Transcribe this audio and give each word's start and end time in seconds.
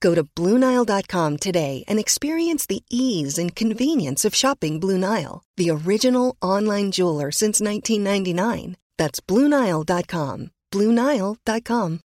Go 0.00 0.14
to 0.14 0.24
BlueNile.com 0.24 1.36
today 1.38 1.84
and 1.88 1.98
experience 1.98 2.66
the 2.66 2.82
ease 2.90 3.38
and 3.38 3.54
convenience 3.54 4.24
of 4.24 4.34
shopping 4.34 4.80
Blue 4.80 4.98
Nile, 4.98 5.42
the 5.56 5.70
original 5.70 6.36
online 6.42 6.90
jeweler 6.90 7.30
since 7.30 7.60
1999. 7.60 8.76
That's 8.98 9.20
BlueNile.com. 9.20 10.50
BlueNile.com. 10.72 12.00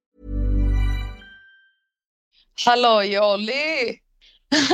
Hallå 2.66 3.02
Jolly! 3.02 4.02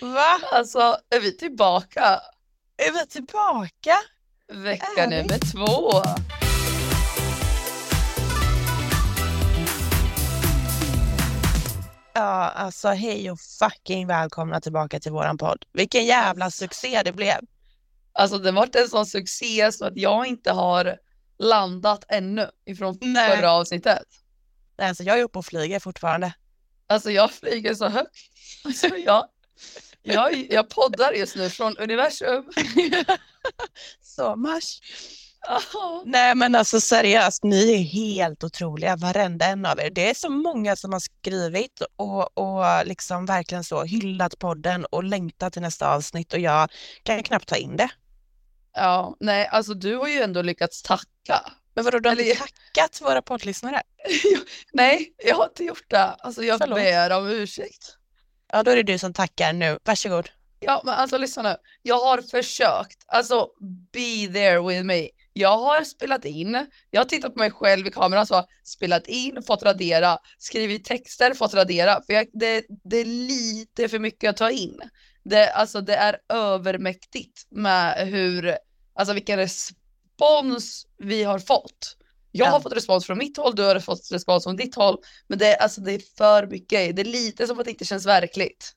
Va? 0.00 0.40
Alltså, 0.50 0.96
är 1.10 1.20
vi 1.20 1.36
tillbaka? 1.36 2.20
Är 2.76 2.92
vi 2.92 3.06
tillbaka? 3.06 3.98
Vecka 4.52 4.86
Är 4.96 5.10
vi? 5.10 5.16
nummer 5.16 5.38
två. 5.38 6.02
Ja, 12.16 12.50
alltså 12.50 12.88
hej 12.88 13.30
och 13.30 13.40
fucking 13.40 14.06
välkomna 14.06 14.60
tillbaka 14.60 15.00
till 15.00 15.12
våran 15.12 15.38
podd. 15.38 15.64
Vilken 15.72 16.06
jävla 16.06 16.50
succé 16.50 17.02
det 17.02 17.12
blev. 17.12 17.38
Alltså 18.12 18.38
det 18.38 18.52
varit 18.52 18.76
en 18.76 18.88
sån 18.88 19.06
succé 19.06 19.72
så 19.72 19.84
att 19.84 19.96
jag 19.96 20.26
inte 20.26 20.52
har 20.52 20.96
landat 21.38 22.04
ännu 22.08 22.50
ifrån 22.66 22.98
Nej. 23.00 23.36
förra 23.36 23.52
avsnittet. 23.52 24.06
Nej, 24.78 24.88
Alltså 24.88 25.02
jag 25.02 25.18
är 25.18 25.22
uppe 25.22 25.38
och 25.38 25.46
flyger 25.46 25.80
fortfarande. 25.80 26.34
Alltså 26.86 27.10
jag 27.10 27.32
flyger 27.32 27.74
så 27.74 27.88
högt. 27.88 28.16
Alltså 28.64 28.86
jag, 28.86 29.28
jag, 30.02 30.52
jag 30.52 30.68
poddar 30.68 31.12
just 31.12 31.36
nu 31.36 31.50
från 31.50 31.76
universum. 31.76 32.50
Så 34.02 34.36
much. 34.36 34.80
Ah, 35.48 36.02
Nej 36.06 36.34
men 36.34 36.54
alltså 36.54 36.80
seriöst, 36.80 37.44
ni 37.44 37.72
är 37.74 37.78
helt 37.78 38.44
otroliga 38.44 38.96
varenda 38.96 39.46
en 39.46 39.66
av 39.66 39.80
er. 39.80 39.90
Det 39.90 40.10
är 40.10 40.14
så 40.14 40.30
många 40.30 40.76
som 40.76 40.92
har 40.92 41.00
skrivit 41.00 41.82
och, 41.96 42.38
och 42.38 42.86
liksom 42.86 43.26
verkligen 43.26 43.64
så 43.64 43.82
hyllat 43.84 44.38
podden 44.38 44.84
och 44.84 45.04
längtat 45.04 45.52
till 45.52 45.62
nästa 45.62 45.94
avsnitt 45.94 46.32
och 46.32 46.38
jag 46.38 46.70
kan 47.02 47.22
knappt 47.22 47.48
ta 47.48 47.56
in 47.56 47.76
det. 47.76 47.88
Ja, 48.74 49.16
nej 49.20 49.46
alltså 49.46 49.74
du 49.74 49.96
har 49.96 50.08
ju 50.08 50.22
ändå 50.22 50.42
lyckats 50.42 50.82
tacka. 50.82 51.52
Men 51.74 51.84
vadå, 51.84 51.98
du 51.98 52.08
har 52.08 52.16
Eller- 52.16 52.34
tackat 52.34 53.00
våra 53.02 53.22
poddlyssnare? 53.22 53.82
Nej, 54.72 55.14
jag 55.24 55.36
har 55.36 55.44
inte 55.44 55.64
gjort 55.64 55.90
det. 55.90 56.02
Alltså 56.04 56.42
jag 56.42 56.58
Förlåt. 56.58 56.78
ber 56.78 57.10
om 57.12 57.26
ursäkt. 57.28 57.96
Ja, 58.52 58.62
då 58.62 58.70
är 58.70 58.76
det 58.76 58.82
du 58.82 58.98
som 58.98 59.12
tackar 59.12 59.52
nu. 59.52 59.78
Varsågod. 59.84 60.28
Ja, 60.60 60.82
men 60.84 60.94
alltså 60.94 61.18
lyssna 61.18 61.42
nu. 61.42 61.56
Jag 61.82 62.00
har 62.00 62.22
försökt, 62.22 63.04
alltså 63.06 63.48
be 63.92 64.32
there 64.32 64.60
with 64.68 64.82
me. 64.84 65.08
Jag 65.36 65.58
har 65.58 65.84
spelat 65.84 66.24
in, 66.24 66.66
jag 66.90 67.00
har 67.00 67.04
tittat 67.04 67.34
på 67.34 67.38
mig 67.38 67.50
själv 67.50 67.86
i 67.86 67.90
kameran 67.90 68.26
så 68.26 68.46
spelat 68.64 69.06
in, 69.06 69.42
fått 69.42 69.62
radera, 69.62 70.18
skrivit 70.38 70.84
texter, 70.84 71.34
fått 71.34 71.54
radera. 71.54 72.02
För 72.06 72.12
jag, 72.12 72.26
det, 72.32 72.64
det 72.84 72.96
är 72.96 73.04
lite 73.04 73.88
för 73.88 73.98
mycket 73.98 74.30
att 74.30 74.36
ta 74.36 74.50
in. 74.50 74.80
Det, 75.24 75.50
alltså 75.50 75.80
det 75.80 75.94
är 75.94 76.16
övermäktigt 76.28 77.46
med 77.50 78.08
hur, 78.08 78.56
alltså 78.94 79.14
vilken 79.14 79.38
respons 79.38 80.86
vi 80.98 81.22
har 81.22 81.38
fått. 81.38 81.96
Jag 82.30 82.46
har 82.46 82.60
fått 82.60 82.76
respons 82.76 83.06
från 83.06 83.18
mitt 83.18 83.36
håll, 83.36 83.54
du 83.54 83.62
har 83.62 83.80
fått 83.80 84.12
respons 84.12 84.44
från 84.44 84.56
ditt 84.56 84.74
håll. 84.74 84.96
Men 85.26 85.38
det, 85.38 85.56
alltså 85.56 85.80
det 85.80 85.92
är 85.92 86.02
för 86.16 86.46
mycket, 86.46 86.96
det 86.96 87.02
är 87.02 87.04
lite 87.04 87.46
som 87.46 87.58
att 87.58 87.64
det 87.64 87.70
inte 87.70 87.84
känns 87.84 88.06
verkligt. 88.06 88.72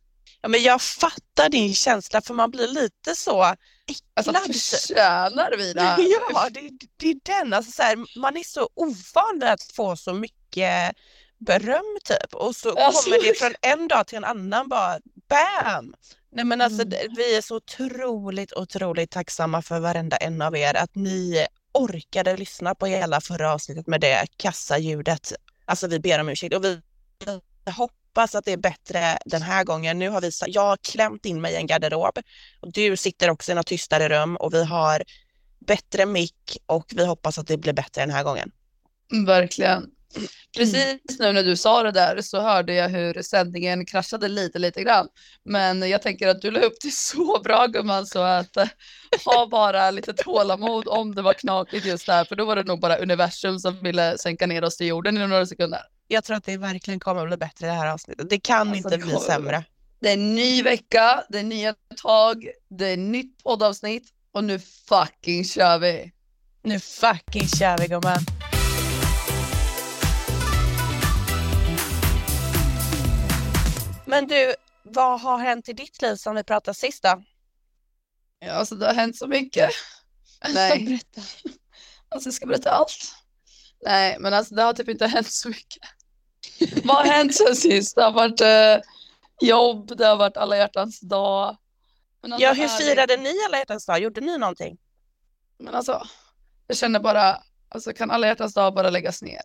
Ja, 0.48 0.52
men 0.52 0.64
jag 0.64 0.82
fattar 0.82 1.50
din 1.50 1.74
känsla 1.76 2.22
för 2.22 2.34
man 2.34 2.52
blir 2.52 2.68
lite 2.68 3.16
så 3.16 3.42
Alltså 3.44 4.32
äcklad. 4.32 4.56
förtjänar 4.56 5.58
vi 5.58 5.74
det 5.74 5.82
här? 5.82 5.98
Ja, 6.34 6.50
det, 6.50 6.70
det 6.98 7.10
är 7.10 7.16
den. 7.40 7.54
Alltså, 7.54 7.72
så 7.72 7.82
här, 7.82 8.20
man 8.20 8.38
är 8.38 8.44
så 8.44 8.70
ovan 8.74 9.40
vid 9.40 9.50
att 9.50 9.64
få 9.64 9.96
så 9.96 10.14
mycket 10.14 10.96
beröm 11.38 11.98
typ 12.04 12.34
och 12.34 12.56
så 12.56 12.76
Alltså. 12.78 13.04
kommer 13.10 13.24
det 13.24 13.40
från 13.40 13.54
en 13.62 13.88
dag 13.88 14.08
till 14.08 14.18
en 14.18 14.24
annan 14.24 14.70
bara 14.70 15.00
BAM! 15.30 15.94
Nej 16.32 16.46
men 16.46 16.62
alltså 16.62 16.82
Mm. 16.82 16.98
vi 17.18 17.36
är 17.38 17.42
så 17.42 17.56
otroligt, 17.56 18.54
otroligt 18.54 19.12
tacksamma 19.12 19.62
för 19.62 19.80
varenda 19.80 20.18
en 20.18 20.42
av 20.42 20.56
er 20.58 20.74
att 20.78 20.96
ni 20.96 21.48
orkade 21.74 22.38
lyssna 22.38 22.76
på 22.76 22.86
hela 22.86 23.22
förra 23.22 23.54
avsnittet 23.54 23.88
med 23.88 24.02
det 24.02 24.28
kassa 24.38 24.78
ljudet. 24.78 25.34
Alltså 25.66 25.88
vi 25.88 26.00
ber 26.00 26.20
om 26.20 26.30
ursäkt 26.30 26.56
och 26.56 26.64
vi 26.66 26.82
vi 27.66 27.72
hoppas 28.18 28.36
att 28.36 28.46
det 28.46 28.52
är 28.52 28.58
bättre 28.58 29.18
den 29.26 29.42
här 29.42 29.64
gången. 29.64 30.00
Nu 30.00 30.10
har 30.10 30.22
vi, 30.22 30.32
jag 30.48 30.62
har 30.62 30.78
klämt 30.78 31.26
in 31.26 31.42
mig 31.42 31.54
i 31.54 31.56
en 31.56 31.68
garderob 31.68 32.20
och 32.62 32.72
du 32.72 32.98
sitter 32.98 33.30
också 33.30 33.52
i 33.52 33.56
något 33.56 33.68
tystare 33.68 34.10
rum 34.10 34.36
och 34.36 34.54
vi 34.54 34.64
har 34.64 35.04
bättre 35.68 36.06
mick 36.06 36.58
och 36.66 36.86
vi 36.96 37.06
hoppas 37.06 37.38
att 37.38 37.48
det 37.48 37.58
blir 37.58 37.74
bättre 37.74 38.02
den 38.02 38.10
här 38.10 38.24
gången. 38.24 38.52
Verkligen. 39.26 39.86
Precis 40.58 41.20
nu 41.20 41.34
när 41.34 41.44
du 41.44 41.56
sa 41.58 41.84
det 41.84 41.92
där 41.92 42.22
så 42.22 42.42
hörde 42.42 42.74
jag 42.74 42.90
hur 42.90 43.22
sändningen 43.22 43.86
kraschade 43.86 44.28
lite, 44.28 44.60
lite 44.60 44.84
grann. 44.84 45.08
Men 45.46 45.90
jag 45.90 46.02
tänker 46.02 46.28
att 46.28 46.42
du 46.42 46.52
la 46.52 46.60
upp 46.60 46.76
det 46.82 46.92
så 46.94 47.42
bra 47.44 47.66
gumman 47.68 48.06
så 48.06 48.20
att 48.20 48.58
eh, 48.58 48.68
ha 49.26 49.48
bara 49.52 49.92
lite 49.92 50.14
tålamod 50.14 50.88
om 50.88 51.16
det 51.16 51.22
var 51.22 51.34
knakigt 51.34 51.86
just 51.86 52.06
där. 52.06 52.26
För 52.26 52.36
då 52.36 52.46
var 52.46 52.56
det 52.56 52.64
nog 52.64 52.80
bara 52.80 52.98
universum 52.98 53.60
som 53.60 53.80
ville 53.84 54.18
sänka 54.18 54.48
ner 54.48 54.64
oss 54.64 54.78
till 54.78 54.88
jorden 54.88 55.18
i 55.18 55.28
några 55.28 55.46
sekunder. 55.46 55.82
Jag 56.08 56.24
tror 56.24 56.38
att 56.38 56.44
det 56.44 56.58
verkligen 56.58 57.00
kommer 57.00 57.22
att 57.22 57.28
bli 57.28 57.38
bättre 57.38 57.68
det 57.68 57.74
här 57.74 57.88
avsnittet. 57.94 58.30
Det 58.30 58.40
kan 58.40 58.60
Alltså, 58.68 58.76
inte 58.78 58.90
det 58.90 58.98
bli 58.98 59.14
kommer- 59.14 59.26
sämre. 59.26 59.64
Det 60.00 60.10
är 60.10 60.14
en 60.14 60.36
ny 60.36 60.64
vecka, 60.64 61.24
det 61.30 61.40
är 61.40 61.44
nya 61.44 61.76
tag, 62.02 62.48
det 62.70 62.86
är 62.88 62.98
nytt 62.98 63.44
poddavsnitt 63.44 64.10
och 64.32 64.44
nu 64.44 64.60
fucking 64.60 65.46
kör 65.46 65.78
vi. 65.80 66.12
Nu 66.64 66.80
fucking 66.80 67.48
kör 67.48 67.78
vi 67.78 67.88
gumman. 67.88 68.20
Men 74.06 74.28
du, 74.28 74.56
vad 74.84 75.22
har 75.22 75.38
hänt 75.38 75.70
i 75.70 75.74
ditt 75.74 76.02
liv 76.02 76.16
sedan 76.16 76.36
vi 76.36 76.44
pratade 76.44 76.76
sist 76.78 77.04
då? 77.04 77.24
Ja, 78.40 78.52
alltså 78.52 78.76
det 78.76 78.86
har 78.86 78.94
hänt 78.94 79.18
så 79.18 79.28
mycket. 79.28 79.72
Nej. 80.54 80.86
Berätta. 80.86 81.22
Alltså 82.10 82.28
jag 82.28 82.34
ska 82.34 82.46
berätta 82.46 82.72
allt. 82.72 83.16
Nej, 83.86 84.18
men 84.20 84.34
alltså 84.34 84.56
det 84.56 84.64
har 84.64 84.74
typ 84.74 84.90
inte 84.90 85.08
hänt 85.08 85.32
så 85.32 85.48
mycket. 85.50 85.84
Vad 86.84 86.96
har 86.98 87.06
hänt 87.06 87.36
sen 87.36 87.56
sist? 87.56 87.96
Det 87.96 88.04
har 88.04 88.12
varit 88.12 88.42
eh, 88.42 88.86
jobb, 89.42 89.98
det 89.98 90.06
har 90.06 90.16
varit 90.16 90.38
alla 90.38 90.58
hjärtans 90.58 91.00
dag. 91.00 91.58
Alltså, 92.24 92.42
Ja, 92.42 92.54
hur 92.54 92.68
firade 92.68 93.18
ni 93.18 93.34
alla 93.48 93.58
hjärtans 93.58 93.86
dag? 93.86 94.00
Gjorde 94.00 94.22
ni 94.22 94.38
någonting? 94.38 94.78
Men 95.60 95.76
alltså, 95.76 96.08
jag 96.68 96.78
känner 96.78 97.00
bara, 97.00 97.38
alltså 97.70 97.94
kan 97.94 98.12
alla 98.12 98.28
hjärtans 98.28 98.54
dag 98.54 98.74
bara 98.74 98.90
läggas 98.90 99.22
ner? 99.22 99.42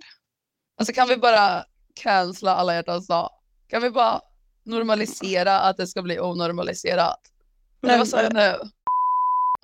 Alltså 0.78 0.92
kan 0.92 1.08
vi 1.08 1.16
bara 1.16 1.64
cancella 1.94 2.54
alla 2.54 2.74
hjärtans 2.74 3.06
dag? 3.06 3.30
Kan 3.68 3.82
vi 3.82 3.90
bara 3.90 4.20
normalisera 4.64 5.60
att 5.60 5.76
det 5.76 5.86
ska 5.86 6.02
bli 6.02 6.20
onormaliserat? 6.20 7.20
Men 7.80 7.98
vad 7.98 8.08
sa 8.08 8.22
jag 8.22 8.32
nu? 8.32 8.58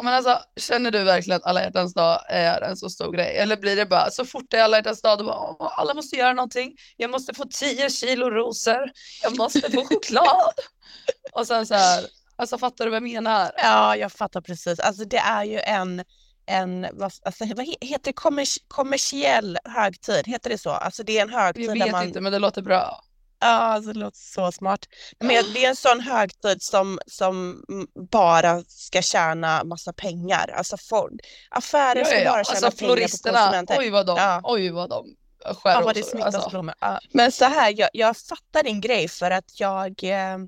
Men 0.03 0.15
alltså, 0.15 0.39
känner 0.61 0.91
du 0.91 1.05
verkligen 1.05 1.37
att 1.37 1.47
alla 1.47 1.63
hjärtans 1.63 1.95
dag 1.95 2.21
är 2.29 2.61
en 2.63 2.77
så 2.77 2.91
stor 2.91 3.13
grej? 3.13 3.37
Eller 3.37 3.57
blir 3.57 3.77
det 3.77 3.87
bara 3.87 4.11
så 4.11 4.25
fort 4.25 4.45
det 4.51 4.57
är 4.57 4.63
alla 4.65 4.77
hjärtans 4.77 5.03
dag, 5.03 5.19
då 5.19 5.25
bara, 5.25 5.39
"Åh, 5.59 5.81
alla 5.81 5.95
måste 5.95 6.17
göra 6.17 6.33
någonting. 6.33 6.77
Jag 6.97 7.11
måste 7.11 7.35
få 7.35 7.45
10 7.45 7.91
kilo 7.91 8.31
rosor. 8.31 8.91
Jag 9.23 9.37
måste 9.39 9.71
få 9.71 9.85
choklad. 9.85 10.53
Och 11.33 11.47
sen 11.47 11.67
så 11.67 11.75
här, 11.75 12.05
alltså 12.37 12.59
fattar 12.59 12.85
du 12.85 12.91
vad 12.91 12.97
jag 12.97 13.03
menar? 13.03 13.51
Ja, 13.57 13.97
jag 13.97 14.13
fattar 14.13 14.41
precis. 14.41 14.81
Alltså 14.81 15.05
det 15.05 15.19
är 15.19 15.45
ju 15.45 15.61
en, 15.61 16.05
en 16.47 16.87
vad, 16.93 17.13
alltså, 17.25 17.45
vad 17.45 17.67
he- 17.67 17.77
heter 17.85 18.05
det, 18.05 18.13
kommers, 18.13 18.59
kommersiell 18.69 19.59
högtid, 19.65 20.27
heter 20.27 20.51
det 20.51 20.59
så? 20.59 20.71
Alltså 20.71 21.03
det 21.03 21.19
är 21.19 21.23
en 21.23 21.31
högtid 21.31 21.65
Jag 21.65 21.79
där 21.79 21.85
vet 21.85 21.93
man... 21.93 22.05
inte, 22.07 22.21
men 22.21 22.33
det 22.33 22.39
låter 22.39 22.63
bra. 22.63 23.01
Ja, 23.41 23.47
alltså, 23.49 23.93
det 23.93 23.99
låter 23.99 24.19
så 24.19 24.53
smart. 24.53 24.81
Men 25.19 25.29
det 25.55 25.65
är 25.65 25.69
en 25.69 25.77
sån 25.77 26.01
högtid 26.01 26.63
som, 26.63 26.99
som 27.07 27.65
bara 28.11 28.63
ska 28.69 29.03
tjäna 29.03 29.65
massa 29.65 29.93
pengar. 29.93 30.49
Alltså 30.57 30.77
for, 30.77 31.11
affärer 31.51 32.05
ska 32.05 32.15
ja, 32.15 32.21
ja. 32.21 32.31
bara 32.31 32.45
tjäna 32.45 32.67
Alltså 32.67 32.79
pengar 32.79 32.91
på 32.91 32.97
floristerna, 32.97 33.39
konsumenter. 33.39 33.77
oj 33.79 33.91
vad 33.91 34.07
de, 34.07 34.17
Ja. 34.17 34.41
oj 34.45 34.71
vad 34.71 34.91
de 34.91 35.07
skär 35.55 35.71
Ja, 35.71 35.81
vad 35.85 35.95
det 35.95 36.03
smittas 36.03 36.35
Alltså, 36.35 36.51
blommor. 36.51 36.75
Ja. 36.81 37.01
Men 37.13 37.33
så 37.33 37.45
här, 37.45 37.75
jag, 37.77 37.89
jag 37.93 38.17
fattar 38.17 38.63
din 38.63 38.81
grej 38.81 39.09
för 39.09 39.31
att 39.31 39.61
jag, 39.61 40.05
eh, 40.05 40.39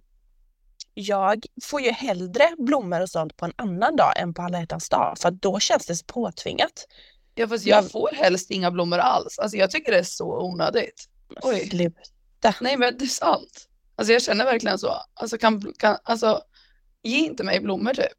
jag 0.95 1.45
får 1.65 1.81
ju 1.81 1.91
hellre 1.91 2.49
blommor 2.59 3.01
och 3.01 3.11
sånt 3.11 3.37
på 3.37 3.45
en 3.45 3.53
annan 3.57 3.97
dag 3.97 4.13
än 4.17 4.35
på 4.35 4.43
alla 4.43 4.61
hjärtans 4.61 4.89
dag 4.89 5.19
för 5.19 5.31
då 5.31 5.61
känns 5.61 5.87
det 5.87 5.97
så 5.97 6.05
påtvingat. 6.05 6.87
ja, 7.35 7.49
fast 7.49 7.67
jag 7.67 7.85
Jag- 7.85 7.91
får 7.91 8.11
helst 8.15 8.51
inga 8.51 8.71
blommor 8.71 8.99
alls. 8.99 9.39
Alltså 9.39 9.57
jag 9.57 9.71
tycker 9.71 9.93
det 9.93 9.99
är 9.99 10.03
så 10.03 10.41
onödigt. 10.43 11.05
Oj. 11.43 11.69
Sluta. 11.69 12.01
Nej 12.61 12.77
men 12.77 12.99
det 12.99 13.05
är 13.05 13.09
sant. 13.09 13.67
Alltså 13.97 14.13
jag 14.13 14.23
känner 14.23 14.45
verkligen 14.45 14.79
så. 14.79 15.03
Alltså 15.15 15.39
kan, 15.39 15.73
kan 15.79 15.99
alltså 16.03 16.43
ge 17.03 17.19
inte 17.19 17.45
mig 17.45 17.61
blommor 17.61 17.95
typ. 17.95 18.13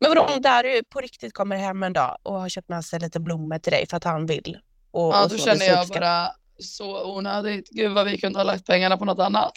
Men 0.00 0.10
vadå 0.10 0.34
om 0.34 0.42
Daru 0.42 0.82
på 0.84 1.00
riktigt 1.00 1.34
kommer 1.34 1.56
hem 1.56 1.82
en 1.82 1.92
dag 1.92 2.18
och 2.22 2.40
har 2.40 2.48
köpt 2.48 2.68
med 2.68 2.84
sig 2.84 3.00
lite 3.00 3.20
blommor 3.20 3.58
till 3.58 3.72
dig 3.72 3.86
för 3.86 3.96
att 3.96 4.04
han 4.04 4.26
vill? 4.26 4.58
Och, 4.90 5.14
Ja 5.14 5.22
och 5.24 5.30
då 5.30 5.38
så, 5.38 5.44
känner 5.44 5.66
jag 5.66 5.78
uppskattar- 5.84 6.00
bara 6.00 6.32
så 6.58 7.16
onödigt. 7.16 7.68
Gud 7.70 7.92
vad 7.92 8.06
vi 8.06 8.18
kunde 8.18 8.38
ha 8.38 8.44
lagt 8.44 8.66
pengarna 8.66 8.96
på 8.96 9.04
något 9.04 9.18
annat. 9.18 9.52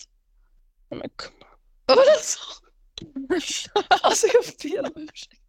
Men 0.89 1.09
kom- 1.15 1.47
Vad 1.85 1.97
var 1.97 2.05
det 2.05 2.23
så? 2.23 2.39
Alltså 4.01 4.27
jag 4.33 4.43
ber 4.71 4.85
om 4.97 5.03
ursäkt. 5.13 5.39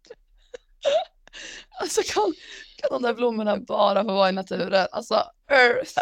Alltså 1.81 2.01
kan, 2.13 2.33
kan 2.77 2.89
de 2.91 3.01
där 3.01 3.13
blommorna 3.13 3.57
bara 3.57 4.03
få 4.03 4.13
vara 4.13 4.29
i 4.29 4.31
naturen? 4.31 4.87
Alltså 4.91 5.23
earth. 5.51 5.97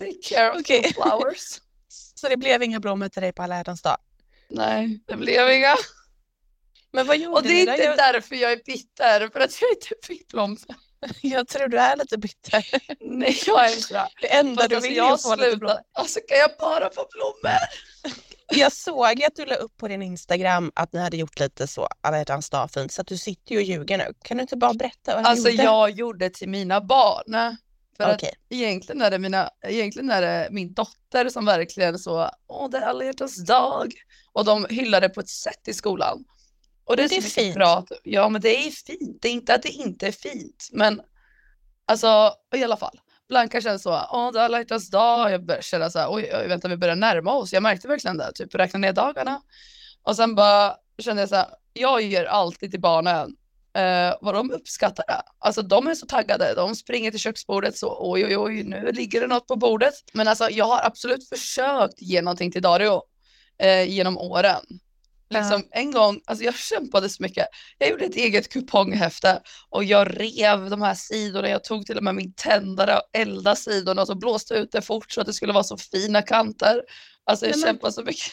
Take 0.00 0.22
care 0.22 0.50
of 0.50 0.62
the 0.62 0.92
flowers. 0.92 1.60
Så 2.14 2.28
det 2.28 2.36
blev 2.36 2.62
inga 2.62 2.80
blommor 2.80 3.08
till 3.08 3.22
dig 3.22 3.32
på 3.32 3.42
alla 3.42 3.56
hjärtans 3.56 3.82
dag? 3.82 3.96
Nej, 4.48 5.00
det 5.06 5.16
blev 5.16 5.50
inga. 5.50 5.76
Men 6.92 7.06
vad 7.06 7.18
gjorde 7.18 7.36
Och 7.36 7.42
det 7.42 7.52
är 7.52 7.60
inte 7.60 7.82
Jag, 7.82 7.96
därför 7.96 8.34
jag 8.36 8.52
är 8.52 8.60
bitter, 8.66 9.28
för 9.28 9.40
att 9.40 9.60
jag 9.62 9.70
inte 9.70 9.88
fick 10.06 10.28
blommor. 10.28 10.58
jag 11.22 11.48
tror 11.48 11.68
du 11.68 11.78
är 11.78 11.96
lite 11.96 12.18
bitter. 12.18 12.66
Nej, 13.00 13.40
jag 13.46 13.70
är 13.70 13.76
inte 13.76 14.08
det. 14.20 14.28
Enda 14.28 14.56
Fast 14.62 14.68
du 14.70 14.76
alltså, 14.76 14.88
vill 14.88 14.96
jag 14.96 15.08
är 15.08 15.14
att 15.14 15.22
få 15.22 15.36
lite 15.36 15.56
blommor. 15.56 15.80
Alltså 15.92 16.20
kan 16.28 16.38
jag 16.38 16.50
bara 16.58 16.90
få 16.90 17.06
blommor? 17.12 17.58
Jag 18.52 18.72
såg 18.72 19.24
att 19.24 19.36
du 19.36 19.46
la 19.46 19.54
upp 19.54 19.76
på 19.76 19.88
din 19.88 20.02
Instagram 20.02 20.72
att 20.74 20.92
ni 20.92 21.00
hade 21.00 21.16
gjort 21.16 21.40
lite 21.40 21.66
så 21.66 21.88
alla 22.00 22.18
hjärtans 22.18 22.50
dag 22.50 22.70
fint 22.70 22.92
så 22.92 23.00
att 23.00 23.06
du 23.06 23.18
sitter 23.18 23.52
ju 23.52 23.58
och 23.58 23.62
ljuger 23.62 23.98
nu. 23.98 24.14
Kan 24.22 24.36
du 24.36 24.40
inte 24.40 24.56
bara 24.56 24.74
berätta 24.74 25.14
vad 25.14 25.24
du 25.24 25.28
Alltså 25.28 25.48
gjorde? 25.48 25.62
jag 25.62 25.90
gjorde 25.90 26.30
till 26.30 26.48
mina 26.48 26.80
barn. 26.80 27.56
För 28.04 28.14
Okej. 28.14 28.28
att 28.28 28.52
egentligen 28.52 29.02
är, 29.02 29.10
det 29.10 29.18
mina, 29.18 29.50
egentligen 29.62 30.10
är 30.10 30.22
det 30.22 30.48
min 30.50 30.74
dotter 30.74 31.28
som 31.28 31.44
verkligen 31.44 31.98
så, 31.98 32.30
åh 32.46 32.70
det 32.70 32.78
är 32.78 32.82
alla 32.82 33.04
hjärtans 33.04 33.46
dag. 33.46 33.92
Och 34.32 34.44
de 34.44 34.66
hyllar 34.70 35.00
det 35.00 35.08
på 35.08 35.20
ett 35.20 35.28
sätt 35.28 35.68
i 35.68 35.74
skolan. 35.74 36.24
Och 36.84 36.96
det 36.96 37.06
det 37.06 37.16
är 37.16 37.22
fint. 37.22 37.54
Bra. 37.54 37.84
Ja 38.02 38.28
men 38.28 38.40
det 38.40 38.66
är 38.66 38.70
fint, 38.70 39.18
det 39.22 39.28
är 39.28 39.32
inte 39.32 39.54
att 39.54 39.62
det 39.62 39.68
inte 39.68 40.06
är 40.06 40.12
fint. 40.12 40.68
Men 40.72 41.00
alltså 41.86 42.32
i 42.54 42.64
alla 42.64 42.76
fall. 42.76 43.00
Blanka 43.28 43.60
känner 43.60 43.78
så, 43.78 43.90
åh 44.12 44.32
det 44.32 44.40
är 44.40 44.44
alla 44.44 44.58
hjärtans 44.58 44.90
dag. 44.90 45.32
Jag 45.32 45.46
börjar 45.46 45.62
känna 45.62 45.90
så 45.90 45.98
här, 45.98 46.12
oj, 46.12 46.30
oj 46.40 46.48
vänta 46.48 46.68
vi 46.68 46.76
börjar 46.76 46.96
närma 46.96 47.32
oss. 47.32 47.52
Jag 47.52 47.62
märkte 47.62 47.88
verkligen 47.88 48.16
det, 48.16 48.32
typ 48.34 48.54
räkna 48.54 48.78
ner 48.78 48.92
dagarna. 48.92 49.42
Och 50.02 50.16
sen 50.16 50.34
bara 50.34 50.76
kände 50.98 51.22
jag 51.22 51.28
så 51.28 51.36
här, 51.36 51.48
jag 51.72 52.02
ger 52.02 52.24
alltid 52.24 52.70
till 52.70 52.80
barnen 52.80 53.36
eh, 53.76 54.14
vad 54.20 54.34
de 54.34 54.50
uppskattar 54.50 55.04
det. 55.08 55.22
Alltså 55.38 55.62
de 55.62 55.86
är 55.86 55.94
så 55.94 56.06
taggade, 56.06 56.54
de 56.54 56.76
springer 56.76 57.10
till 57.10 57.20
köksbordet 57.20 57.76
så 57.76 57.96
oj 58.00 58.24
oj 58.26 58.36
oj 58.38 58.62
nu 58.62 58.92
ligger 58.92 59.20
det 59.20 59.26
något 59.26 59.46
på 59.46 59.56
bordet. 59.56 59.94
Men 60.12 60.28
alltså 60.28 60.50
jag 60.50 60.64
har 60.64 60.80
absolut 60.86 61.28
försökt 61.28 62.02
ge 62.02 62.22
någonting 62.22 62.52
till 62.52 62.62
Dario 62.62 63.02
eh, 63.58 63.82
genom 63.90 64.18
åren. 64.18 64.60
Liksom 65.34 65.62
en 65.70 65.90
gång, 65.92 66.20
alltså 66.26 66.44
jag 66.44 66.54
kämpade 66.54 67.08
så 67.08 67.22
mycket. 67.22 67.46
Jag 67.78 67.90
gjorde 67.90 68.04
ett 68.04 68.14
eget 68.16 68.48
kuponghäfte 68.48 69.40
och 69.68 69.84
jag 69.84 70.20
rev 70.20 70.70
de 70.70 70.82
här 70.82 70.94
sidorna. 70.94 71.48
Jag 71.48 71.64
tog 71.64 71.86
till 71.86 71.96
och 71.96 72.02
med 72.04 72.14
min 72.14 72.32
tändare 72.32 72.96
och 72.96 73.02
eldade 73.12 73.56
sidorna 73.56 74.02
och 74.02 74.06
så 74.08 74.14
blåste 74.14 74.54
ut 74.54 74.72
det 74.72 74.82
fort 74.82 75.12
så 75.12 75.20
att 75.20 75.26
det 75.26 75.32
skulle 75.32 75.52
vara 75.52 75.64
så 75.64 75.76
fina 75.76 76.22
kanter. 76.22 76.82
Alltså 77.24 77.46
jag 77.46 77.56
men- 77.58 77.66
kämpade 77.66 77.92
så 77.92 78.02
mycket. 78.02 78.32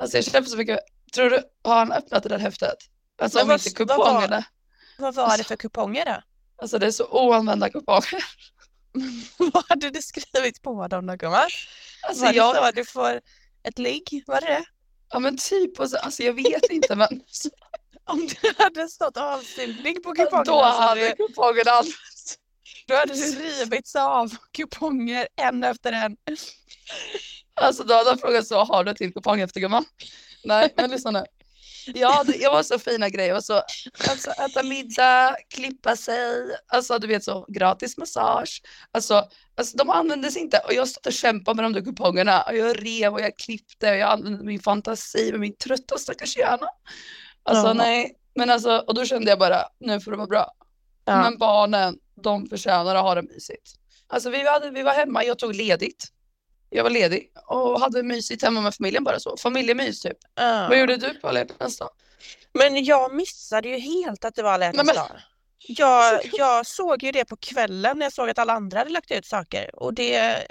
Alltså 0.00 0.16
jag 0.16 0.24
kämpade 0.24 0.46
så 0.46 0.56
mycket. 0.56 0.78
Tror 1.14 1.30
du, 1.30 1.42
har 1.64 1.74
han 1.76 1.92
öppnat 1.92 2.22
det 2.22 2.28
där 2.28 2.38
häftet? 2.38 2.76
Alltså 3.22 3.38
Men 3.38 3.42
om 3.42 3.48
vad- 3.48 3.60
inte 3.60 3.70
kupongerna. 3.70 4.44
Vad 4.98 5.14
var 5.14 5.24
det 5.26 5.32
Alltså- 5.32 5.44
för 5.48 5.56
kuponger 5.56 6.04
då? 6.04 6.22
Alltså 6.62 6.78
det 6.78 6.86
är 6.86 6.90
så 6.90 7.06
oanvända 7.10 7.70
kuponger. 7.70 8.24
vad 9.52 9.64
hade 9.68 9.90
du 9.90 10.02
skrivit 10.02 10.62
på 10.62 10.86
dem 10.88 11.06
då 11.06 11.16
gumman? 11.16 11.48
Alltså 12.08 12.24
var 12.24 12.32
det 12.32 12.36
jag, 12.36 12.56
så? 12.56 12.70
Du 12.74 12.84
får 12.84 13.20
ett 13.62 13.78
ligg? 13.78 14.24
Var 14.26 14.40
det 14.40 14.46
det? 14.46 14.64
ja 15.10 15.18
men 15.18 15.36
typ, 15.36 15.80
och 15.80 15.90
så, 15.90 15.96
alltså 15.98 16.22
jag 16.22 16.32
vet 16.32 16.70
inte 16.70 16.96
men 16.96 17.08
Om 18.04 18.28
det 18.42 18.58
hade 18.58 18.88
stått 18.88 19.16
avsynlig 19.16 20.02
på 20.02 20.14
kupongerna 20.14 20.44
då 20.44 20.62
hade 20.62 21.00
det- 21.00 21.16
kupongerna 21.16 21.70
använts. 21.70 22.38
då 22.86 22.94
hade 22.94 23.14
det 23.14 23.20
rivits 23.60 23.96
av 23.96 24.36
kuponger 24.52 25.28
en 25.36 25.64
efter 25.64 25.92
en. 25.92 26.16
Alltså 27.54 27.84
då 27.84 27.94
hade 27.94 28.10
han 28.10 28.18
frågat 28.18 28.46
så, 28.46 28.64
har 28.64 28.84
du 28.84 28.94
till 28.94 29.12
kuponghäfte 29.12 29.60
gumman? 29.60 29.84
Nej, 30.44 30.72
men 30.76 30.90
lyssna 30.90 31.10
nu. 31.10 31.24
Ja, 31.94 32.24
det, 32.24 32.36
jag 32.36 32.50
var 32.50 32.62
så 32.62 32.78
fina 32.78 33.08
grejer. 33.08 33.34
Och 33.36 33.44
så, 33.44 33.62
alltså, 34.08 34.30
äta 34.30 34.62
middag, 34.62 35.36
klippa 35.54 35.96
sig, 35.96 36.56
alltså 36.66 36.98
du 36.98 37.06
vet 37.06 37.24
så 37.24 37.46
gratis 37.48 37.96
massage. 37.98 38.62
Alltså, 38.92 39.28
alltså 39.56 39.76
de 39.76 39.90
användes 39.90 40.36
inte 40.36 40.58
och 40.58 40.72
jag 40.74 40.88
stod 40.88 41.06
och 41.06 41.12
kämpade 41.12 41.56
med 41.56 41.64
de 41.64 41.72
där 41.72 41.84
kupongerna 41.84 42.42
och 42.42 42.56
jag 42.56 42.86
rev 42.86 43.12
och 43.12 43.20
jag 43.20 43.36
klippte 43.38 43.90
och 43.90 43.96
jag 43.96 44.10
använde 44.10 44.44
min 44.44 44.60
fantasi 44.60 45.30
med 45.32 45.40
min 45.40 45.56
trötta 45.56 45.98
stackars 45.98 46.36
hjärna. 46.36 46.68
Alltså 47.42 47.66
Ja. 47.66 47.72
nej, 47.72 48.14
men 48.34 48.50
alltså 48.50 48.78
och 48.78 48.94
då 48.94 49.04
kände 49.04 49.30
jag 49.30 49.38
bara 49.38 49.62
nu 49.80 50.00
får 50.00 50.10
det 50.10 50.16
vara 50.16 50.26
bra. 50.26 50.52
Ja. 51.04 51.22
Men 51.22 51.38
barnen, 51.38 51.98
de 52.22 52.46
förtjänar 52.46 52.94
att 52.94 53.02
ha 53.02 53.14
det 53.14 53.22
mysigt. 53.22 53.70
Alltså 54.06 54.30
vi, 54.30 54.48
hade, 54.48 54.70
vi 54.70 54.82
var 54.82 54.92
hemma, 54.92 55.24
jag 55.24 55.38
tog 55.38 55.54
ledigt. 55.54 56.04
Jag 56.70 56.82
var 56.82 56.90
ledig 56.90 57.30
och 57.46 57.80
hade 57.80 58.02
mysigt 58.02 58.42
hemma 58.42 58.60
med 58.60 58.74
familjen 58.74 59.04
bara 59.04 59.20
så. 59.20 59.36
Familjemys 59.36 60.00
typ. 60.00 60.16
Ja. 60.34 60.66
Vad 60.68 60.78
gjorde 60.80 60.96
du 60.96 61.14
på 61.14 61.28
alla 61.28 61.38
hjärtans 61.38 61.78
dag? 61.78 61.90
Men 62.54 62.84
jag 62.84 63.14
missade 63.14 63.68
ju 63.68 63.78
helt 63.78 64.24
att 64.24 64.34
det 64.34 64.42
var 64.42 64.52
alla 64.52 64.64
hjärtans 64.66 64.86
men- 64.86 64.94
dag. 64.96 65.10
Jag, 65.70 66.20
jag 66.32 66.66
såg 66.66 67.02
ju 67.02 67.12
det 67.12 67.24
på 67.24 67.36
kvällen 67.36 67.98
när 67.98 68.06
jag 68.06 68.12
såg 68.12 68.30
att 68.30 68.38
alla 68.38 68.52
andra 68.52 68.78
hade 68.78 68.90
lagt 68.90 69.10
ut 69.10 69.26
saker 69.26 69.70
och 69.82 69.94
det 69.94 70.46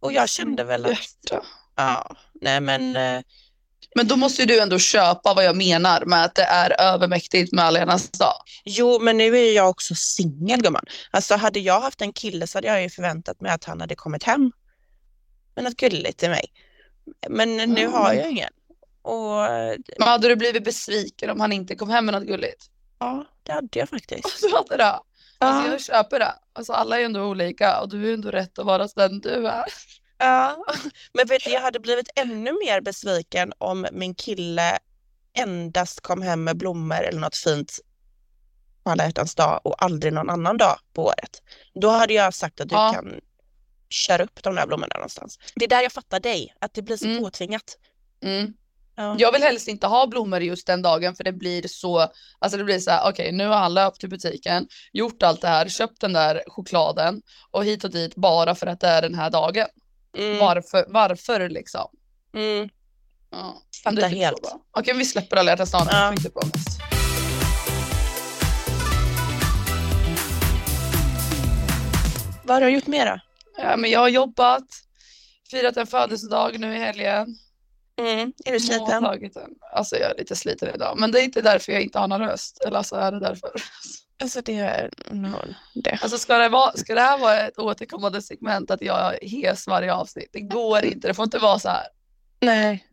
och 0.00 0.12
jag 0.12 0.28
kände 0.28 0.64
väl 0.64 0.84
att 0.86 0.90
Hjärta. 0.90 1.44
ja, 1.76 2.16
nej 2.40 2.60
men 2.60 2.96
eh, 2.96 3.22
Men 3.94 4.08
då 4.08 4.16
måste 4.16 4.42
ju 4.42 4.46
du 4.46 4.60
ändå 4.60 4.78
köpa 4.78 5.34
vad 5.34 5.44
jag 5.44 5.56
menar 5.56 6.04
med 6.04 6.24
att 6.24 6.34
det 6.34 6.42
är 6.42 6.80
övermäktigt 6.80 7.52
med 7.52 7.64
alla 7.64 7.78
hjärtans 7.78 8.10
dag. 8.10 8.34
jo 8.64 8.98
men 9.00 9.16
nu 9.16 9.38
är 9.38 9.52
jag 9.52 9.68
också 9.70 9.94
singel 9.94 10.62
gumman. 10.62 10.84
Alltså 11.10 11.34
hade 11.36 11.60
jag 11.60 11.80
haft 11.80 12.00
en 12.02 12.12
kille 12.12 12.46
så 12.46 12.58
hade 12.58 12.68
jag 12.68 12.82
ju 12.82 12.90
förväntat 12.90 13.40
mig 13.40 13.52
att 13.52 13.64
han 13.64 13.80
hade 13.80 13.94
kommit 13.94 14.22
hem 14.24 14.52
med 15.54 15.64
något 15.64 15.76
gulligt 15.76 16.18
till 16.18 16.30
mig. 16.30 16.44
Men 17.28 17.56
nu 17.56 17.62
Mm. 17.82 17.92
har 17.92 18.12
jag 18.12 18.30
ingen. 18.30 18.50
Och 19.02 19.40
Men 19.98 20.08
hade 20.08 20.28
du 20.28 20.36
blivit 20.36 20.64
besviken 20.64 21.30
om 21.30 21.40
han 21.40 21.52
inte 21.52 21.74
kom 21.76 21.90
hem 21.90 22.06
med 22.06 22.14
något 22.14 22.26
gulligt? 22.26 22.66
ja, 22.98 23.24
det 23.42 23.52
hade 23.52 23.78
jag 23.78 23.88
faktiskt. 23.88 24.40
Du 24.42 24.56
hade 24.56 24.76
det? 24.76 24.84
Alltså 25.38 25.66
Ja. 25.66 25.70
jag 25.72 25.80
köper 25.80 26.18
det. 26.18 26.34
Alltså 26.52 26.72
alla 26.72 27.00
är 27.00 27.04
ändå 27.04 27.22
olika 27.22 27.80
och 27.80 27.88
du 27.88 28.08
är 28.10 28.14
ändå 28.14 28.30
rätt 28.30 28.58
att 28.58 28.66
vara 28.66 28.88
den 28.96 29.20
du 29.20 29.46
är. 29.48 29.64
Ja, 30.18 30.64
men 31.14 31.26
vet 31.26 31.44
du, 31.44 31.50
jag 31.50 31.60
hade 31.60 31.80
blivit 31.80 32.10
ännu 32.16 32.52
mer 32.66 32.80
besviken 32.80 33.52
om 33.58 33.86
min 33.92 34.14
kille 34.14 34.78
endast 35.38 36.00
kom 36.00 36.22
hem 36.22 36.44
med 36.44 36.56
blommor 36.56 37.00
eller 37.02 37.20
något 37.20 37.36
fint 37.36 37.78
på 38.84 38.90
alla 38.90 39.04
hjärtans 39.04 39.34
dag 39.34 39.60
och 39.64 39.82
aldrig 39.84 40.12
någon 40.12 40.30
annan 40.30 40.56
dag 40.56 40.78
på 40.94 41.04
året. 41.04 41.42
Då 41.74 41.88
hade 41.90 42.14
jag 42.14 42.34
sagt 42.34 42.60
att 42.60 42.68
du 42.68 42.74
Ja. 42.74 42.92
kan 42.94 43.20
köra 43.92 44.24
upp 44.24 44.42
de 44.42 44.54
där 44.54 44.66
blommorna 44.66 44.94
någonstans. 44.94 45.38
Det 45.54 45.64
är 45.64 45.68
där 45.68 45.82
jag 45.82 45.92
fattar 45.92 46.20
dig, 46.20 46.54
att 46.60 46.74
det 46.74 46.82
blir 46.82 46.96
så 46.96 47.04
Mm. 47.06 47.22
påtvingat. 47.22 47.76
Mm. 48.24 48.52
Ja. 48.96 49.16
Jag 49.18 49.32
vill 49.32 49.42
helst 49.42 49.68
inte 49.68 49.86
ha 49.86 50.06
blommor 50.06 50.40
just 50.42 50.66
den 50.66 50.82
dagen 50.82 51.14
för 51.14 51.24
det 51.24 51.32
blir 51.32 51.68
så, 51.68 52.08
alltså 52.38 52.58
det 52.58 52.64
blir 52.64 52.78
så 52.78 52.90
här, 52.90 53.10
okej 53.10 53.32
nu 53.32 53.46
har 53.46 53.56
han 53.56 53.74
löpt 53.74 54.00
till 54.00 54.08
butiken, 54.10 54.68
gjort 54.92 55.22
allt 55.22 55.40
det 55.40 55.48
här, 55.48 55.68
köpt 55.68 56.00
den 56.00 56.12
där 56.12 56.42
chokladen 56.46 57.22
och 57.50 57.64
hit 57.64 57.84
och 57.84 57.90
dit 57.90 58.14
bara 58.14 58.54
för 58.54 58.66
att 58.66 58.80
det 58.80 58.88
är 58.88 59.02
den 59.02 59.14
här 59.14 59.30
dagen. 59.30 59.66
Mm, 60.18 60.38
Varför, 60.38 60.84
varför 60.88 61.48
liksom? 61.48 61.88
mm. 62.34 62.68
Ja. 63.30 63.62
Fattar 63.84 64.08
typ 64.08 64.18
helt. 64.18 64.54
Okej 64.78 64.94
vi 64.96 65.04
släpper 65.04 65.36
alla 65.36 65.50
hjärtans 65.50 65.70
dag 65.72 65.86
nu, 65.86 65.90
Ja. 65.92 66.12
inte 66.12 66.30
på. 66.30 66.40
Vad 72.44 72.56
har 72.56 72.60
du 72.60 72.68
gjort 72.74 72.86
mer 72.86 73.06
då? 73.06 73.18
Ja, 73.56 73.76
men 73.76 73.90
jag 73.90 74.00
har 74.00 74.08
jobbat, 74.08 74.64
firat 75.50 75.76
en 75.76 75.86
födelsedag 75.86 76.58
nu 76.60 76.76
i 76.76 76.78
helgen. 76.78 77.36
Mm. 77.96 78.32
Är 78.44 78.52
du 78.52 78.60
sliten? 78.60 79.06
Alltså 79.72 79.96
jag 79.96 80.10
är 80.10 80.18
lite 80.18 80.36
sliten 80.36 80.74
idag, 80.74 80.98
men 80.98 81.12
det 81.12 81.20
är 81.20 81.24
inte 81.24 81.40
därför 81.40 81.72
jag 81.72 81.82
inte 81.82 81.98
har 81.98 82.08
någon 82.08 82.20
röst. 82.20 82.64
Eller 82.66 82.78
alltså 82.78 82.96
är 82.96 83.12
det 83.12 83.20
därför? 83.20 83.50
Alltså 84.22 84.40
det 84.40 84.58
är 84.58 84.90
no, 85.10 85.36
det. 85.74 85.98
Alltså 86.02 86.18
ska 86.18 86.38
det, 86.38 86.48
vara, 86.48 86.72
ska 86.72 86.94
det 86.94 87.00
här 87.00 87.18
vara 87.18 87.40
ett 87.40 87.58
återkommande 87.58 88.22
segment 88.22 88.70
att 88.70 88.82
jag 88.82 89.14
är 89.14 89.28
hes 89.28 89.66
varje 89.66 89.94
avsnitt? 89.94 90.28
Det 90.32 90.40
går 90.40 90.84
inte, 90.84 91.08
det 91.08 91.14
får 91.14 91.24
inte 91.24 91.38
vara 91.38 91.58
så 91.58 91.68
här. 91.68 91.86
Nej. 92.40 92.86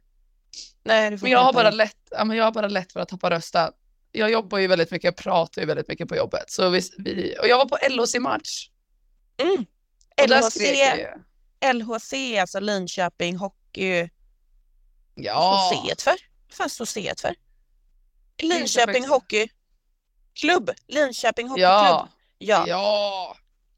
Nej, 0.83 1.17
Men 1.21 1.31
jag 1.31 1.39
har 1.39 1.53
bara 1.53 1.71
lätt, 1.71 1.97
ja, 2.11 2.25
men 2.25 2.37
jag 2.37 2.43
har 2.43 2.51
bara 2.51 2.67
lätt 2.67 2.93
för 2.93 2.99
att 2.99 3.09
tappa 3.09 3.29
rösten. 3.29 3.71
Jag 4.11 4.31
jobbar 4.31 4.57
ju 4.57 4.67
väldigt 4.67 4.91
mycket, 4.91 5.05
jag 5.05 5.15
pratar 5.15 5.61
ju 5.61 5.65
väldigt 5.65 5.87
mycket 5.87 6.07
på 6.07 6.15
jobbet. 6.15 6.51
Så 6.51 6.69
vi, 6.69 6.81
vi, 6.97 7.35
och 7.41 7.47
jag 7.47 7.57
var 7.57 7.65
på 7.65 7.77
LHC-match. 7.89 8.69
Mm. 9.37 9.65
LHC. 10.27 10.59
LHC, 11.73 12.13
alltså 12.41 12.59
Linköping 12.59 13.35
Hockey... 13.37 14.09
Ja, 15.15 15.69
Vad 15.71 15.77
står 15.79 16.03
för? 16.03 16.17
Vad 16.47 16.55
fan 16.57 16.69
står 16.69 16.85
C 16.85 17.13
för? 17.21 17.35
Linköping 18.37 18.59
Linköping. 18.59 19.07
Hockey 19.07 19.47
Klubb. 20.33 20.71
Linköping 20.87 21.47
Hockeyklubb. 21.47 21.71
ja, 21.71 22.07
Ja. 22.37 22.63
ja, 22.67 23.35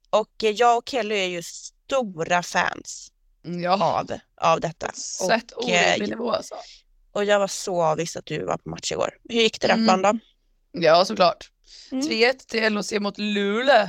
Och 0.09 0.43
eh, 0.43 0.49
jag 0.49 0.77
och 0.77 0.89
Kelly 0.89 1.15
är 1.15 1.27
ju 1.27 1.43
stora 1.43 2.43
fans 2.43 3.11
ja. 3.41 3.83
av, 3.83 4.11
av 4.41 4.59
detta. 4.59 4.91
Sett 4.91 5.51
Och, 5.51 5.63
orimlig 5.63 6.01
eh, 6.01 6.07
nivå 6.09 6.31
alltså. 6.31 6.55
Och 7.11 7.25
jag 7.25 7.39
var 7.39 7.47
så 7.47 7.81
avis 7.81 8.15
att 8.15 8.25
du 8.25 8.45
var 8.45 8.57
på 8.57 8.69
match 8.69 8.91
igår. 8.91 9.17
Hur 9.29 9.41
gick 9.41 9.61
det 9.61 9.67
där 9.67 9.73
Mm. 9.73 9.85
bland 9.85 10.03
dem? 10.03 10.19
Ja, 10.71 11.05
såklart. 11.05 11.51
Mm. 11.91 12.05
3-1 12.07 12.33
till 12.47 12.73
LHC 12.73 12.91
mot 12.99 13.17
Luleå. 13.17 13.87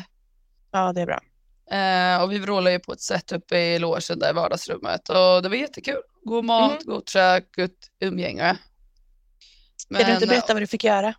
Ja, 0.70 0.92
det 0.92 1.00
är 1.00 1.06
bra. 1.06 1.20
Eh, 1.70 2.22
och 2.22 2.32
vi 2.32 2.38
vrålade 2.38 2.72
ju 2.72 2.78
på 2.78 2.92
ett 2.92 3.00
sätt 3.00 3.32
uppe 3.32 3.58
i 3.58 3.78
logen 3.78 4.18
där 4.18 4.30
i 4.30 4.32
vardagsrummet 4.32 5.08
och 5.08 5.42
det 5.42 5.48
var 5.48 5.56
jättekul. 5.56 6.00
God 6.24 6.44
mat, 6.44 6.70
Mm. 6.82 6.84
gott 6.94 7.08
käk, 7.08 7.56
gott 7.56 7.88
umgänge. 8.00 8.56
Kan 9.88 10.04
du 10.06 10.12
inte 10.12 10.20
Men, 10.20 10.28
berätta 10.28 10.52
vad 10.52 10.62
du 10.62 10.66
fick 10.66 10.84
göra? 10.84 11.14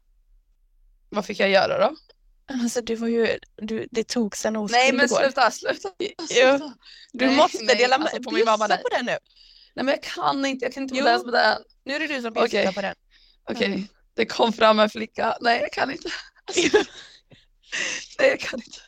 vad 1.10 1.26
fick 1.26 1.40
jag 1.40 1.50
göra 1.50 1.78
då? 1.90 1.96
Alltså 2.54 2.82
du 2.82 2.96
var 2.96 3.08
ju, 3.08 3.40
du, 3.56 3.88
det 3.92 4.04
togs 4.08 4.46
en 4.46 4.56
oskuld 4.56 4.72
Nej 4.72 4.94
men 4.94 5.10
sluta, 5.10 5.52
sluta. 5.52 5.90
Sluta. 6.30 6.74
Du 7.14 7.26
Nej, 7.26 7.36
måste 7.36 7.64
nej, 7.64 7.76
dela 7.76 7.96
alltså, 7.96 8.16
med 8.16 8.24
på 8.24 8.32
min 8.32 8.46
mamma 8.46 8.68
bjussa 8.68 8.76
nej. 8.76 8.84
på 8.84 8.90
den 8.90 9.06
nu. 9.06 9.18
Nej 9.76 9.86
men 9.86 9.88
jag 9.88 10.04
kan 10.04 10.46
inte, 10.46 10.66
jag 10.66 10.74
kan 10.74 10.84
inte 10.84 10.96
Jo. 10.98 11.04
vara 11.06 11.18
den. 11.32 11.62
Nu 11.86 11.94
är 11.96 12.00
det 12.00 12.08
du 12.08 12.22
som 12.22 12.34
bjussar 12.34 12.46
Okej. 12.48 12.74
på 12.74 12.82
den. 12.82 12.96
Okej, 13.50 13.66
Mm. 13.68 13.88
det 14.16 14.26
kom 14.26 14.54
fram 14.54 14.80
en 14.80 14.90
flicka. 14.90 15.38
Nej 15.42 15.60
jag 15.62 15.72
kan 15.72 15.92
inte. 15.92 16.10
Nej 18.20 18.30
jag 18.30 18.40
kan 18.40 18.60
inte. 18.60 18.80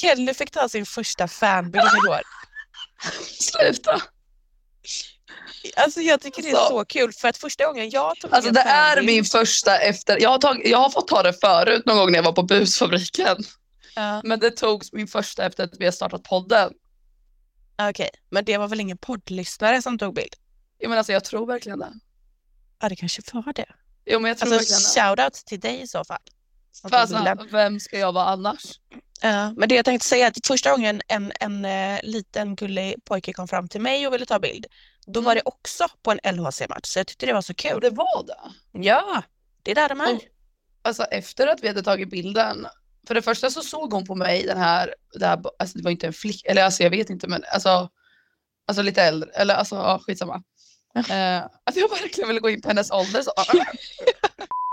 Kelly 0.00 0.34
fick 0.34 0.50
ta 0.50 0.68
sin 0.68 0.86
första 0.86 1.28
fanbild 1.28 1.84
igår. 2.04 2.20
Sluta. 3.40 4.02
Alltså 5.76 6.00
jag 6.00 6.20
tycker 6.20 6.42
det 6.42 6.48
är 6.50 6.52
Så. 6.54 6.68
så 6.68 6.84
kul 6.84 7.12
för 7.12 7.28
att 7.28 7.36
första 7.36 7.66
gången 7.66 7.90
jag 7.90 8.16
tog 8.20 8.34
Alltså 8.34 8.50
det 8.50 8.60
är 8.60 9.02
min 9.02 9.24
första 9.24 9.78
efter, 9.78 10.22
jag 10.22 10.30
har, 10.30 10.38
tagit, 10.38 10.68
jag 10.68 10.78
har 10.78 10.90
fått 10.90 11.08
ta 11.08 11.22
det 11.22 11.32
förut 11.32 11.86
någon 11.86 11.96
gång 11.96 12.10
när 12.12 12.18
jag 12.18 12.24
var 12.24 12.32
på 12.32 12.42
busfabriken. 12.42 13.36
Ja, 13.94 14.20
Men 14.24 14.38
det 14.40 14.50
togs 14.50 14.92
min 14.92 15.06
första 15.08 15.44
efter 15.46 15.64
att 15.64 15.70
vi 15.78 15.84
har 15.84 15.92
startat 15.92 16.22
podden. 16.22 16.72
Okej, 17.90 18.10
men 18.30 18.44
det 18.44 18.58
var 18.58 18.68
väl 18.68 18.80
ingen 18.80 18.98
poddlyssnare 18.98 19.82
som 19.82 19.98
tog 19.98 20.14
bild? 20.14 20.34
Jo 20.82 20.88
men 20.88 20.98
alltså 20.98 21.12
jag 21.12 21.24
tror 21.24 21.46
verkligen 21.46 21.78
det. 21.78 21.92
Ja, 22.80 22.88
det 22.88 22.96
kanske 22.96 23.22
var 23.32 23.52
det. 23.52 23.66
Jo 24.06 24.20
men 24.20 24.28
jag 24.28 24.38
tror 24.38 24.50
verkligen 24.50 24.74
Alltså 24.76 25.00
det. 25.00 25.06
shoutout 25.06 25.34
till 25.34 25.60
dig 25.60 25.80
i 25.82 25.86
så 25.86 26.04
fall. 26.04 26.18
Alltså, 26.90 27.36
vem 27.50 27.80
ska 27.80 27.98
jag 27.98 28.12
vara 28.12 28.24
annars? 28.24 28.62
Ja, 29.22 29.52
men 29.56 29.68
det 29.68 29.74
jag 29.74 29.84
tänkte 29.84 30.08
säga 30.08 30.26
är 30.26 30.30
att 30.30 30.46
första 30.46 30.70
gången 30.70 31.02
en, 31.08 31.32
en 31.40 31.64
eh, 31.64 32.00
liten 32.02 32.56
gullig 32.56 33.04
pojke 33.04 33.32
kom 33.32 33.48
fram 33.48 33.68
till 33.68 33.80
mig 33.80 34.06
och 34.06 34.14
ville 34.14 34.26
ta 34.26 34.38
bild, 34.38 34.66
då 35.06 35.20
var 35.20 35.32
Mm. 35.32 35.42
det 35.44 35.48
också 35.50 35.86
på 36.02 36.10
en 36.10 36.36
LHC-match, 36.36 36.84
så 36.88 36.98
jag 36.98 37.06
tyckte 37.06 37.26
det 37.26 37.32
var 37.32 37.42
så 37.42 37.52
Och 37.52 37.56
kul. 37.56 37.80
det 37.80 37.90
var 37.90 38.24
det. 38.26 38.38
Ja, 38.80 39.22
det 39.62 39.70
är 39.70 39.74
där 39.74 39.88
de 39.88 40.00
är. 40.00 40.14
Och, 40.14 40.20
alltså 40.82 41.02
efter 41.04 41.46
att 41.46 41.62
vi 41.62 41.68
hade 41.68 41.82
tagit 41.82 42.10
bilden, 42.10 42.66
för 43.06 43.14
det 43.14 43.22
första 43.22 43.50
så 43.50 43.62
såg 43.62 43.92
hon 43.92 44.06
på 44.06 44.14
mig 44.14 44.42
den 44.42 44.58
här, 44.58 44.94
det, 45.18 45.26
här, 45.26 45.40
alltså 45.58 45.78
det 45.78 45.84
var 45.84 45.90
inte 45.90 46.06
en 46.06 46.12
flicka, 46.12 46.50
eller 46.50 46.64
alltså 46.64 46.82
jag 46.82 46.90
vet 46.90 47.10
inte 47.10 47.28
men 47.28 47.44
alltså, 47.52 47.88
alltså 48.68 48.82
lite 48.82 49.02
äldre, 49.02 49.30
eller 49.30 49.54
alltså 49.54 49.74
ja, 49.74 50.00
skitsamma. 50.06 50.42
Eh, 50.94 51.38
att 51.64 51.76
jag 51.76 51.88
verkligen 51.90 52.28
ville 52.28 52.40
gå 52.40 52.50
in 52.50 52.62
på 52.62 52.68
hennes 52.68 52.90
ålder 52.90 53.22
så. 53.22 53.32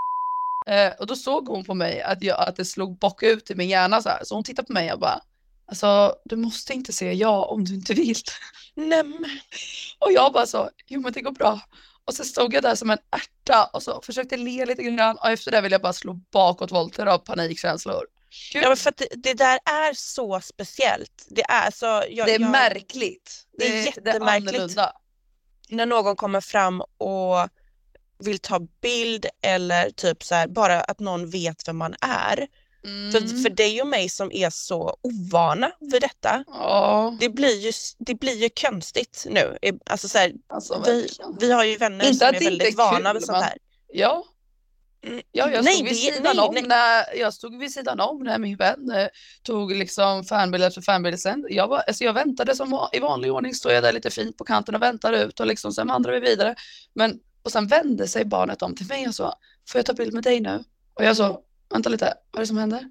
eh, 0.67 0.93
och 0.99 1.07
då 1.07 1.15
såg 1.15 1.47
hon 1.47 1.65
på 1.65 1.73
mig 1.73 2.01
att, 2.01 2.23
jag, 2.23 2.39
att 2.39 2.55
det 2.55 2.65
slog 2.65 2.97
bakut 2.97 3.51
i 3.51 3.55
min 3.55 3.69
hjärna 3.69 4.01
så 4.01 4.09
här, 4.09 4.23
så 4.23 4.35
hon 4.35 4.43
tittade 4.43 4.65
på 4.65 4.73
mig 4.73 4.93
och 4.93 4.99
bara, 4.99 5.21
alltså 5.65 6.15
du 6.25 6.35
måste 6.35 6.73
inte 6.73 6.93
säga 6.93 7.13
ja 7.13 7.45
om 7.45 7.65
du 7.65 7.73
inte 7.75 7.93
vill. 7.93 8.15
Nämen. 8.75 9.39
Och 9.99 10.11
jag 10.11 10.33
bara 10.33 10.45
så, 10.45 10.69
jo 10.87 11.01
men 11.01 11.13
det 11.13 11.21
går 11.21 11.31
bra. 11.31 11.59
Och 12.05 12.13
så 12.13 12.23
stod 12.23 12.53
jag 12.53 12.63
där 12.63 12.75
som 12.75 12.89
en 12.89 12.97
ärta 13.11 13.65
och 13.73 13.83
så 13.83 14.01
försökte 14.01 14.37
le 14.37 14.65
lite 14.65 14.83
grann 14.83 15.17
och 15.17 15.29
efter 15.29 15.51
det 15.51 15.61
ville 15.61 15.73
jag 15.73 15.81
bara 15.81 15.93
slå 15.93 16.13
bakåtvolter 16.13 17.05
av 17.05 17.17
panikkänslor. 17.17 18.05
Gud, 18.53 18.63
Ja, 18.63 18.67
men 18.67 18.77
för 18.77 18.93
det, 18.97 19.07
det 19.15 19.33
där 19.33 19.59
är 19.65 19.93
så 19.93 20.41
speciellt. 20.41 21.25
Det 21.29 21.43
är 21.43 21.71
så, 21.71 21.85
jag, 21.85 22.27
det 22.27 22.35
är 22.35 22.39
jag, 22.39 22.51
märkligt. 22.51 23.45
det 23.57 23.67
är 23.67 23.71
Det 23.71 23.77
är 23.77 23.85
jättemärkligt. 23.85 24.49
annorlunda. 24.49 24.93
när 25.69 25.85
någon 25.85 26.15
kommer 26.15 26.41
fram 26.41 26.81
och 26.81 27.49
vill 28.19 28.39
ta 28.39 28.59
bild 28.81 29.25
eller 29.41 29.89
typ 29.89 30.23
så 30.23 30.35
här, 30.35 30.47
bara 30.47 30.81
att 30.81 30.99
någon 30.99 31.29
vet 31.29 31.67
vem 31.67 31.77
man 31.77 31.95
är. 32.01 32.47
Mm. 32.85 33.11
För, 33.11 33.43
för 33.43 33.49
dig 33.49 33.81
och 33.81 33.87
mig 33.87 34.09
som 34.09 34.31
är 34.31 34.49
så 34.49 34.97
ovana 35.01 35.71
vid 35.79 36.01
detta, 36.01 36.43
Ja, 36.47 37.17
det 37.19 37.29
blir 37.29 37.59
ju, 37.65 37.71
det 37.97 38.15
blir 38.15 38.35
ju 38.43 38.49
konstigt 38.61 39.25
nu. 39.29 39.57
Alltså 39.85 40.07
så 40.09 40.17
här, 40.17 40.31
alltså 40.47 40.83
vi, 40.85 41.07
vi 41.39 41.51
har 41.51 41.63
ju 41.63 41.77
vänner 41.77 42.05
Inte 42.05 42.17
som 42.17 42.35
är 42.35 42.39
väldigt 42.39 42.73
är 42.73 42.77
vana 42.77 43.13
vid 43.13 43.23
sånt 43.23 43.35
men- 43.35 43.43
här. 43.43 43.57
Ja, 43.93 44.23
Mm. 45.07 45.21
ja 45.31 45.51
jag, 45.51 45.63
Nej, 45.63 45.73
stod 45.75 45.87
vid 45.87 45.97
sidan 45.97 46.35
nej, 46.35 46.45
om 46.45 46.53
nej. 46.53 46.63
När, 46.63 47.17
jag 47.17 47.33
stod 47.33 47.59
vid 47.59 47.73
sidan 47.73 47.99
om 47.99 48.23
när 48.23 48.37
min 48.39 48.57
vän 48.57 48.91
eh, 48.91 49.07
tog 49.43 49.75
liksom 49.75 50.23
fanbild 50.23 50.63
efter 50.63 50.81
fanbild. 50.81 51.19
Sen, 51.19 51.45
jag, 51.49 51.67
var, 51.67 51.77
alltså 51.87 52.03
jag 52.03 52.13
väntade 52.13 52.55
som 52.55 52.87
i 52.93 52.99
vanlig 52.99 53.33
ordning, 53.33 53.53
stod 53.55 53.71
jag 53.71 53.83
där 53.83 53.93
lite 53.93 54.09
fint 54.09 54.37
på 54.37 54.43
kanten 54.43 54.75
och 54.75 54.81
väntade 54.81 55.23
ut 55.23 55.39
och 55.39 55.47
liksom, 55.47 55.71
sen 55.73 55.87
vandrade 55.87 56.19
vi 56.19 56.29
vidare. 56.29 56.55
Men, 56.95 57.19
och 57.47 57.51
sen 57.51 57.67
vände 57.67 58.07
sig 58.07 58.25
barnet 58.25 58.61
om 58.61 58.75
till 58.75 58.87
mig 58.87 59.07
och 59.07 59.15
sa, 59.15 59.33
får 59.69 59.79
jag 59.79 59.85
ta 59.85 59.93
bild 59.93 60.13
med 60.13 60.23
dig 60.23 60.39
nu? 60.39 60.63
Och 60.93 61.03
jag 61.03 61.17
sa, 61.17 61.41
vänta 61.69 61.89
lite, 61.89 62.13
vad 62.31 62.39
är 62.39 62.43
det 62.43 62.47
som 62.47 62.57
händer? 62.57 62.89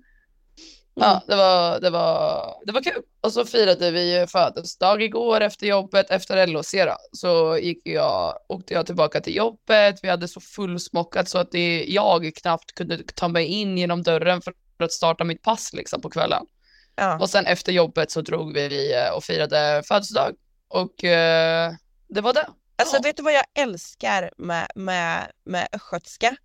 Ja, 0.94 1.22
det 1.26 1.36
var, 1.36 1.80
det, 1.80 1.90
var, 1.90 2.54
det 2.66 2.72
var 2.72 2.82
kul. 2.82 3.02
Och 3.20 3.32
så 3.32 3.44
firade 3.44 3.90
vi 3.90 4.26
födelsedag 4.28 5.02
igår 5.02 5.40
efter 5.40 5.66
jobbet, 5.66 6.10
efter 6.10 6.46
LHC 6.46 6.72
då. 6.72 6.96
Så 7.12 7.58
gick 7.58 7.80
jag, 7.84 8.38
åkte 8.48 8.74
jag 8.74 8.86
tillbaka 8.86 9.20
till 9.20 9.36
jobbet, 9.36 10.00
vi 10.02 10.08
hade 10.08 10.28
så 10.28 10.40
fullsmockat 10.40 11.28
så 11.28 11.38
att 11.38 11.52
det, 11.52 11.84
jag 11.88 12.34
knappt 12.34 12.74
kunde 12.74 12.98
ta 13.14 13.28
mig 13.28 13.46
in 13.46 13.78
genom 13.78 14.02
dörren 14.02 14.42
för 14.42 14.54
att 14.84 14.92
starta 14.92 15.24
mitt 15.24 15.42
pass 15.42 15.72
liksom 15.72 16.00
på 16.00 16.10
kvällen. 16.10 16.46
Ja. 16.94 17.18
Och 17.18 17.30
sen 17.30 17.46
efter 17.46 17.72
jobbet 17.72 18.10
så 18.10 18.20
drog 18.20 18.54
vi 18.54 18.94
och 19.16 19.24
firade 19.24 19.82
födelsedag. 19.88 20.34
Och 20.68 21.04
eh, 21.04 21.72
det 22.08 22.20
var 22.20 22.32
det. 22.32 22.46
Alltså 22.76 22.96
Ja. 22.96 23.00
vet 23.02 23.16
du 23.16 23.22
vad 23.22 23.32
jag 23.34 23.44
älskar 23.54 24.30
med, 24.38 24.68
med, 24.74 25.30
med 25.44 25.68
östgötska? 25.72 26.36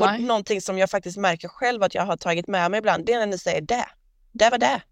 Och 0.00 0.20
någonting 0.20 0.60
som 0.60 0.78
jag 0.78 0.90
faktiskt 0.90 1.16
märker 1.16 1.48
själv 1.48 1.82
att 1.82 1.94
jag 1.94 2.02
har 2.06 2.16
tagit 2.16 2.46
med 2.46 2.70
mig 2.70 2.78
ibland, 2.78 3.06
det 3.06 3.12
är 3.12 3.18
när 3.18 3.26
ni 3.26 3.38
säger 3.38 3.60
det. 3.60 3.86
Det 4.32 4.50
var 4.50 4.58
det. 4.58 4.82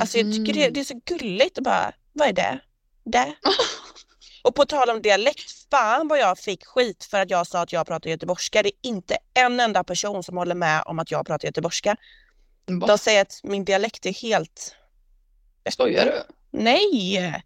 Alltså 0.00 0.18
jag 0.18 0.32
tycker 0.32 0.52
det, 0.52 0.64
Mhm. 0.64 0.72
det 0.72 0.80
är 0.80 0.84
så 0.84 1.00
gulligt 1.04 1.58
att 1.58 1.64
bara, 1.64 1.92
vad 2.12 2.28
är 2.28 2.32
det? 2.32 2.58
Det. 3.04 3.34
Och 4.44 4.54
på 4.54 4.64
tal 4.66 4.90
om 4.90 5.02
dialekt, 5.02 5.50
fan 5.70 6.08
vad 6.08 6.18
jag 6.18 6.38
fick 6.38 6.66
skit 6.66 7.04
för 7.04 7.20
att 7.20 7.30
jag 7.30 7.46
sa 7.46 7.60
att 7.60 7.72
jag 7.72 7.86
pratar 7.86 8.10
göteborgska. 8.10 8.62
Det 8.62 8.68
är 8.68 8.88
inte 8.88 9.16
en 9.34 9.60
enda 9.60 9.84
person 9.84 10.22
som 10.22 10.36
håller 10.36 10.54
med 10.54 10.82
om 10.86 10.98
att 10.98 11.10
jag 11.10 11.26
pratar 11.26 11.48
göteborgska. 11.48 11.96
Va? 12.66 12.86
De 12.86 12.98
säger 12.98 13.22
att 13.22 13.40
min 13.42 13.64
dialekt 13.64 14.06
är 14.06 14.12
helt... 14.12 14.76
Skojar 15.70 16.04
du? 16.04 16.22
Nej! 16.50 17.42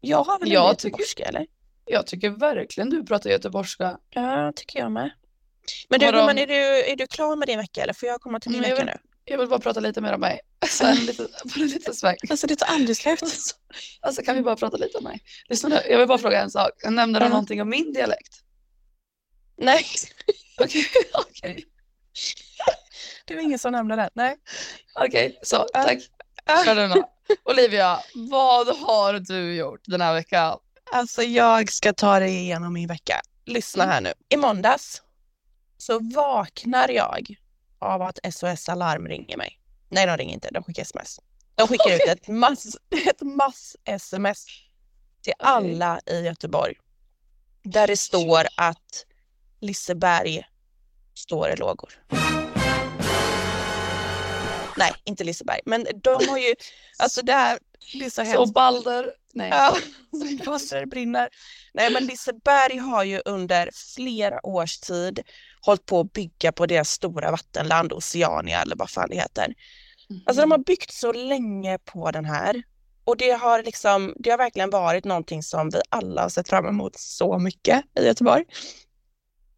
Jag 0.00 0.24
har 0.24 0.38
väl 0.38 0.52
Jag 0.52 0.78
tycker- 0.78 0.88
göteborgska 0.88 1.24
eller? 1.24 1.46
Jag 1.86 2.06
tycker 2.06 2.30
verkligen 2.30 2.90
du 2.90 3.04
pratar 3.04 3.30
göteborgska. 3.30 3.98
Ja, 4.10 4.52
tycker 4.56 4.78
jag 4.78 4.92
med. 4.92 5.10
Men 5.88 6.00
du, 6.00 6.06
gumman, 6.06 6.38
är 6.38 6.46
du, 6.46 6.54
är 6.92 6.96
du 6.96 7.06
klar 7.06 7.36
med 7.36 7.48
din 7.48 7.58
vecka 7.58 7.82
eller 7.82 7.92
får 7.92 8.08
jag 8.08 8.20
komma 8.20 8.40
till 8.40 8.52
din 8.52 8.62
jag 8.62 8.70
vecka 8.70 8.84
nu? 8.84 8.92
Jag 9.24 9.38
vill 9.38 9.48
bara 9.48 9.58
prata 9.58 9.80
lite 9.80 10.00
mer 10.00 10.12
om 10.12 10.20
mig. 10.20 10.40
Så 10.68 10.86
en 10.86 10.96
lite, 10.96 11.28
bara 11.44 11.64
lite 11.64 11.94
sväng. 11.94 12.16
Alltså 12.30 12.46
det 12.46 12.56
tar 12.56 12.66
aldrig 12.74 12.96
slut. 12.96 13.22
Alltså, 13.22 13.54
alltså 14.00 14.22
kan 14.22 14.36
vi 14.36 14.42
bara 14.42 14.56
prata 14.56 14.76
lite 14.76 14.98
om 14.98 15.04
mig? 15.04 15.22
Lyssna 15.48 15.68
nu, 15.68 15.80
jag 15.90 15.98
vill 15.98 16.08
bara 16.08 16.18
fråga 16.18 16.42
en 16.42 16.50
sak. 16.50 16.70
Nämnde 16.90 17.18
du 17.18 17.24
Ja. 17.24 17.28
någonting 17.28 17.62
om 17.62 17.68
min 17.68 17.92
dialekt? 17.92 18.34
Nej, 19.56 19.84
Okej, 20.60 20.86
okej, 21.12 21.64
det 23.24 23.34
var 23.34 23.42
ingen 23.42 23.58
som 23.58 23.72
nämnde 23.72 23.96
det. 23.96 24.10
Nej. 24.14 24.36
okej, 24.94 25.38
så 25.42 25.56
tack. 25.72 25.98
Kör 26.64 26.88
du. 26.88 27.04
Olivia, 27.44 27.98
vad 28.14 28.76
har 28.76 29.12
du 29.18 29.54
gjort 29.54 29.80
den 29.84 30.00
här 30.00 30.14
veckan? 30.14 30.58
Alltså 30.92 31.22
jag 31.22 31.72
ska 31.72 31.92
ta 31.92 32.18
dig 32.18 32.36
igenom 32.36 32.72
min 32.72 32.88
vecka. 32.88 33.20
Lyssna 33.44 33.84
här 33.86 34.00
nu. 34.00 34.12
I 34.28 34.36
måndags 34.36 35.02
så 35.78 35.98
vaknar 35.98 36.88
jag 36.88 37.34
av 37.78 38.02
att 38.02 38.18
SOS 38.34 38.68
Alarm 38.68 39.08
ringer 39.08 39.36
mig. 39.36 39.58
Nej, 39.88 40.06
de 40.06 40.16
ringer 40.16 40.34
inte, 40.34 40.48
de 40.50 40.62
skickar 40.62 40.82
sms. 40.82 41.20
De 41.54 41.68
skickar 41.68 41.94
ut 41.94 42.08
ett 42.08 42.28
mass, 42.28 42.76
ett 43.06 43.22
mass 43.22 43.76
sms 43.84 44.46
till 45.22 45.34
alla 45.38 46.00
i 46.06 46.20
Göteborg. 46.20 46.74
Där 47.62 47.86
det 47.86 47.96
står 47.96 48.46
att 48.56 49.06
Liseberg 49.60 50.42
står 51.14 51.50
i 51.50 51.56
lågor. 51.56 51.92
Nej, 54.76 54.92
inte 55.04 55.24
Liseberg, 55.24 55.60
men 55.64 55.86
de 55.94 56.28
har 56.28 56.38
ju, 56.38 56.54
alltså 56.98 57.22
det 57.22 57.32
här, 57.32 57.58
det 57.92 58.04
är 58.04 58.10
så 58.10 58.22
hemskt. 58.22 58.46
Så 58.46 58.52
Balder, 58.52 59.10
nej. 59.34 59.50
Ja, 59.50 59.76
Foster 60.44 60.86
brinner. 60.86 61.28
Nej 61.74 61.92
men 61.92 62.06
Liseberg 62.06 62.78
har 62.78 63.04
ju 63.04 63.22
under 63.24 63.70
flera 63.94 64.46
års 64.46 64.78
tid 64.78 65.20
hållit 65.60 65.86
på 65.86 66.00
att 66.00 66.12
bygga 66.12 66.52
på 66.52 66.66
deras 66.66 66.90
stora 66.90 67.30
vattenland, 67.30 67.92
Oceania 67.92 68.62
eller 68.62 68.76
vad 68.76 68.90
fan 68.90 69.08
det 69.10 69.16
heter. 69.16 69.54
Alltså 70.26 70.40
de 70.40 70.50
har 70.50 70.58
byggt 70.58 70.92
så 70.92 71.12
länge 71.12 71.78
på 71.78 72.10
den 72.10 72.24
här 72.24 72.62
och 73.04 73.16
det 73.16 73.30
har 73.30 73.62
liksom, 73.62 74.14
det 74.18 74.30
har 74.30 74.38
verkligen 74.38 74.70
varit 74.70 75.04
någonting 75.04 75.42
som 75.42 75.70
vi 75.70 75.80
alla 75.88 76.22
har 76.22 76.28
sett 76.28 76.48
fram 76.48 76.66
emot 76.66 76.98
så 76.98 77.38
mycket 77.38 77.84
i 78.00 78.04
Göteborg. 78.04 78.44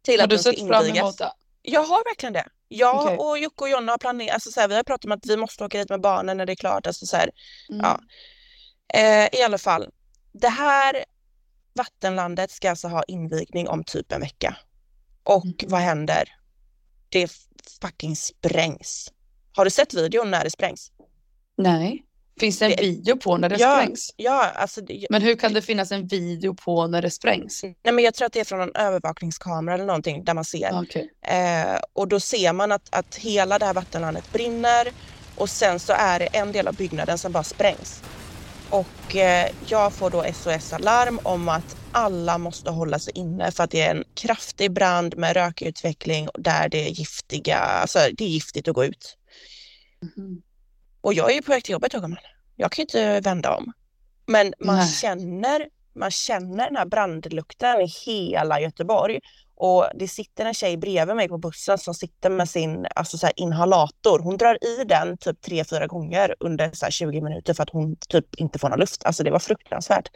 Till 0.01 0.19
Har 0.19 0.23
att 0.23 0.29
du 0.29 0.37
sett 0.37 0.67
fram 0.67 0.85
emot 0.85 1.17
det? 1.17 1.31
Jag 1.61 1.83
har 1.83 2.03
verkligen 2.09 2.33
det. 2.33 2.47
Jag 2.67 3.03
Okej. 3.05 3.17
och 3.17 3.39
Jocke 3.39 3.63
och 3.63 3.69
Jonna 3.69 3.91
har 3.91 3.97
planerat, 3.97 4.33
alltså 4.33 4.51
så 4.51 4.59
här, 4.61 4.67
vi 4.67 4.75
har 4.75 4.83
pratat 4.83 5.05
om 5.05 5.11
att 5.11 5.25
vi 5.25 5.37
måste 5.37 5.65
åka 5.65 5.77
dit 5.77 5.89
med 5.89 6.01
barnen 6.01 6.37
när 6.37 6.45
det 6.45 6.53
är 6.53 6.55
klart. 6.55 6.87
Alltså 6.87 7.05
så 7.05 7.17
här, 7.17 7.31
Mm. 7.69 7.81
Ja. 7.85 7.99
Eh, 8.93 9.39
I 9.39 9.43
alla 9.43 9.57
fall, 9.57 9.89
det 10.33 10.49
här 10.49 11.05
vattenlandet 11.73 12.51
ska 12.51 12.69
alltså 12.69 12.87
ha 12.87 13.03
invigning 13.03 13.67
om 13.67 13.83
typ 13.83 14.11
en 14.11 14.21
vecka. 14.21 14.57
Och 15.23 15.45
Mm. 15.45 15.55
vad 15.67 15.81
händer? 15.81 16.23
Det 17.09 17.31
fucking 17.81 18.15
sprängs. 18.15 19.13
Har 19.55 19.65
du 19.65 19.71
sett 19.71 19.93
videon 19.93 20.31
när 20.31 20.43
det 20.43 20.51
sprängs? 20.51 20.91
Nej. 21.57 22.03
Finns 22.39 22.59
det 22.59 22.65
en 22.65 22.71
Det- 22.71 22.81
video 22.81 23.17
på 23.17 23.37
när 23.37 23.49
det 23.49 23.55
ja, 23.59 23.75
sprängs? 23.81 24.13
Ja, 24.17 24.43
alltså 24.55 24.81
det, 24.81 25.07
Men 25.09 25.21
hur 25.21 25.35
kan 25.35 25.53
det 25.53 25.61
finnas 25.61 25.91
en 25.91 26.07
video 26.07 26.53
på 26.53 26.87
när 26.87 27.01
det 27.01 27.11
sprängs? 27.11 27.63
nej, 27.63 27.93
men 27.93 28.03
jag 28.03 28.13
tror 28.13 28.25
att 28.25 28.33
det 28.33 28.39
är 28.39 28.43
från 28.43 28.61
en 28.61 28.75
övervakningskamera 28.75 29.75
eller 29.75 29.85
någonting 29.85 30.23
där 30.23 30.33
man 30.33 30.45
ser. 30.45 30.69
Okej. 30.73 31.09
Eh, 31.21 31.79
och 31.93 32.07
då 32.07 32.19
ser 32.19 32.53
man 32.53 32.71
att, 32.71 32.95
att 32.95 33.15
hela 33.15 33.59
det 33.59 33.65
här 33.65 33.73
vattenlandet 33.73 34.31
brinner 34.33 34.87
och 35.35 35.49
sen 35.49 35.79
så 35.79 35.93
är 35.93 36.19
det 36.19 36.25
en 36.25 36.51
del 36.51 36.67
av 36.67 36.75
byggnaden 36.75 37.17
som 37.17 37.31
bara 37.31 37.43
sprängs. 37.43 38.01
Och 38.69 39.15
eh, 39.15 39.49
jag 39.67 39.93
får 39.93 40.09
då 40.09 40.23
SOS-alarm 40.33 41.19
om 41.23 41.49
att 41.49 41.75
alla 41.91 42.37
måste 42.37 42.71
hålla 42.71 42.99
sig 42.99 43.13
inne 43.17 43.51
för 43.51 43.63
att 43.63 43.71
det 43.71 43.81
är 43.81 43.95
en 43.95 44.03
kraftig 44.13 44.71
brand 44.71 45.17
med 45.17 45.33
rökutveckling 45.35 46.27
där 46.33 46.69
det 46.69 46.87
är 46.87 46.89
giftiga, 46.89 47.57
alltså 47.57 47.99
det 48.17 48.23
är 48.23 48.29
giftigt 48.29 48.67
att 48.67 48.75
gå 48.75 48.85
ut. 48.85 49.17
Mhm. 50.17 50.41
Och 51.01 51.13
jag 51.13 51.31
är 51.31 51.35
ju 51.35 51.41
på 51.41 51.51
väg 51.51 51.63
till 51.63 51.71
jobbet 51.71 51.91
gumman. 51.91 52.17
Jag 52.55 52.71
kan 52.71 52.81
ju 52.81 52.83
inte 52.83 53.29
vända 53.29 53.55
om. 53.55 53.73
Men 54.25 54.53
man 54.59 54.75
Nej. 54.75 54.87
känner, 54.87 55.67
man 55.95 56.11
känner 56.11 56.65
den 56.65 56.75
här 56.75 56.85
brandlukten 56.85 57.81
i 57.81 57.85
hela 58.05 58.61
Göteborg. 58.61 59.19
Och 59.59 59.87
det 59.95 60.07
sitter 60.07 60.45
en 60.45 60.53
tjej 60.53 60.77
bredvid 60.77 61.15
mig 61.15 61.27
på 61.27 61.37
bussen 61.37 61.77
som 61.77 61.93
sitter 61.93 62.29
med 62.29 62.49
sin 62.49 62.87
alltså 62.95 63.17
så 63.17 63.29
inhalator. 63.35 64.19
Hon 64.19 64.37
drar 64.37 64.63
i 64.63 64.83
den 64.83 65.17
typ 65.17 65.41
tre, 65.41 65.65
fyra 65.65 65.87
gånger 65.87 66.35
under 66.39 66.71
så 66.73 66.85
här, 66.85 66.91
20 66.91 67.21
minuter 67.21 67.53
för 67.53 67.63
att 67.63 67.69
hon 67.69 67.95
typ 67.95 68.35
inte 68.35 68.59
får 68.59 68.69
någon 68.69 68.79
luft. 68.79 69.05
Alltså 69.05 69.23
det 69.23 69.31
var 69.31 69.39
fruktansvärt. 69.39 70.09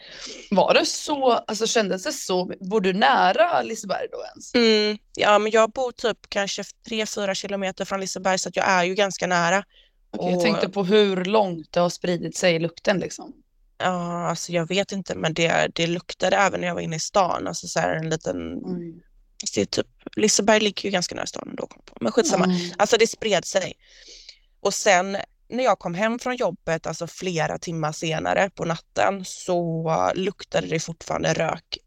Var 0.51 0.73
det 0.73 0.85
så, 0.85 1.31
alltså 1.31 1.67
kändes 1.67 2.03
det 2.03 2.11
så, 2.11 2.51
bor 2.59 2.81
du 2.81 2.93
nära 2.93 3.61
Liseberg 3.61 4.07
då 4.11 4.17
ens? 4.25 4.53
Mm, 4.55 4.97
ja, 5.15 5.39
men 5.39 5.51
jag 5.51 5.71
bor 5.71 5.91
typ 5.91 6.17
kanske 6.29 6.63
tre, 6.87 7.05
fyra 7.05 7.35
kilometer 7.35 7.85
från 7.85 7.99
Liseberg 7.99 8.39
så 8.39 8.49
jag 8.53 8.69
är 8.69 8.83
ju 8.83 8.95
ganska 8.95 9.27
nära. 9.27 9.63
Okej, 10.11 10.31
jag 10.31 10.41
tänkte 10.41 10.69
på 10.69 10.83
hur 10.83 11.25
långt 11.25 11.71
det 11.71 11.79
har 11.79 11.89
spridit 11.89 12.37
sig 12.37 12.55
i 12.55 12.59
lukten 12.59 12.99
liksom. 12.99 13.33
Ja, 13.77 14.27
alltså 14.27 14.51
jag 14.51 14.67
vet 14.67 14.91
inte, 14.91 15.15
men 15.15 15.33
det, 15.33 15.71
det 15.75 15.87
luktade 15.87 16.35
även 16.35 16.61
när 16.61 16.67
jag 16.67 16.75
var 16.75 16.81
inne 16.81 16.95
i 16.95 16.99
stan. 16.99 17.47
Alltså 17.47 17.67
så 17.67 17.79
här 17.79 17.95
en 17.95 18.09
liten 18.09 18.61
det 19.55 19.61
är 19.61 19.65
typ, 19.65 19.87
Liseberg 20.15 20.59
ligger 20.59 20.85
ju 20.85 20.91
ganska 20.91 21.15
nära 21.15 21.25
stan 21.25 21.47
ändå, 21.49 21.67
men 22.01 22.11
skitsamma. 22.11 22.45
Mm. 22.45 22.57
Alltså 22.77 22.97
det 22.97 23.07
spred 23.07 23.45
sig. 23.45 23.73
Och 24.59 24.73
sen 24.73 25.17
när 25.49 25.63
jag 25.63 25.79
kom 25.79 25.93
hem 25.93 26.19
från 26.19 26.35
jobbet, 26.35 26.87
alltså 26.87 27.07
flera 27.07 27.57
timmar 27.57 27.91
senare 27.91 28.49
på 28.49 28.65
natten, 28.65 29.25
så 29.25 30.11
luktade 30.15 30.67
det 30.67 30.79
fortfarande 30.79 31.33
rök 31.33 31.77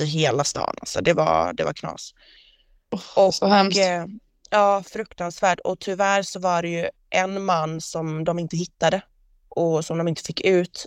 i 0.00 0.04
hela 0.04 0.44
stan. 0.44 0.74
Alltså 0.80 1.00
det 1.00 1.12
var, 1.12 1.52
det 1.52 1.64
var 1.64 1.72
knas. 1.72 2.14
Och, 3.16 3.34
så 3.34 3.46
hemskt. 3.46 3.78
eh, 3.78 4.04
ja, 4.50 4.82
fruktansvärt. 4.86 5.60
Och 5.60 5.78
tyvärr 5.80 6.22
så 6.22 6.40
var 6.40 6.62
det 6.62 6.68
ju 6.68 6.88
en 7.14 7.44
man 7.44 7.80
som 7.80 8.24
de 8.24 8.38
inte 8.38 8.56
hittade 8.56 9.02
och 9.48 9.84
som 9.84 9.98
de 9.98 10.08
inte 10.08 10.22
fick 10.22 10.40
ut 10.40 10.86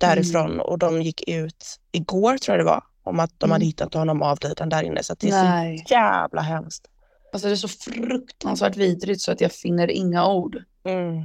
därifrån 0.00 0.46
Mm. 0.50 0.60
och 0.60 0.78
de 0.78 1.02
gick 1.02 1.28
ut 1.28 1.80
igår 1.92 2.38
tror 2.38 2.56
jag 2.56 2.66
det 2.66 2.70
var 2.70 2.84
om 3.02 3.20
att 3.20 3.40
de 3.40 3.50
hade 3.50 3.62
Mm. 3.62 3.66
hittat 3.66 3.94
honom 3.94 4.22
avliden 4.22 4.68
där 4.68 4.82
inne 4.82 5.02
så 5.02 5.14
det 5.14 5.28
är 5.28 5.44
Nej. 5.44 5.78
så 5.88 5.94
jävla 5.94 6.40
hemskt. 6.40 6.86
Alltså 7.32 7.48
det 7.48 7.54
är 7.54 7.56
så 7.56 7.68
fruktansvärt 7.68 8.76
vidrigt 8.76 9.20
så 9.20 9.32
att 9.32 9.40
jag 9.40 9.52
finner 9.52 9.90
inga 9.90 10.28
ord. 10.28 10.56
Mm. 10.84 11.24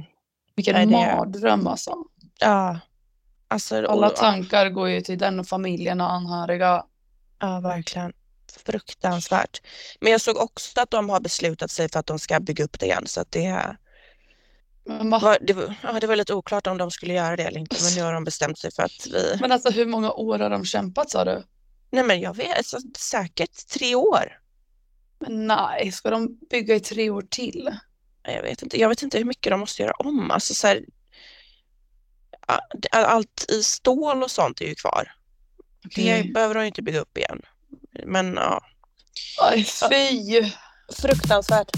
Vilken 0.56 0.74
Nej, 0.74 0.86
mardröm 0.86 1.66
alltså. 1.66 1.94
Ja, 2.38 2.78
alltså 3.48 3.86
Alla 3.86 4.06
och- 4.06 4.16
tankar 4.16 4.68
går 4.70 4.88
ju 4.88 5.00
till 5.00 5.18
den 5.18 5.40
och 5.40 5.46
familjen 5.46 6.00
och 6.00 6.12
anhöriga. 6.12 6.84
Ja, 7.38 7.60
verkligen. 7.60 8.12
Fruktansvärt. 8.64 9.62
Men 10.00 10.12
jag 10.12 10.20
såg 10.20 10.36
också 10.36 10.80
att 10.80 10.90
de 10.90 11.10
har 11.10 11.20
beslutat 11.20 11.70
sig 11.70 11.88
för 11.88 12.00
att 12.00 12.06
de 12.06 12.18
ska 12.18 12.40
bygga 12.40 12.64
upp 12.64 12.80
det 12.80 12.86
igen 12.86 13.02
så 13.06 13.20
att 13.20 13.30
det? 13.32 13.76
Var, 14.84 15.38
det, 15.40 15.52
var, 15.52 15.74
ja, 15.82 16.00
det 16.00 16.06
var 16.06 16.16
lite 16.16 16.34
oklart 16.34 16.66
om 16.66 16.78
de 16.78 16.90
skulle 16.90 17.14
göra 17.14 17.36
det 17.36 17.42
eller 17.42 17.60
inte 17.60 17.76
men 17.82 17.94
nu 17.94 18.02
har 18.02 18.12
de 18.12 18.24
bestämt 18.24 18.58
sig 18.58 18.72
för 18.72 18.82
att 18.82 19.06
vi 19.12 19.36
men 19.40 19.52
alltså 19.52 19.70
hur 19.70 19.86
många 19.86 20.12
år 20.12 20.38
har 20.38 20.50
de 20.50 20.64
kämpat 20.64 21.10
sa 21.10 21.24
du? 21.24 21.42
Nej 21.92 22.04
men 22.04 22.20
jag 22.20 22.36
vet, 22.36 22.56
alltså, 22.56 22.78
säkert 22.98 23.68
tre 23.68 23.94
år. 23.94 24.38
Men 25.18 25.46
nej, 25.46 25.92
ska 25.92 26.10
de 26.10 26.38
bygga 26.50 26.74
i 26.74 26.80
tre 26.80 27.10
år 27.10 27.22
till? 27.30 27.76
Jag 28.22 28.42
vet 28.42 28.62
inte, 28.62 28.80
jag 28.80 28.88
vet 28.88 29.02
inte 29.02 29.18
hur 29.18 29.24
mycket 29.24 29.50
de 29.50 29.60
måste 29.60 29.82
göra 29.82 29.92
om. 29.92 30.30
Alltså, 30.30 30.54
så 30.54 30.66
här, 30.66 30.84
allt 32.90 33.46
i 33.50 33.62
stål 33.62 34.22
och 34.22 34.30
sånt 34.30 34.60
är 34.60 34.66
ju 34.66 34.74
kvar. 34.74 35.12
Det 35.94 36.32
behöver 36.34 36.54
de 36.54 36.60
ju 36.60 36.66
inte 36.66 36.82
bygga 36.82 37.00
upp 37.00 37.18
igen. 37.18 37.42
Men 38.06 38.34
ja, 38.34 38.64
Aj, 39.40 39.64
fy! 39.64 40.50
fruktansvärt. 40.96 41.70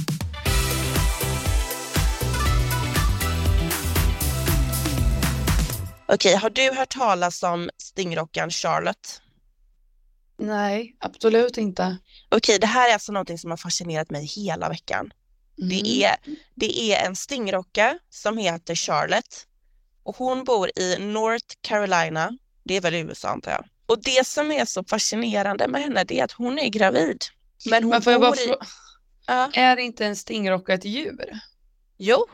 Okej, 6.08 6.34
har 6.34 6.50
du 6.50 6.72
hört 6.72 6.88
talas 6.88 7.42
om 7.42 7.70
stingrockan 7.76 8.50
Charlotte? 8.50 9.22
Nej, 10.38 10.96
absolut 11.00 11.58
inte. 11.58 11.98
Okej, 12.28 12.58
det 12.58 12.66
här 12.66 12.88
är 12.88 12.92
alltså 12.92 13.12
någonting 13.12 13.38
som 13.38 13.50
har 13.50 13.56
fascinerat 13.56 14.10
mig 14.10 14.24
hela 14.24 14.68
veckan. 14.68 15.12
Mm. 15.58 15.68
Det, 15.68 16.04
är, 16.04 16.16
det 16.54 16.80
är 16.80 17.06
en 17.06 17.16
stingrocka 17.16 17.98
som 18.10 18.38
heter 18.38 18.74
Charlotte 18.74 19.46
och 20.02 20.16
hon 20.16 20.44
bor 20.44 20.70
i 20.78 20.98
North 20.98 21.54
Carolina. 21.60 22.38
Det 22.64 22.76
är 22.76 22.80
väl 22.80 22.94
i 22.94 22.98
USA 22.98 23.28
antar 23.28 23.50
jag. 23.50 23.64
Och 23.86 24.02
det 24.02 24.26
som 24.26 24.52
är 24.52 24.64
så 24.64 24.84
fascinerande 24.84 25.68
med 25.68 25.82
henne 25.82 26.04
det 26.04 26.20
är 26.20 26.24
att 26.24 26.32
hon 26.32 26.58
är 26.58 26.68
gravid. 26.68 27.22
Men 27.70 27.82
hon 27.82 27.90
Men 27.90 28.02
får 28.02 28.12
jag 28.12 28.20
bara 28.20 28.36
i... 28.36 28.54
är 29.58 29.76
inte 29.76 30.06
en 30.06 30.16
stingrocka 30.16 30.74
ett 30.74 30.84
djur? 30.84 31.38
Jo, 31.98 32.26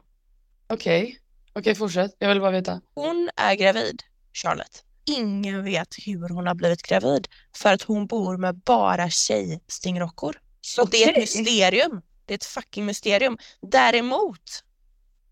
Okej, 0.66 1.20
okej 1.52 1.74
fortsätt. 1.74 2.16
Jag 2.18 2.28
vill 2.28 2.40
bara 2.40 2.50
veta. 2.50 2.80
hon 2.94 3.30
är 3.36 3.54
gravid, 3.54 4.02
Charlotte. 4.32 4.84
Ingen 5.04 5.64
vet 5.64 5.94
hur 6.06 6.28
hon 6.28 6.46
har 6.46 6.54
blivit 6.54 6.82
gravid 6.82 7.28
för 7.56 7.72
att 7.72 7.82
hon 7.82 8.06
bor 8.06 8.36
med 8.36 8.56
bara 8.56 9.10
tjejstingrockor. 9.10 10.40
Så 10.60 10.84
det 10.84 11.04
är 11.04 11.08
ett 11.10 11.16
mysterium. 11.16 12.02
Det 12.26 12.34
är 12.34 12.36
ett 12.36 12.44
fucking 12.44 12.86
mysterium. 12.86 13.38
Däremot, 13.62 14.64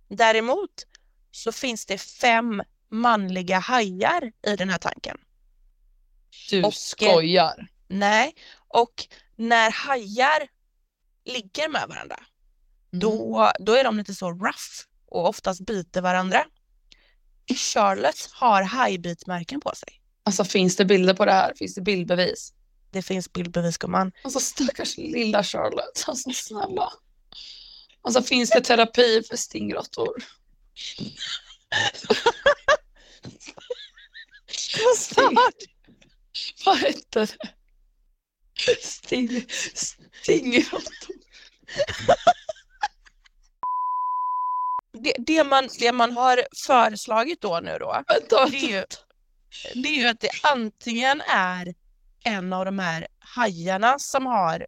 däremot 0.08 0.70
så 1.30 1.52
finns 1.52 1.86
det 1.86 1.98
fem 1.98 2.62
manliga 2.90 3.58
hajar 3.58 4.32
i 4.46 4.56
den 4.56 4.70
här 4.70 4.78
tanken. 4.78 5.18
Du 6.50 6.62
Och- 6.64 6.74
skojar. 6.74 7.66
Nej, 7.88 8.34
och 8.68 8.94
när 9.36 9.70
hajar 9.70 10.48
ligger 11.24 11.68
med 11.68 11.88
varandra, 11.88 12.16
Mm. 12.92 13.00
då, 13.00 13.52
då 13.60 13.72
är 13.72 13.84
de 13.84 13.98
lite 13.98 14.14
så 14.14 14.30
rough 14.30 14.87
och 15.10 15.28
oftast 15.28 15.60
biter 15.60 16.00
varandra. 16.00 16.44
Charlotte 17.56 18.30
har 18.32 18.62
hajbitmärken 18.62 19.60
på 19.60 19.74
sig. 19.74 20.00
Alltså 20.24 20.44
finns 20.44 20.76
det 20.76 20.84
bilder 20.84 21.14
på 21.14 21.24
det 21.24 21.32
här? 21.32 21.54
Finns 21.54 21.74
det 21.74 21.80
bildbevis? 21.80 22.52
Det 22.90 23.02
finns 23.02 23.32
bildbevis 23.32 23.78
gumman. 23.78 24.12
Alltså 24.22 24.40
stackars 24.40 24.96
lilla 24.96 25.44
Charlotte, 25.44 26.04
alltså 26.06 26.30
snälla. 26.34 26.92
Alltså 28.02 28.22
finns 28.22 28.50
det 28.50 28.60
terapi 28.60 29.22
för 29.28 29.36
stingråttor? 29.36 30.24
Sting, 34.96 35.36
vad 36.64 36.76
hette 36.76 37.20
det? 37.20 37.36
Sting, 38.82 39.46
stingråttor. 40.22 41.14
Det, 45.00 45.14
det, 45.18 45.44
man, 45.44 45.68
det 45.78 45.92
man 45.92 46.12
har 46.12 46.42
föreslagit 46.66 47.40
då 47.40 47.60
nu 47.62 47.78
då, 47.78 48.02
det 48.28 48.36
är 48.36 48.70
ju, 48.70 48.84
det 49.74 49.88
är 49.88 49.94
ju 49.94 50.06
att 50.06 50.20
det 50.20 50.30
antingen 50.42 51.20
är 51.20 51.74
en 52.24 52.52
av 52.52 52.64
de 52.64 52.78
här 52.78 53.06
hajarna 53.18 53.98
som 53.98 54.26
har 54.26 54.66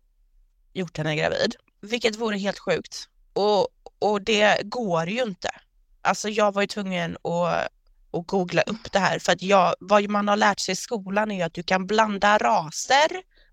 gjort 0.72 0.98
henne 0.98 1.16
gravid, 1.16 1.54
vilket 1.80 2.16
vore 2.16 2.38
helt 2.38 2.58
sjukt. 2.58 3.08
Och, 3.32 3.68
och 3.98 4.22
det 4.22 4.60
går 4.64 5.08
ju 5.08 5.22
inte. 5.22 5.50
Alltså 6.02 6.28
jag 6.28 6.54
var 6.54 6.62
ju 6.62 6.66
tvungen 6.66 7.16
att, 7.16 7.68
att 8.12 8.26
googla 8.26 8.62
upp 8.62 8.92
det 8.92 8.98
här 8.98 9.18
för 9.18 9.32
att 9.32 9.42
jag, 9.42 9.74
vad 9.80 10.08
man 10.08 10.28
har 10.28 10.36
lärt 10.36 10.60
sig 10.60 10.72
i 10.72 10.76
skolan 10.76 11.30
är 11.30 11.46
att 11.46 11.54
du 11.54 11.62
kan 11.62 11.86
blanda 11.86 12.38
raser 12.38 13.08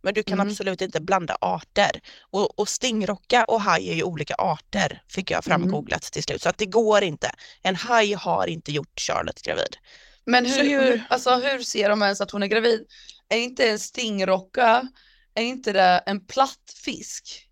men 0.08 0.14
du 0.14 0.24
kan 0.24 0.40
Mm. 0.40 0.48
absolut 0.48 0.82
inte 0.82 1.02
blanda 1.02 1.38
arter. 1.42 1.92
Och, 2.32 2.60
och 2.60 2.70
stingrocka 2.70 3.44
och 3.46 3.62
haj 3.62 3.90
är 3.90 3.94
ju 3.96 4.04
olika 4.04 4.36
arter 4.36 5.02
fick 5.10 5.32
jag 5.32 5.44
framgooglat 5.44 6.02
till 6.02 6.24
slut 6.24 6.42
så 6.42 6.50
att 6.50 6.58
det 6.58 6.66
går 6.66 7.04
inte. 7.04 7.32
En 7.62 7.76
haj 7.76 8.14
har 8.14 8.48
inte 8.48 8.72
gjort 8.72 9.00
Charlotte 9.00 9.42
gravid. 9.42 9.78
Men 10.26 10.46
hur, 10.46 10.64
hur- 10.64 11.04
alltså, 11.10 11.36
hur 11.36 11.60
ser 11.60 11.90
de 11.90 12.02
ens 12.02 12.22
att 12.22 12.32
hon 12.32 12.44
är 12.44 12.48
gravid? 12.48 12.86
Är 13.30 13.38
inte 13.38 13.70
en 13.70 13.80
stingrocka, 13.80 14.88
är 15.36 15.44
inte 15.44 15.72
det 15.74 16.04
en 16.06 16.26
platt 16.26 16.74
fisk? 16.86 17.48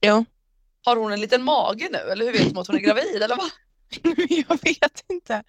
Jo. 0.00 0.24
Har 0.84 0.96
hon 0.96 1.12
en 1.12 1.20
liten 1.20 1.42
mage 1.42 1.88
nu 1.92 1.98
eller 1.98 2.24
hur 2.24 2.32
vet 2.32 2.48
de 2.50 2.58
att 2.58 2.66
hon 2.66 2.76
är 2.76 2.80
gravid 2.80 3.22
eller 3.22 3.36
vad? 3.36 3.50
jag 4.28 4.58
vet 4.62 5.04
inte. 5.08 5.42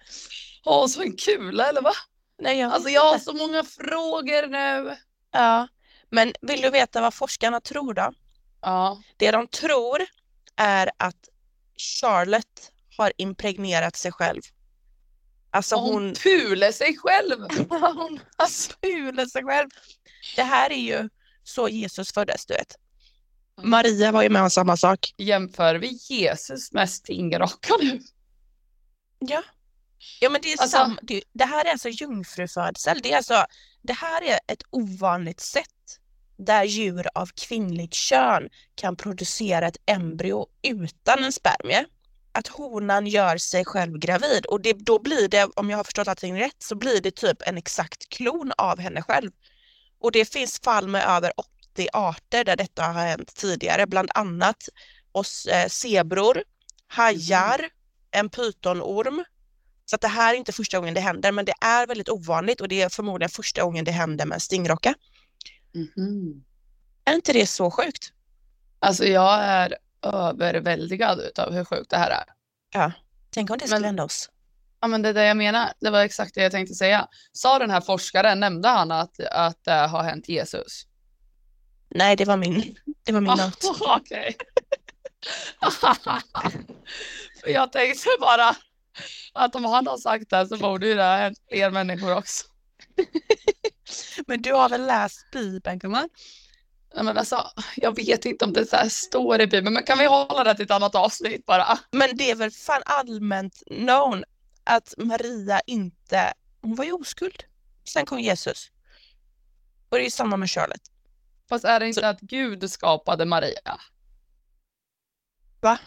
Har 0.64 0.78
hon 0.80 0.88
så 0.88 1.02
en 1.02 1.16
kula 1.16 1.68
eller 1.68 1.82
vad? 1.82 1.94
Nej, 2.42 2.58
jag 2.58 2.72
Alltså 2.72 2.88
jag 2.88 3.12
har 3.12 3.18
så 3.18 3.32
många 3.32 3.64
frågor 3.64 4.46
nu. 4.46 4.96
Ja, 5.32 5.68
men 6.12 6.32
vill 6.40 6.60
du 6.60 6.70
veta 6.70 7.00
vad 7.00 7.14
forskarna 7.14 7.60
tror 7.60 7.94
då? 7.94 8.12
Ja. 8.60 9.02
Det 9.16 9.30
de 9.30 9.46
tror 9.48 10.06
är 10.56 10.90
att 10.96 11.28
Charlotte 11.76 12.72
har 12.96 13.12
impregnerat 13.16 13.96
sig 13.96 14.12
själv. 14.12 14.42
Alltså 15.50 15.76
hon, 15.76 15.92
hon, 15.92 16.14
pular 16.14 16.72
sig 16.72 16.96
själv. 16.98 17.38
hon 17.68 18.20
spulat 18.48 19.30
sig 19.30 19.44
själv. 19.44 19.68
Det 20.36 20.42
här 20.42 20.70
är 20.70 20.80
ju 20.80 21.08
så 21.44 21.68
Jesus 21.68 22.12
föddes, 22.12 22.46
du 22.46 22.54
vet. 22.54 22.76
Maria 23.62 24.12
var 24.12 24.22
ju 24.22 24.28
med 24.28 24.42
om 24.42 24.50
samma 24.50 24.76
sak. 24.76 25.14
Jämför 25.16 25.74
vi 25.74 25.98
Jesus 26.08 26.72
med 26.72 26.90
stingrocka 26.90 27.74
nu? 27.80 28.00
Ja. 29.18 29.42
Ja 30.20 30.30
men 30.30 30.40
det 30.42 30.52
är 30.52 30.60
Alltså- 30.62 30.76
sam, 30.76 30.98
det, 31.02 31.22
det 31.32 31.44
här 31.44 31.64
är 31.64 31.70
alltså 31.70 31.88
jungfrufödsel. 31.88 33.00
Det 33.02 33.12
är 33.12 33.16
alltså, 33.16 33.44
det 33.82 33.92
här 33.92 34.22
är 34.22 34.38
ett 34.46 34.62
ovanligt 34.70 35.40
sätt 35.40 35.66
där 36.44 36.64
djur 36.64 37.08
av 37.14 37.26
kvinnligt 37.26 37.94
kön 37.94 38.48
kan 38.74 38.96
producera 38.96 39.66
ett 39.66 39.76
embryo 39.86 40.46
utan 40.62 41.24
en 41.24 41.32
spermie. 41.32 41.84
Att 42.32 42.48
honan 42.48 43.06
gör 43.06 43.36
sig 43.36 43.64
själv 43.64 43.98
gravid 43.98 44.46
och 44.46 44.60
det, 44.60 44.72
då 44.72 44.98
blir 44.98 45.28
det, 45.28 45.44
om 45.56 45.70
jag 45.70 45.76
har 45.76 45.84
förstått 45.84 46.08
allting 46.08 46.40
rätt, 46.40 46.56
så 46.58 46.74
blir 46.74 47.00
det 47.00 47.10
typ 47.10 47.42
en 47.46 47.58
exakt 47.58 48.08
klon 48.08 48.52
av 48.58 48.78
henne 48.78 49.02
själv. 49.02 49.30
Och 50.00 50.12
det 50.12 50.32
finns 50.32 50.60
fall 50.60 50.88
med 50.88 51.04
över 51.04 51.32
80 51.36 51.88
arter 51.92 52.44
där 52.44 52.56
detta 52.56 52.82
har 52.82 53.06
hänt 53.06 53.34
tidigare, 53.34 53.86
bland 53.86 54.10
annat 54.14 54.68
oss 55.12 55.46
eh, 55.46 55.68
zebror, 55.68 56.42
hajar, 56.86 57.68
en 58.10 58.28
pytonorm. 58.28 59.24
Så 59.84 59.94
att 59.94 60.00
det 60.00 60.08
här 60.08 60.34
är 60.34 60.38
inte 60.38 60.52
första 60.52 60.78
gången 60.78 60.94
det 60.94 61.00
händer, 61.00 61.32
men 61.32 61.44
det 61.44 61.54
är 61.60 61.86
väldigt 61.86 62.08
ovanligt 62.08 62.60
och 62.60 62.68
det 62.68 62.82
är 62.82 62.88
förmodligen 62.88 63.30
första 63.30 63.62
gången 63.62 63.84
det 63.84 63.90
händer 63.90 64.26
med 64.26 64.34
en 64.34 64.40
stingrocka. 64.40 64.94
Är 67.04 67.14
inte 67.14 67.32
det 67.32 67.46
så 67.46 67.70
sjukt? 67.70 68.12
Alltså 68.78 69.04
jag 69.04 69.40
är 69.44 69.76
överväldigad 70.02 71.20
utav 71.20 71.52
hur 71.52 71.64
sjukt 71.64 71.90
det 71.90 71.96
här 71.96 72.10
är. 72.10 72.24
Ja. 72.72 72.92
Tänk 73.30 73.50
om 73.50 73.58
det 73.58 73.64
skulle 73.66 73.80
Men- 73.80 73.84
hända 73.84 74.04
oss. 74.04 74.30
Ja 74.80 74.88
men 74.88 75.02
det 75.02 75.08
är 75.08 75.14
det 75.14 75.24
jag 75.24 75.36
menar. 75.36 75.72
Det 75.80 75.90
var 75.90 76.00
exakt 76.00 76.34
det 76.34 76.42
jag 76.42 76.52
tänkte 76.52 76.74
säga. 76.74 77.08
Sa 77.32 77.58
den 77.58 77.70
här 77.70 77.80
forskaren, 77.80 78.40
nämnde 78.40 78.68
han 78.68 78.90
att, 78.92 79.20
att 79.20 79.64
det 79.64 79.72
har 79.72 80.02
hänt 80.02 80.28
Jesus? 80.28 80.86
Nej, 81.88 82.16
det 82.16 82.24
var 82.24 82.36
min, 82.36 82.76
det 83.04 83.12
var 83.12 83.20
min 83.20 83.30
not. 83.38 83.64
Okej. 83.80 84.36
För 87.40 87.48
jag 87.50 87.72
tänkte 87.72 88.08
bara 88.20 88.56
att 89.32 89.54
om 89.54 89.64
han 89.64 89.86
har 89.86 89.96
sagt 89.98 90.30
det 90.30 90.46
så 90.46 90.56
borde 90.56 90.86
ju 90.88 90.94
det 90.94 91.02
ha 91.02 91.16
hänt 91.16 91.38
fler 91.48 91.70
människor 91.70 92.16
också. 92.16 92.46
Men 94.26 94.42
du 94.42 94.52
har 94.52 94.68
väl 94.68 94.86
läst 94.86 95.30
Bibeln 95.32 95.78
gumman? 95.78 96.08
Men 96.94 97.18
alltså, 97.18 97.50
jag 97.76 97.96
vet 97.96 98.24
inte 98.24 98.44
om 98.44 98.52
det 98.52 98.66
så 98.66 98.90
står 98.90 99.40
i 99.40 99.46
Bibeln, 99.46 99.74
men 99.74 99.82
kan 99.82 99.98
vi 99.98 100.06
hålla 100.06 100.44
det 100.44 100.54
till 100.54 100.64
ett 100.64 100.70
annat 100.70 100.94
avsnitt 100.94 101.46
bara? 101.46 101.78
Men 101.90 102.16
det 102.16 102.30
är 102.30 102.34
väl 102.34 102.50
fan 102.50 102.82
allmänt 102.84 103.62
known 103.66 104.24
att 104.64 104.94
Maria 104.98 105.60
inte, 105.66 106.32
hon 106.60 106.74
var 106.74 106.84
ju 106.84 106.92
oskuld. 106.92 107.44
Sen 107.84 108.06
kom 108.06 108.20
Jesus. 108.20 108.70
Och 109.88 109.96
det 109.96 110.02
är 110.02 110.04
ju 110.04 110.10
samma 110.10 110.36
med 110.36 110.50
Charlotte. 110.50 110.90
Fast 111.48 111.64
är 111.64 111.80
det 111.80 111.88
inte 111.88 112.08
att 112.08 112.20
Gud 112.20 112.70
skapade 112.70 113.24
Maria? 113.24 113.80
Va? 115.60 115.78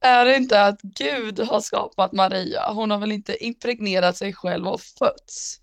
Är 0.00 0.24
det 0.24 0.36
inte 0.36 0.62
att 0.62 0.82
Gud 0.82 1.40
har 1.40 1.60
skapat 1.60 2.12
Maria? 2.12 2.72
Hon 2.72 2.90
har 2.90 2.98
väl 2.98 3.12
inte 3.12 3.44
impregnerat 3.44 4.16
sig 4.16 4.32
själv 4.32 4.68
och 4.68 4.80
fötts? 4.80 5.60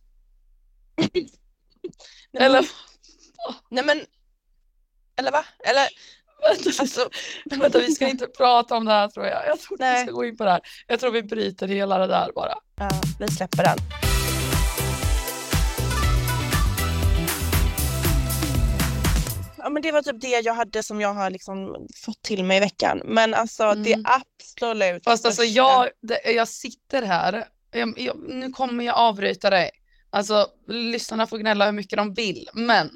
Eller 2.39 2.65
Nej 3.69 3.83
men, 3.83 4.05
eller 5.17 5.31
va? 5.31 5.45
Eller, 5.63 5.87
vänta, 6.41 6.81
alltså, 6.81 7.09
vänta, 7.61 7.79
vi 7.79 7.91
ska 7.91 8.07
inte 8.07 8.27
prata 8.27 8.75
om 8.75 8.85
det 8.85 8.91
här 8.91 9.07
tror 9.07 9.25
jag. 9.25 9.47
Jag 9.47 9.59
tror 9.59 9.73
inte 9.81 9.93
vi 9.93 10.03
ska 10.03 10.11
gå 10.11 10.25
in 10.25 10.37
på 10.37 10.43
det 10.43 10.51
här. 10.51 10.61
Jag 10.87 10.99
tror 10.99 11.11
vi 11.11 11.23
bryter 11.23 11.67
hela 11.67 11.97
det 11.97 12.07
där 12.07 12.31
bara. 12.35 12.53
ja, 12.75 12.89
vi 13.19 13.27
släpper 13.27 13.63
den. 13.63 13.77
Ja 19.57 19.69
men 19.69 19.81
det 19.81 19.91
var 19.91 20.01
typ 20.01 20.21
det 20.21 20.27
jag 20.27 20.53
hade 20.53 20.83
som 20.83 21.01
jag 21.01 21.13
har 21.13 21.29
liksom 21.29 21.87
fått 22.05 22.21
till 22.21 22.43
mig 22.43 22.57
i 22.57 22.59
veckan. 22.59 23.01
Men 23.05 23.33
alltså 23.33 23.73
det 23.73 23.93
Mm. 23.93 24.05
absolut 24.05 25.03
Fast 25.03 25.25
alltså 25.25 25.43
jag, 25.43 25.89
det, 26.01 26.31
jag 26.31 26.47
sitter 26.47 27.01
här, 27.01 27.47
jag, 27.71 27.99
jag, 27.99 28.17
nu 28.29 28.49
kommer 28.51 28.83
jag 28.83 28.95
avbryta 28.95 29.49
dig. 29.49 29.71
Alltså 30.15 30.47
lyssnarna 30.67 31.27
får 31.27 31.37
gnälla 31.37 31.65
hur 31.65 31.71
mycket 31.71 31.97
de 31.97 32.13
vill, 32.13 32.49
men 32.53 32.91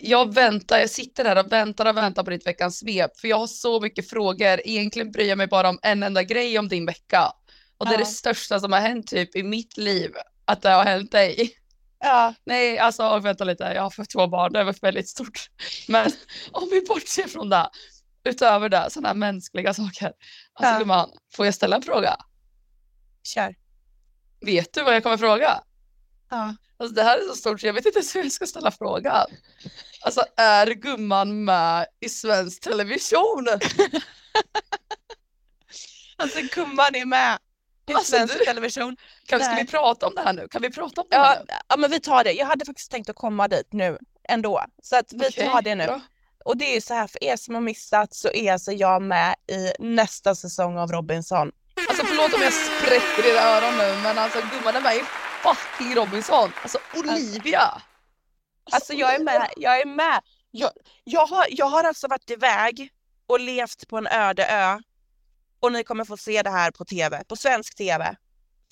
jag 0.00 0.34
väntar, 0.34 0.78
jag 0.78 0.90
sitter 0.90 1.24
här 1.24 1.38
och 1.38 1.52
väntar 1.52 1.86
och 1.86 1.96
väntar 1.96 2.22
på 2.24 2.30
ditt 2.30 2.46
veckans 2.46 2.78
svep, 2.78 3.20
för 3.20 3.28
jag 3.28 3.36
har 3.38 3.46
så 3.46 3.80
mycket 3.80 4.10
frågor. 4.10 4.60
Egentligen 4.64 5.10
bryr 5.12 5.28
jag 5.28 5.38
mig 5.38 5.46
bara 5.46 5.68
om 5.68 5.78
en 5.82 6.02
enda 6.02 6.22
grej 6.22 6.58
om 6.58 6.68
din 6.68 6.86
vecka. 6.86 7.32
Och 7.78 7.86
det 7.86 7.90
är 7.90 7.92
Ja. 7.92 7.98
det 7.98 8.06
största 8.06 8.60
som 8.60 8.72
har 8.72 8.80
hänt 8.80 9.06
typ 9.06 9.36
i 9.36 9.42
mitt 9.42 9.76
liv, 9.76 10.12
att 10.44 10.62
det 10.62 10.70
har 10.70 10.84
hänt 10.84 11.12
dig. 11.12 11.52
Ja, 12.00 12.34
Nej, 12.44 12.78
alltså 12.78 13.18
vänta 13.18 13.44
lite, 13.44 13.64
jag 13.64 13.82
har 13.82 13.90
fått 13.90 14.10
två 14.10 14.26
barn, 14.26 14.52
det 14.52 14.64
var 14.64 14.76
väldigt 14.82 15.08
stort. 15.08 15.50
Men 15.88 16.10
om 16.52 16.68
vi 16.72 16.80
bortser 16.88 17.28
från 17.28 17.48
det, 17.48 17.70
utöver 18.24 18.68
det, 18.68 18.86
sådana 18.90 19.14
mänskliga 19.14 19.74
saker. 19.74 20.12
Alltså 20.54 20.72
Ja. 20.74 20.78
gumman, 20.78 21.10
får 21.36 21.44
jag 21.46 21.54
ställa 21.54 21.76
en 21.76 21.82
fråga? 21.82 22.16
kör. 23.24 23.54
Vet 24.40 24.72
du 24.74 24.82
vad 24.82 24.94
jag 24.94 25.02
kommer 25.02 25.16
fråga? 25.16 25.60
Ja. 26.30 26.54
Alltså 26.78 26.94
det 26.94 27.02
här 27.02 27.18
är 27.18 27.22
så 27.22 27.34
stort 27.34 27.60
så 27.60 27.66
jag 27.66 27.72
vet 27.72 27.86
inte 27.86 27.98
ens 27.98 28.16
hur 28.16 28.22
jag 28.22 28.32
ska 28.32 28.46
ställa 28.46 28.70
frågan. 28.70 29.26
Alltså 30.02 30.24
är 30.36 30.66
gumman 30.66 31.44
med 31.44 31.86
i 32.00 32.08
svensk 32.08 32.60
television? 32.60 33.46
Alltså 36.16 36.38
gumman 36.54 36.94
är 36.94 37.04
med 37.04 37.38
i 37.90 37.92
Alltså, 37.94 38.12
svensk 38.16 38.38
du- 38.38 38.44
television. 38.44 38.96
Kan, 39.26 39.40
ska 39.40 39.54
vi 39.54 39.66
prata 39.66 40.06
om 40.06 40.14
det 40.14 40.20
här 40.22 40.32
nu? 40.32 40.48
Kan 40.50 40.62
vi 40.62 40.70
prata 40.70 41.00
om 41.00 41.06
det 41.10 41.16
Ja, 41.16 41.36
nu? 41.48 41.54
ja 41.68 41.76
men 41.76 41.90
vi 41.90 42.00
tar 42.00 42.24
det. 42.24 42.32
Jag 42.32 42.46
hade 42.46 42.64
faktiskt 42.64 42.90
tänkt 42.90 43.10
att 43.10 43.16
komma 43.16 43.48
dit 43.48 43.72
nu 43.72 43.98
ändå. 44.28 44.64
Så 44.82 44.96
att 44.96 45.12
vi 45.12 45.28
Okej, 45.28 45.48
tar 45.48 45.62
det 45.62 45.74
nu. 45.74 45.84
bra. 45.86 46.00
Och 46.44 46.56
det 46.56 46.64
är 46.70 46.74
ju 46.74 46.80
så 46.80 46.94
här 46.94 47.06
för 47.06 47.24
er 47.24 47.36
som 47.36 47.54
har 47.54 47.62
missat 47.62 48.14
så 48.14 48.28
är 48.28 48.52
alltså 48.52 48.72
jag 48.72 49.02
med 49.02 49.34
i 49.52 49.72
nästa 49.78 50.34
säsong 50.34 50.78
av 50.78 50.92
Robinson. 50.92 51.52
Alltså 51.88 52.06
förlåt 52.06 52.34
om 52.34 52.42
jag 52.42 52.52
sprätter 52.52 53.26
i 53.28 53.38
öron 53.38 53.78
nu 53.78 54.02
men 54.02 54.18
alltså 54.18 54.38
gumman 54.40 54.76
är 54.76 54.80
med 54.80 54.96
i 54.96 55.00
fucking 55.42 55.94
Robinson. 55.94 56.52
Alltså 56.62 56.78
Olivia. 56.96 57.82
Alltså 58.72 58.92
jag 58.92 59.14
är 59.14 59.18
med, 59.18 59.50
jag 59.56 59.80
är 59.80 59.86
med. 59.86 60.20
Jag, 60.50 60.70
jag, 61.04 61.26
har, 61.26 61.46
jag 61.50 61.66
har 61.66 61.84
alltså 61.84 62.08
varit 62.08 62.30
iväg 62.30 62.90
och 63.26 63.40
levt 63.40 63.88
på 63.88 63.98
en 63.98 64.06
öde 64.06 64.46
ö. 64.46 64.80
Och 65.60 65.72
ni 65.72 65.84
kommer 65.84 66.04
få 66.04 66.16
se 66.16 66.42
det 66.42 66.50
här 66.50 66.70
på 66.70 66.84
tv, 66.84 67.24
på 67.28 67.36
svensk 67.36 67.76
tv. 67.76 68.16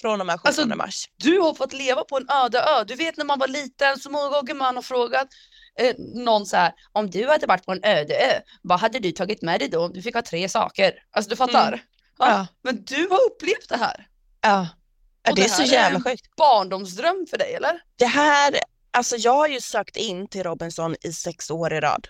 Från 0.01 0.21
och 0.21 0.27
med 0.27 0.41
17 0.41 0.49
Alltså, 0.49 0.77
mars. 0.77 1.09
Du 1.17 1.39
har 1.39 1.55
fått 1.55 1.73
leva 1.73 2.05
på 2.05 2.17
en 2.17 2.31
öde 2.31 2.59
ö. 2.59 2.85
Du 2.85 2.95
vet 2.95 3.17
när 3.17 3.25
man 3.25 3.39
var 3.39 3.49
liten 3.49 3.99
så 3.99 4.11
många 4.11 4.29
gånger 4.29 4.55
man 4.55 4.75
har 4.77 4.83
frågat 4.83 5.29
eh, 5.79 5.95
någon 5.99 6.47
så 6.47 6.57
här, 6.57 6.73
om 6.93 7.11
du 7.11 7.29
hade 7.29 7.47
varit 7.47 7.65
på 7.67 7.73
en 7.73 7.85
öde 7.85 8.15
ö, 8.15 8.41
vad 8.63 8.81
hade 8.81 8.99
du 8.99 9.13
tagit 9.13 9.43
med 9.43 9.61
dig 9.61 9.69
då 9.69 9.85
om 9.85 9.93
du 9.93 10.03
fick 10.03 10.15
ha 10.15 10.23
tre 10.23 10.49
saker? 10.49 10.93
Alltså 11.11 11.31
du 11.31 11.37
fattar? 11.37 11.69
Mm. 11.69 11.81
Ja. 12.19 12.29
Ja. 12.29 12.47
Men 12.63 12.85
du 12.85 13.09
har 13.09 13.27
upplevt 13.27 13.69
det 13.69 13.77
här. 13.77 14.09
Ja. 14.41 14.67
Ja 15.23 15.31
Och 15.31 15.37
det 15.37 15.43
är 15.43 15.49
det 15.49 15.55
så 15.55 15.63
jävla 15.63 16.01
sjukt. 16.03 16.37
Barndomsdröm 16.37 17.27
för 17.31 17.39
dig 17.39 17.55
eller? 17.55 17.81
Det 17.97 18.07
här, 18.07 18.59
alltså 18.91 19.17
jag 19.17 19.35
har 19.35 19.49
ju 19.49 19.61
sökt 19.61 19.97
in 19.97 20.29
till 20.29 20.43
Robinson 20.43 20.97
i 21.03 21.13
sex 21.13 21.51
år 21.51 21.73
i 21.73 21.81
rad. 21.81 22.09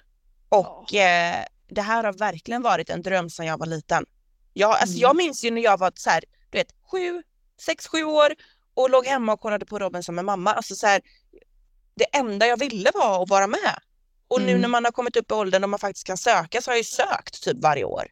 Och 0.49 0.94
eh, 0.94 1.44
det 1.71 1.83
här 1.83 2.05
har 2.05 2.12
verkligen 2.12 2.62
varit 2.62 2.90
en 2.90 3.03
dröm 3.03 3.31
sedan 3.31 3.47
jag 3.47 3.59
var 3.59 3.66
liten. 3.66 4.05
Jag, 4.53 4.71
alltså 4.71 4.87
Mm. 4.94 5.01
jag 5.01 5.16
minns 5.16 5.44
ju 5.44 5.51
när 5.51 5.62
jag 5.62 5.79
var 5.79 5.92
så 5.94 6.11
här, 6.11 6.25
du 6.51 6.59
vet, 6.59 6.68
sju, 6.92 7.23
sex, 7.61 7.87
sju 7.87 8.05
år 8.05 8.35
och 8.75 8.90
låg 8.90 9.07
hemma 9.07 9.33
och 9.33 9.40
kollade 9.40 9.66
på 9.66 9.79
Robinson 9.79 10.14
med 10.14 10.25
mamma. 10.25 10.53
Alltså 10.53 10.75
så 10.75 10.87
här, 10.87 11.01
det 11.94 12.05
enda 12.16 12.47
jag 12.47 12.57
ville 12.59 12.90
var 12.94 13.23
att 13.23 13.29
vara 13.31 13.47
med. 13.47 13.79
Och 14.29 14.40
nu 14.42 14.49
Mm. 14.51 14.61
när 14.61 14.68
man 14.68 14.85
har 14.85 14.92
kommit 14.92 15.16
upp 15.16 15.31
i 15.31 15.35
åldern 15.35 15.64
och 15.64 15.71
man 15.71 15.79
faktiskt 15.79 16.07
kan 16.07 16.16
söka 16.16 16.62
så 16.62 16.71
har 16.71 16.75
jag 16.75 16.79
ju 16.81 16.85
sökt 16.85 17.42
typ 17.42 17.57
varje 17.62 17.85
år. 17.85 18.07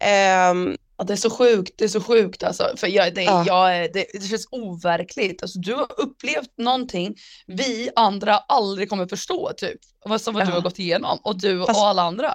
Ehm, 0.00 0.76
Ja, 0.98 1.04
det 1.04 1.12
är 1.12 1.16
så 1.16 1.30
sjukt, 1.30 1.74
det 1.78 1.84
är 1.84 1.88
så 1.88 2.00
sjukt 2.00 2.42
alltså. 2.42 2.74
För 2.76 2.86
jag, 2.86 3.14
det, 3.14 3.22
Ja. 3.22 3.44
jag, 3.46 3.92
det, 3.92 4.06
det 4.12 4.26
känns 4.28 4.48
overkligt. 4.50 5.42
Alltså, 5.42 5.58
du 5.58 5.74
har 5.74 6.00
upplevt 6.00 6.58
någonting 6.58 7.14
vi 7.46 7.90
andra 7.96 8.38
aldrig 8.38 8.88
kommer 8.88 9.06
förstå 9.06 9.52
typ. 9.56 9.78
Vad 10.04 10.20
som 10.20 10.34
vad 10.34 10.46
du 10.46 10.50
Ja. 10.50 10.54
har 10.54 10.60
gått 10.60 10.78
igenom 10.78 11.18
och 11.24 11.40
du 11.40 11.66
Fast- 11.66 11.80
och 11.80 11.86
alla 11.86 12.02
andra. 12.02 12.34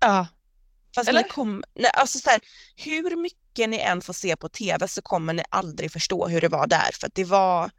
Ja. 0.00 0.26
Fast 0.94 1.08
Eller? 1.08 1.22
ni 1.22 1.28
kom, 1.28 1.64
nej, 1.74 1.90
alltså 1.94 2.18
så 2.18 2.30
här, 2.30 2.40
hur 2.76 3.16
mycket 3.16 3.68
ni 3.70 3.78
än 3.78 4.00
får 4.00 4.12
se 4.12 4.36
på 4.36 4.48
tv 4.48 4.88
så 4.88 5.02
kommer 5.02 5.32
ni 5.32 5.42
aldrig 5.50 5.92
förstå 5.92 6.28
hur 6.28 6.40
det 6.40 6.48
var 6.48 6.66
där 6.66 6.90
för 7.00 7.10
det 7.14 7.24
var 7.24 7.70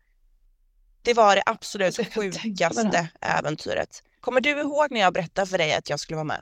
det 1.01 1.13
var 1.13 1.35
det 1.35 1.43
absolut 1.45 1.99
Alltså, 1.99 2.13
sjukaste 2.21 3.07
äventyret. 3.21 4.03
Kommer 4.21 4.41
du 4.41 4.49
ihåg 4.49 4.87
när 4.91 4.99
jag 4.99 5.13
berättade 5.13 5.47
för 5.47 5.57
dig 5.57 5.73
att 5.73 5.89
jag 5.89 5.99
skulle 5.99 6.15
vara 6.15 6.23
med? 6.23 6.41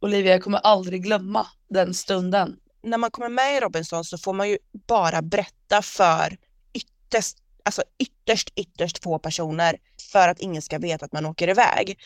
Olivia, 0.00 0.32
jag 0.32 0.42
kommer 0.42 0.58
aldrig 0.58 1.02
glömma 1.02 1.46
den 1.68 1.94
stunden. 1.94 2.56
När 2.82 2.98
man 2.98 3.10
kommer 3.10 3.28
med 3.28 3.56
i 3.56 3.60
Robinson 3.60 4.04
så 4.04 4.18
får 4.18 4.32
man 4.32 4.48
ju 4.48 4.58
bara 4.86 5.22
berätta 5.22 5.82
för 5.82 6.36
ytterst, 6.72 7.36
alltså 7.64 7.82
ytterst, 7.98 8.48
ytterst 8.56 9.02
få 9.02 9.18
personer 9.18 9.76
för 10.12 10.28
att 10.28 10.40
ingen 10.40 10.62
ska 10.62 10.78
veta 10.78 11.04
att 11.04 11.12
man 11.12 11.26
åker 11.26 11.48
iväg. 11.48 11.98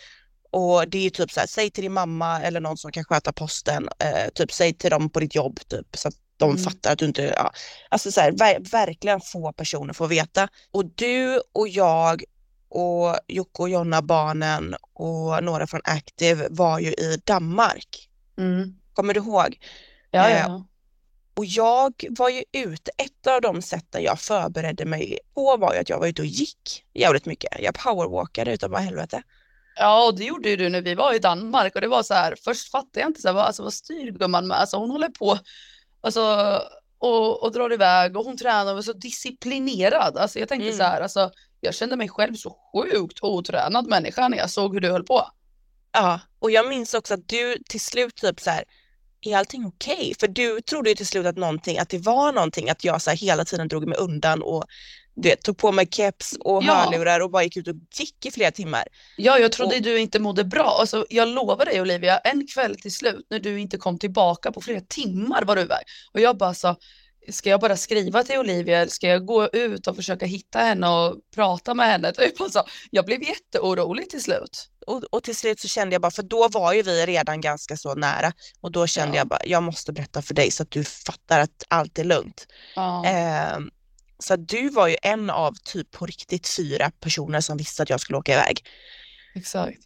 Och 0.51 0.89
det 0.89 0.99
är 0.99 1.03
ju 1.03 1.11
typ 1.11 1.33
så 1.33 1.41
här, 1.41 1.47
säg 1.47 1.71
till 1.71 1.83
din 1.83 1.93
mamma 1.93 2.43
eller 2.43 2.61
någon 2.61 2.77
som 2.77 2.93
kan 2.93 3.05
sköta 3.05 3.33
posten, 3.33 3.89
eh, 3.99 4.29
typ 4.35 4.53
säg 4.53 4.73
till 4.75 4.91
dem 4.91 5.11
på 5.11 5.21
ditt 5.21 5.35
jobb 5.35 5.61
typ 5.69 5.87
så 5.97 6.09
att 6.09 6.15
de 6.37 6.51
Mm. 6.51 6.63
fattar 6.63 6.93
att 6.93 6.99
du 6.99 7.05
inte, 7.05 7.23
ja. 7.23 7.53
Alltså 7.89 8.13
så 8.13 8.21
här, 8.21 8.33
ver- 8.33 8.71
verkligen 8.71 9.21
få 9.21 9.53
personer 9.53 9.93
får 9.95 10.07
veta. 10.09 10.49
Och 10.71 10.85
du 10.95 11.41
och 11.53 11.69
jag 11.69 12.23
och 12.69 13.17
Jocke 13.29 13.63
och 13.63 13.69
Jonna, 13.69 14.03
barnen 14.03 14.75
och 14.93 15.45
några 15.45 15.67
från 15.67 15.81
Active 15.85 16.47
var 16.51 16.79
ju 16.79 16.89
i 16.93 17.21
Danmark. 17.25 18.09
Mm. 18.39 18.75
Kommer 18.93 19.15
du 19.15 19.21
ihåg? 19.21 19.59
Ja, 20.17 20.31
Eh, 20.31 20.39
ja. 20.41 20.67
Och 21.37 21.45
jag 21.45 21.93
var 22.11 22.29
ju 22.29 22.45
ute, 22.53 22.91
ett 22.99 23.27
av 23.27 23.41
de 23.41 23.63
sätten 23.63 24.03
jag 24.03 24.21
förberedde 24.21 24.85
mig 24.85 25.19
på 25.35 25.57
var 25.57 25.75
ju 25.75 25.81
att 25.81 25.89
jag 25.89 25.99
var 25.99 26.07
ute 26.07 26.23
och 26.23 26.27
gick 26.27 26.85
jävligt 26.95 27.27
mycket. 27.27 27.61
Jag 27.61 27.75
powerwalkade 27.75 28.53
utav 28.53 28.71
bara 28.71 28.81
helvete. 28.81 29.23
ja, 29.77 30.07
och 30.07 30.17
det 30.19 30.25
gjorde 30.25 30.49
ju 30.49 30.57
du 30.57 30.69
när 30.69 30.83
vi 30.83 30.95
var 30.95 31.15
i 31.15 31.19
Danmark 31.19 31.75
och 31.75 31.81
det 31.81 31.89
var 31.89 32.03
så 32.03 32.15
här, 32.15 32.35
först 32.45 32.71
fattade 32.71 33.01
jag 33.01 33.09
inte 33.09 33.21
så 33.21 33.29
här, 33.29 33.35
vad, 33.35 33.45
alltså, 33.45 33.63
vad 33.63 33.73
styr 33.75 34.11
gumman 34.11 34.47
med? 34.47 34.57
Alltså 34.61 34.77
hon 34.77 34.91
håller 34.91 35.09
på 35.09 35.39
alltså, 36.01 36.21
och, 36.99 37.43
och 37.43 37.53
drar 37.53 37.73
iväg 37.73 38.17
och 38.17 38.25
hon 38.25 38.37
tränar 38.37 38.71
och 38.71 38.75
var 38.77 38.83
så 38.83 38.93
disciplinerad. 38.93 40.17
Alltså 40.17 40.39
jag 40.39 40.49
tänkte 40.49 40.67
Mm. 40.67 40.79
så 40.79 40.83
här, 40.85 41.01
alltså, 41.01 41.31
jag 41.61 41.75
kände 41.75 41.97
mig 41.97 42.09
själv 42.09 42.35
så 42.35 42.57
sjukt 42.73 43.19
otränad 43.23 43.87
människa 43.87 44.29
när 44.29 44.39
jag 44.39 44.51
såg 44.51 44.75
hur 44.75 44.81
du 44.81 44.91
höll 44.91 45.05
på. 45.05 45.29
Ja, 45.93 46.21
och 46.39 46.51
jag 46.51 46.69
minns 46.69 46.95
också 46.95 47.15
att 47.15 47.29
du 47.29 47.59
till 47.69 47.81
slut 47.81 48.15
typ 48.17 48.41
så 48.41 48.51
här, 48.51 48.65
är 49.23 49.37
allting 49.37 49.67
okej? 49.67 50.15
För 50.21 50.29
du 50.29 50.61
trodde 50.61 50.89
ju 50.91 50.97
till 50.97 51.07
slut 51.07 51.27
att 51.27 51.37
någonting, 51.37 51.79
att 51.79 51.89
det 51.89 51.99
var 51.99 52.33
någonting, 52.33 52.71
att 52.71 52.85
jag 52.85 53.03
så 53.03 53.11
här 53.11 53.17
hela 53.17 53.45
tiden 53.45 53.69
drog 53.69 53.89
mig 53.89 53.99
undan 53.99 54.43
och 54.43 54.65
du 55.15 55.29
vet, 55.29 55.43
tog 55.43 55.59
på 55.59 55.73
mig 55.73 55.89
keps 55.91 56.37
och 56.41 56.65
Ja. 56.65 56.75
hörlurar 56.75 57.21
och 57.21 57.31
bara 57.31 57.43
gick 57.43 57.57
ut 57.57 57.69
och 57.69 57.75
gick 57.99 58.27
i 58.27 58.31
flera 58.31 58.51
timmar. 58.51 58.83
Ja, 59.17 59.39
jag 59.39 59.53
trodde 59.53 59.77
Och- 59.77 59.83
du 59.83 59.99
inte 59.99 60.19
mådde 60.19 60.45
bra. 60.45 60.77
Alltså, 60.81 61.07
jag 61.11 61.29
lovar 61.29 61.65
dig 61.65 61.81
Olivia, 61.81 62.19
en 62.19 62.47
kväll 62.47 62.77
till 62.81 62.93
slut 62.95 63.27
när 63.31 63.39
du 63.41 63.61
inte 63.61 63.79
kom 63.79 63.99
tillbaka 63.99 64.53
på 64.53 64.61
flera 64.61 64.81
timmar 64.81 65.45
var 65.45 65.57
du 65.57 65.63
iväg. 65.63 65.83
Och 66.13 66.21
jag 66.21 66.37
bara 66.37 66.55
sa, 66.55 66.77
ska 67.29 67.51
jag 67.51 67.61
bara 67.61 67.77
skriva 67.77 68.25
till 68.25 68.39
Olivia 68.39 68.79
eller 68.81 68.91
ska 68.91 69.09
jag 69.09 69.27
gå 69.27 69.49
ut 69.49 69.87
och 69.87 69.97
försöka 69.97 70.27
hitta 70.27 70.59
henne 70.59 70.89
och 70.89 71.17
prata 71.35 71.75
med 71.75 71.87
henne? 71.87 72.13
Typ. 72.13 72.41
Alltså, 72.41 72.65
jag 72.91 73.05
blev 73.05 73.23
jätteorolig 73.23 74.11
till 74.11 74.23
slut. 74.23 74.71
Och, 74.87 75.05
och 75.05 75.23
till 75.23 75.37
slut 75.37 75.61
så 75.61 75.69
kände 75.69 75.95
jag 75.95 76.03
bara, 76.03 76.11
för 76.11 76.23
då 76.23 76.49
var 76.49 76.73
ju 76.73 76.83
vi 76.83 77.07
redan 77.07 77.41
ganska 77.41 77.77
så 77.77 77.95
nära 77.95 78.33
och 78.61 78.73
då 78.73 78.87
kände 78.87 79.17
Ja. 79.17 79.21
jag 79.21 79.29
bara, 79.29 79.41
jag 79.45 79.63
måste 79.63 79.93
berätta 79.93 80.23
för 80.23 80.35
dig 80.35 80.51
så 80.51 80.63
att 80.63 80.71
du 80.71 80.85
fattar 80.85 81.41
att 81.41 81.65
allt 81.69 81.99
är 81.99 82.05
lugnt. 82.05 82.47
Ja. 82.75 83.05
Ehm, 83.07 83.71
så 84.19 84.37
du 84.37 84.69
var 84.71 84.89
ju 84.89 84.97
en 85.03 85.31
av 85.31 85.53
typ 85.65 85.91
på 85.91 86.07
riktigt 86.07 86.49
fyra 86.49 86.91
personer 87.01 87.41
som 87.41 87.57
visste 87.57 87.83
att 87.83 87.91
jag 87.91 88.01
skulle 88.01 88.19
åka 88.19 88.33
iväg. 88.33 88.65
Exakt. 89.35 89.79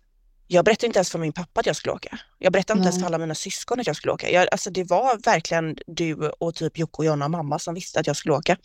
Jag 0.52 0.64
berättade 0.64 0.86
inte 0.86 0.98
ens 0.98 1.10
för 1.10 1.18
min 1.18 1.32
pappa 1.32 1.60
att 1.60 1.66
jag 1.66 1.76
skulle 1.76 1.92
åka. 1.92 2.18
Jag 2.38 2.52
berättade 2.52 2.78
inte 2.78 2.86
ens 2.86 2.96
Nej. 2.96 3.00
för 3.00 3.06
alla 3.06 3.18
mina 3.18 3.34
syskon 3.34 3.80
att 3.80 3.86
jag 3.86 3.96
skulle 3.96 4.12
åka. 4.12 4.30
Jag, 4.30 4.48
alltså 4.52 4.70
det 4.70 4.84
var 4.84 5.24
verkligen 5.24 5.76
du 5.86 6.14
och 6.14 6.54
typ 6.54 6.78
Jocke 6.78 6.96
och 6.96 7.04
Jonna 7.04 7.24
och 7.24 7.30
mamma 7.30 7.58
som 7.58 7.74
visste 7.74 8.00
att 8.00 8.06
jag 8.06 8.16
skulle 8.16 8.34
åka. 8.34 8.56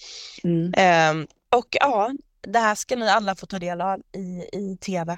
Mm. 0.43 0.73
Ehm, 0.77 1.27
och 1.55 1.67
ja, 1.71 2.11
det 2.41 2.59
här 2.59 2.75
ska 2.75 2.95
ni 2.95 3.09
alla 3.09 3.35
få 3.35 3.45
ta 3.45 3.59
del 3.59 3.81
av 3.81 3.99
i, 3.99 4.57
i 4.57 4.77
tv. 4.81 5.17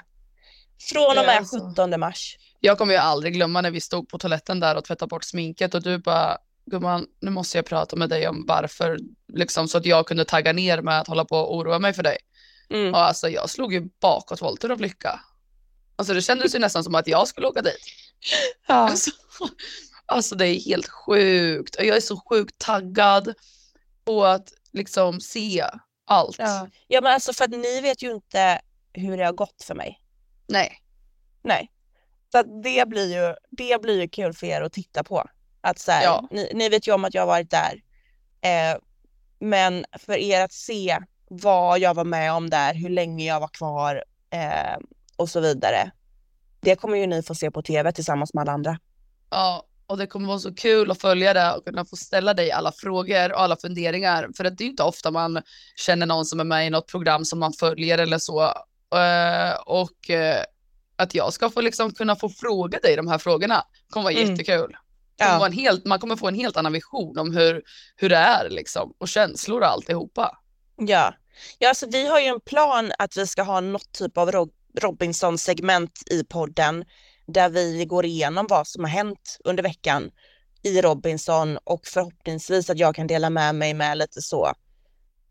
Från 0.91 1.17
och 1.17 1.25
med 1.25 1.38
alltså. 1.38 1.69
17 1.69 1.99
mars. 1.99 2.38
Jag 2.60 2.77
kommer 2.77 2.93
ju 2.93 2.99
aldrig 2.99 3.34
glömma 3.34 3.62
när 3.62 3.71
vi 3.71 3.82
stod 3.82 4.10
på 4.10 4.17
toaletten 4.17 4.60
där 4.60 4.75
och 4.75 4.84
tvättade 4.84 5.10
bort 5.10 5.23
sminket 5.23 5.73
och 5.73 5.84
du 5.84 5.97
bara, 5.97 6.38
gumman, 6.65 7.06
nu 7.21 7.32
måste 7.32 7.58
jag 7.58 7.65
prata 7.65 7.95
med 7.95 8.10
dig 8.10 8.27
om 8.27 8.45
varför, 8.47 8.97
liksom 9.34 9.67
så 9.67 9.77
att 9.77 9.86
jag 9.86 10.08
kunde 10.08 10.25
tagga 10.25 10.53
ner 10.53 10.82
med 10.82 10.99
att 10.99 11.08
hålla 11.08 11.25
på 11.25 11.38
och 11.38 11.56
oroa 11.56 11.80
mig 11.80 11.93
för 11.93 12.03
dig. 12.03 12.17
Mm. 12.69 12.93
Och 12.93 12.99
alltså 12.99 13.30
jag 13.30 13.49
slog 13.49 13.73
ju 13.73 13.89
bakåtvolter 14.01 14.69
av 14.69 14.82
lycka. 14.82 15.19
Alltså 15.99 16.13
det 16.13 16.21
kändes 16.21 16.55
ju 16.55 16.60
nästan 16.60 16.83
som 16.83 16.95
att 16.95 17.07
jag 17.07 17.27
skulle 17.27 17.47
åka 17.47 17.62
dit. 17.62 17.79
Ja. 18.67 18.73
Alltså, 18.75 19.12
alltså 20.05 20.36
det 20.36 20.47
är 20.47 20.60
helt 20.60 20.88
sjukt. 20.89 21.75
Och 21.75 21.86
jag 21.86 21.97
är 21.97 22.01
så 22.01 22.21
sjukt 22.29 22.57
taggad 22.57 23.33
på 24.05 24.25
att 24.25 24.53
liksom 24.73 25.21
se 25.21 25.65
allt. 26.05 26.36
Ja. 26.39 26.67
ja 26.88 27.01
men 27.01 27.13
alltså 27.13 27.33
för 27.33 27.43
att 27.45 27.51
ni 27.51 27.81
vet 27.81 28.03
ju 28.03 28.12
inte 28.12 28.62
hur 28.93 29.17
det 29.17 29.25
har 29.25 29.33
gått 29.33 29.63
för 29.63 29.75
mig. 29.75 30.01
Nej. 30.47 30.81
Nej. 31.43 31.71
Så 32.31 32.43
det 32.63 32.88
blir 32.88 33.15
ju, 33.15 33.36
det 33.49 33.81
blir 33.81 34.01
ju 34.01 34.10
kul 34.10 34.33
för 34.33 34.47
er 34.47 34.62
att 34.62 34.73
titta 34.73 35.03
på. 35.03 35.25
Att 35.62 35.79
så 35.79 35.91
här, 35.91 36.03
Ja. 36.03 36.27
ni, 36.31 36.51
ni 36.53 36.69
vet 36.69 36.88
ju 36.88 36.93
om 36.93 37.05
att 37.05 37.13
jag 37.13 37.21
har 37.21 37.27
varit 37.27 37.51
där. 37.51 37.81
Eh, 38.41 38.77
men 39.39 39.86
för 39.99 40.13
er 40.17 40.41
att 40.41 40.53
se 40.53 40.99
vad 41.29 41.79
jag 41.79 41.93
var 41.93 42.03
med 42.03 42.33
om 42.33 42.49
där, 42.49 42.73
hur 42.73 42.89
länge 42.89 43.25
jag 43.25 43.39
var 43.39 43.47
kvar 43.47 44.03
eh, 44.29 44.77
och 45.17 45.30
så 45.30 45.39
vidare. 45.39 45.91
Det 46.60 46.75
kommer 46.75 46.97
ju 46.97 47.08
ni 47.08 47.23
få 47.23 47.36
se 47.36 47.51
på 47.51 47.62
tv 47.62 47.91
tillsammans 47.91 48.34
med 48.34 48.41
alla 48.41 48.51
andra. 48.51 48.80
Ja, 49.30 49.63
och 49.88 49.97
det 49.97 50.08
kommer 50.08 50.27
vara 50.27 50.39
så 50.39 50.53
kul 50.56 50.91
att 50.91 51.01
följa 51.01 51.34
det 51.34 51.53
och 51.53 51.65
kunna 51.65 51.86
få 51.86 51.95
ställa 51.95 52.34
dig 52.34 52.51
alla 52.51 52.71
frågor 52.71 53.32
och 53.34 53.41
alla 53.41 53.56
funderingar. 53.58 54.30
För 54.38 54.45
att 54.45 54.58
det 54.58 54.63
är 54.63 54.65
inte 54.65 54.84
ofta 54.84 55.12
man 55.12 55.41
känner 55.75 56.06
någon 56.06 56.25
som 56.25 56.39
är 56.39 56.43
med 56.43 56.67
i 56.67 56.69
något 56.69 56.88
program 56.88 57.25
som 57.25 57.39
man 57.39 57.53
följer 57.53 57.97
eller 57.97 58.17
så. 58.17 58.43
Eh, 58.95 59.53
och 59.65 60.10
eh, 60.10 60.43
att 60.95 61.15
jag 61.15 61.34
ska 61.34 61.49
få 61.49 61.62
liksom 61.62 61.93
kunna 61.93 62.15
få 62.15 62.30
fråga 62.30 62.80
dig 62.80 62.95
de 62.95 63.08
här 63.08 63.17
frågorna 63.17 63.63
kommer 63.89 64.03
vara 64.03 64.13
Mm. 64.13 64.30
jättekul. 64.30 64.75
Kommer 65.19 65.32
Ja. 65.34 65.39
vara 65.39 65.49
helt, 65.51 65.86
man 65.86 65.99
kommer 65.99 66.15
få 66.15 66.27
en 66.27 66.36
helt 66.36 66.58
annan 66.58 66.73
vision 66.73 67.17
om 67.19 67.36
hur, 67.36 67.62
hur 67.95 68.10
det 68.10 68.15
är 68.17 68.49
liksom 68.49 68.93
och 68.97 69.08
känslor 69.08 69.62
och 69.62 69.67
alltihopa. 69.67 70.38
Ja. 70.77 71.13
ja, 71.60 71.69
alltså 71.69 71.86
vi 71.91 72.08
har 72.08 72.19
ju 72.19 72.25
en 72.25 72.39
plan 72.41 72.91
att 72.99 73.17
vi 73.17 73.27
ska 73.27 73.43
ha 73.43 73.60
något 73.62 73.91
typ 73.91 74.17
av 74.17 74.32
Robinson-segment 74.77 75.91
i 76.11 76.23
podden 76.23 76.85
där 77.27 77.49
vi 77.49 77.85
går 77.85 78.05
igenom 78.05 78.47
vad 78.49 78.67
som 78.67 78.83
har 78.83 78.91
hänt 78.91 79.37
under 79.43 79.63
veckan 79.63 80.11
i 80.63 80.81
Robinson 80.81 81.57
och 81.63 81.87
förhoppningsvis 81.87 82.69
att 82.69 82.77
jag 82.77 82.95
kan 82.95 83.07
dela 83.07 83.29
med 83.29 83.55
mig 83.55 83.73
med 83.73 83.97
lite 83.97 84.21
så 84.21 84.53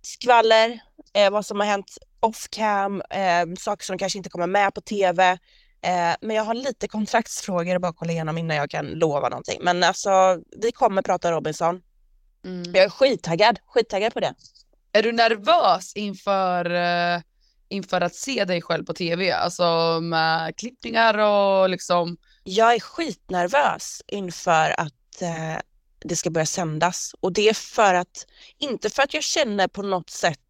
skvaller, 0.03 0.81
eh, 1.15 1.31
vad 1.31 1.47
som 1.47 1.61
har 1.61 1.67
hänt 1.67 1.99
off 2.21 2.49
cam, 2.51 3.03
eh, 3.11 3.47
saker 3.59 3.85
som 3.85 3.99
kanske 3.99 4.19
inte 4.19 4.31
kommer 4.31 4.47
med 4.47 4.75
på 4.75 4.81
tv. 4.81 5.39
Eh, 5.83 6.15
men 6.21 6.37
jag 6.37 6.45
har 6.45 6.55
lite 6.55 6.89
kontraktsfrågor 6.89 7.75
att 7.75 7.83
bara 7.83 7.93
kolla 7.93 8.13
igenom 8.13 8.39
innan 8.39 8.57
jag 8.57 8.71
kan 8.71 8.87
lova 8.87 9.29
någonting. 9.29 9.59
Men 9.63 9.83
alltså, 9.83 10.41
vi 10.63 10.73
kommer 10.73 11.03
prata 11.03 11.33
Robinson. 11.33 11.83
Jag 12.75 12.85
är 12.85 12.89
skittaggad, 12.89 13.59
skittaggad 13.67 14.15
på 14.15 14.21
det. 14.21 14.35
Är 14.93 15.03
du 15.03 15.13
nervös 15.13 15.93
inför, 15.97 16.71
eh, 16.71 17.21
inför 17.69 18.01
att 18.01 18.15
se 18.15 18.45
dig 18.45 18.63
själv 18.63 18.85
på 18.85 18.95
tv? 18.95 19.33
Alltså 19.33 19.99
med 20.03 20.57
klippningar 20.57 21.19
och 21.19 21.71
liksom, 21.71 22.17
Jag 22.45 22.75
är 22.75 22.81
skitnervös 22.81 24.03
inför 24.07 24.81
att 24.81 25.23
eh, 25.23 25.61
det 25.99 26.17
ska 26.17 26.31
börja 26.31 26.47
sändas. 26.47 27.15
Och 27.21 27.33
det 27.33 27.49
är 27.49 27.55
för 27.55 27.95
att, 27.95 28.27
inte 28.59 28.91
för 28.91 29.03
att 29.03 29.15
jag 29.15 29.23
känner 29.23 29.69
på 29.69 29.83
något 29.83 30.11
sätt 30.11 30.41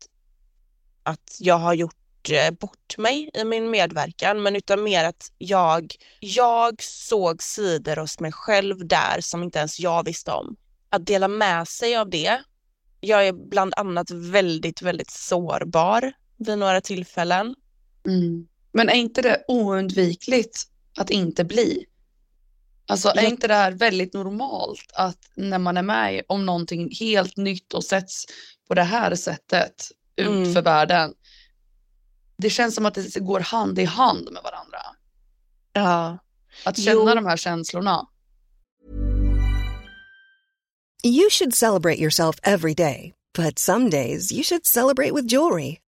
att 1.02 1.36
jag 1.40 1.58
har 1.58 1.74
gjort 1.74 2.30
eh, 2.30 2.50
bort 2.50 2.98
mig 2.98 3.30
i 3.34 3.44
min 3.44 3.70
medverkan, 3.70 4.42
men 4.42 4.56
utan 4.56 4.82
mer 4.82 5.04
att 5.04 5.32
jag, 5.38 5.94
jag 6.20 6.82
såg 6.82 7.42
sidor 7.42 7.96
hos 7.96 8.20
mig 8.20 8.32
själv 8.32 8.86
där 8.86 9.20
som 9.20 9.42
inte 9.42 9.58
ens 9.58 9.80
jag 9.80 10.04
visste 10.04 10.32
om. 10.32 10.56
Att 10.90 11.06
dela 11.06 11.28
med 11.28 11.68
sig 11.68 11.96
av 11.96 12.10
det. 12.10 12.42
Jag 13.00 13.26
är 13.26 13.32
bland 13.32 13.74
annat 13.76 14.10
väldigt, 14.10 14.82
väldigt 14.82 15.10
sårbar 15.10 16.12
vid 16.38 16.58
några 16.58 16.80
tillfällen. 16.80 17.54
Mm. 18.06 18.46
Men 18.72 18.88
är 18.88 18.94
inte 18.94 19.22
det 19.22 19.44
oundvikligt 19.48 20.62
att 20.98 21.10
inte 21.10 21.44
bli? 21.44 21.84
Alltså 22.88 23.08
är 23.08 23.26
inte 23.26 23.48
det 23.48 23.54
här 23.54 23.72
väldigt 23.72 24.14
normalt 24.14 24.90
att 24.94 25.18
när 25.34 25.58
man 25.58 25.76
är 25.76 25.82
med 25.82 26.22
om 26.28 26.46
någonting 26.46 26.90
helt 27.00 27.36
nytt 27.36 27.74
och 27.74 27.84
sätts 27.84 28.24
på 28.68 28.74
det 28.74 28.82
här 28.82 29.14
sättet 29.14 29.90
ut 30.16 30.26
Mm. 30.26 30.54
för 30.54 30.62
världen. 30.62 31.14
Det 32.38 32.50
känns 32.50 32.74
som 32.74 32.86
att 32.86 32.94
det 32.94 33.20
går 33.20 33.40
hand 33.40 33.78
i 33.78 33.84
hand 33.84 34.28
med 34.32 34.42
varandra. 34.42 34.78
Ja. 35.72 36.18
Att 36.64 36.78
känna 36.78 37.00
Jo. 37.10 37.14
de 37.14 37.26
här 37.26 37.36
känslorna. 37.36 38.06
You 41.04 41.30
should 41.30 41.54
celebrate 41.54 42.00
yourself 42.00 42.38
every 42.42 42.74
day, 42.74 43.12
but 43.38 43.58
some 43.58 43.90
days 43.90 44.32
you 44.32 44.42
should 44.42 44.66
celebrate 44.66 45.12
with 45.14 45.32
jewelry. 45.32 45.78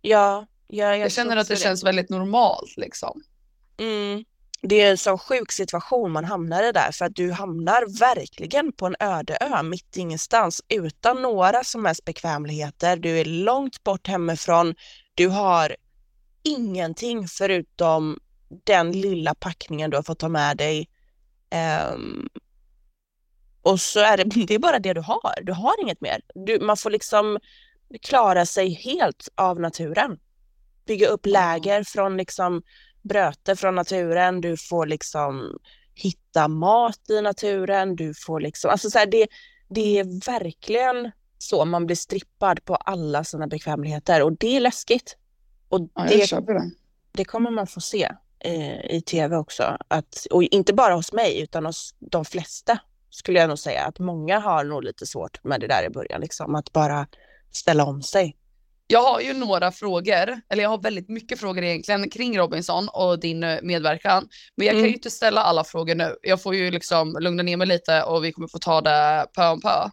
Ja, 0.00 0.46
ja 0.66 0.86
jag, 0.86 0.98
Jag 0.98 1.12
känner 1.12 1.36
att 1.36 1.48
det 1.48 1.54
också 1.54 1.64
känns 1.64 1.84
väldigt 1.84 2.10
normalt 2.10 2.76
liksom. 2.76 3.22
Mm. 3.78 4.24
Det 4.62 4.80
är 4.80 4.90
en 4.90 4.98
sån 4.98 5.18
sjuk 5.18 5.52
situation 5.52 6.12
man 6.12 6.24
hamnar 6.24 6.62
i 6.62 6.72
där 6.72 6.92
för 6.92 7.04
att 7.04 7.14
du 7.14 7.32
hamnar 7.32 7.98
verkligen 7.98 8.72
på 8.72 8.86
en 8.86 8.96
öde 9.00 9.38
ö 9.40 9.62
mitt 9.62 9.96
i 9.96 10.00
ingenstans 10.00 10.62
utan 10.68 11.22
några 11.22 11.64
som 11.64 11.84
helst 11.84 12.04
bekvämligheter. 12.04 12.96
Du 12.96 13.18
är 13.20 13.24
långt 13.24 13.84
bort 13.84 14.06
hemifrån. 14.06 14.74
Du 15.14 15.28
har 15.28 15.76
ingenting 16.42 17.28
förutom 17.28 18.18
den 18.64 18.92
lilla 18.92 19.34
packningen 19.34 19.90
du 19.90 19.96
har 19.96 20.02
fått 20.02 20.18
ta 20.18 20.28
med 20.28 20.56
dig. 20.56 20.88
Ehm, 21.50 22.28
och 23.62 23.80
så 23.80 24.00
är 24.00 24.16
det, 24.16 24.24
det 24.46 24.54
är 24.54 24.58
bara 24.58 24.78
det 24.78 24.92
du 24.92 25.00
har. 25.00 25.34
Du 25.42 25.52
har 25.52 25.82
inget 25.82 26.00
mer. 26.00 26.20
Du, 26.34 26.60
man 26.60 26.76
får 26.76 26.90
liksom 26.90 27.38
klara 28.02 28.46
sig 28.46 28.68
helt 28.70 29.28
av 29.34 29.60
naturen. 29.60 30.18
Bygga 30.86 31.08
upp 31.08 31.26
läger 31.26 31.84
från 31.84 32.16
liksom 32.16 32.62
bröte 33.02 33.56
från 33.56 33.74
naturen, 33.74 34.40
du 34.40 34.56
får 34.56 34.86
liksom 34.86 35.58
hitta 35.94 36.48
mat 36.48 37.10
i 37.10 37.20
naturen, 37.20 37.96
du 37.96 38.14
får 38.14 38.40
liksom, 38.40 38.70
alltså 38.70 38.90
så 38.90 38.98
här, 38.98 39.06
det, 39.06 39.26
det 39.68 39.98
är 39.98 40.26
verkligen 40.26 41.10
så 41.38 41.64
man 41.64 41.86
blir 41.86 41.96
strippad 41.96 42.64
på 42.64 42.74
alla 42.74 43.24
sina 43.24 43.46
bekvämligheter 43.46 44.22
och 44.22 44.32
det 44.32 44.56
är 44.56 44.60
läskigt. 44.60 45.16
Och 45.68 45.80
Ja, 45.94 46.02
det. 46.02 46.70
det 47.12 47.24
kommer 47.24 47.50
man 47.50 47.66
få 47.66 47.80
se 47.80 48.12
eh, 48.38 48.96
i 48.96 49.02
tv 49.06 49.36
också. 49.36 49.76
Att, 49.88 50.26
och 50.30 50.42
inte 50.42 50.72
bara 50.74 50.94
hos 50.94 51.12
mig 51.12 51.40
utan 51.40 51.66
hos 51.66 51.94
de 51.98 52.24
flesta 52.24 52.78
skulle 53.10 53.38
jag 53.38 53.48
nog 53.48 53.58
säga 53.58 53.84
att 53.84 53.98
många 53.98 54.38
har 54.38 54.64
nog 54.64 54.84
lite 54.84 55.06
svårt 55.06 55.44
med 55.44 55.60
det 55.60 55.66
där 55.66 55.86
i 55.86 55.90
början, 55.90 56.20
liksom, 56.20 56.54
att 56.54 56.72
bara 56.72 57.06
ställa 57.52 57.84
om 57.84 58.02
sig. 58.02 58.36
Jag 58.86 59.02
har 59.02 59.20
ju 59.20 59.32
några 59.34 59.72
frågor, 59.72 60.40
eller 60.48 60.62
jag 60.62 60.70
har 60.70 60.78
väldigt 60.82 61.08
mycket 61.08 61.40
frågor 61.40 61.64
egentligen 61.64 62.10
kring 62.10 62.38
Robinson 62.38 62.88
och 62.88 63.20
din 63.20 63.44
eh, 63.44 63.58
medverkan. 63.62 64.28
Men 64.56 64.66
jag 64.66 64.72
kan 64.72 64.78
Mm. 64.78 64.88
ju 64.88 64.94
inte 64.94 65.10
ställa 65.10 65.42
alla 65.42 65.64
frågor 65.64 65.94
nu. 65.94 66.16
Jag 66.22 66.42
får 66.42 66.54
ju 66.54 66.70
liksom 66.70 67.16
lugna 67.20 67.42
ner 67.42 67.56
mig 67.56 67.66
lite 67.66 68.02
och 68.02 68.24
vi 68.24 68.32
kommer 68.32 68.48
få 68.48 68.58
ta 68.58 68.80
det 68.80 69.26
pö 69.36 69.48
om 69.48 69.60
pö 69.60 69.84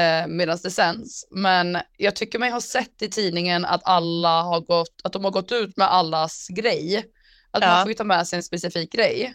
eh, 0.00 0.26
medan 0.28 0.58
det 0.62 0.70
sänds. 0.70 1.26
Men 1.30 1.78
jag 1.96 2.16
tycker 2.16 2.38
mig 2.38 2.50
ha 2.50 2.60
sett 2.60 3.02
i 3.02 3.08
tidningen 3.08 3.64
att 3.64 3.80
alla 3.84 4.42
har 4.42 4.60
gått, 4.60 5.00
att 5.04 5.12
de 5.12 5.24
har 5.24 5.30
gått 5.30 5.52
ut 5.52 5.76
med 5.76 5.92
allas 5.92 6.46
grej. 6.48 7.04
Att 7.50 7.60
man 7.62 7.76
Ja. 7.76 7.82
får 7.82 7.88
ju 7.90 7.94
ta 7.94 8.04
med 8.04 8.26
sig 8.28 8.36
en 8.36 8.42
specifik 8.42 8.92
grej. 8.92 9.34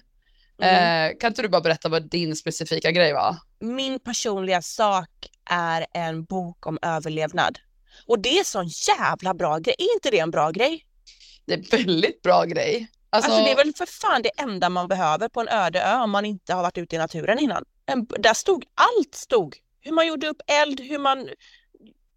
Mm. 0.62 1.12
Eh, 1.12 1.18
kan 1.20 1.28
inte 1.28 1.42
du 1.42 1.50
bara 1.50 1.62
berätta 1.62 1.90
vad 1.90 2.10
din 2.10 2.36
specifika 2.36 2.92
grej 2.92 3.14
var? 3.14 3.36
min 3.62 4.00
personliga 4.00 4.62
sak 4.62 5.10
är 5.50 5.86
en 5.94 6.24
bok 6.24 6.68
om 6.68 6.80
överlevnad. 6.82 7.60
Och 8.08 8.20
det 8.20 8.30
är 8.30 8.40
en 8.40 8.46
sån 8.46 8.68
jävla 8.68 9.34
bra 9.34 9.58
grej. 9.58 9.76
Är 9.78 9.94
inte 9.94 10.10
det 10.10 10.20
en 10.20 10.32
bra 10.32 10.52
grej? 10.52 10.86
Det 11.46 11.54
är 11.54 11.58
en 11.58 11.86
väldigt 11.86 12.22
bra 12.22 12.44
grej. 12.46 12.88
Alltså, 13.10 13.32
Alltså, 13.32 13.46
det 13.46 13.52
är 13.52 13.56
väl 13.56 13.74
för 13.74 13.86
fan 13.86 14.22
det 14.22 14.30
enda 14.38 14.70
man 14.70 14.88
behöver 14.88 15.30
på 15.30 15.42
en 15.42 15.48
öde 15.48 15.82
ö 15.82 15.96
om 16.00 16.12
man 16.12 16.26
inte 16.26 16.54
har 16.54 16.62
varit 16.62 16.78
ute 16.78 16.96
i 16.96 17.00
naturen 17.00 17.40
innan. 17.40 17.66
En, 17.86 18.06
där 18.06 18.34
stod 18.34 18.66
allt 18.76 19.16
stod. 19.16 19.56
Hur 19.82 19.92
man 19.92 20.08
gjorde 20.08 20.28
upp 20.28 20.42
eld, 20.48 20.80
hur 20.80 21.00
man 21.00 21.30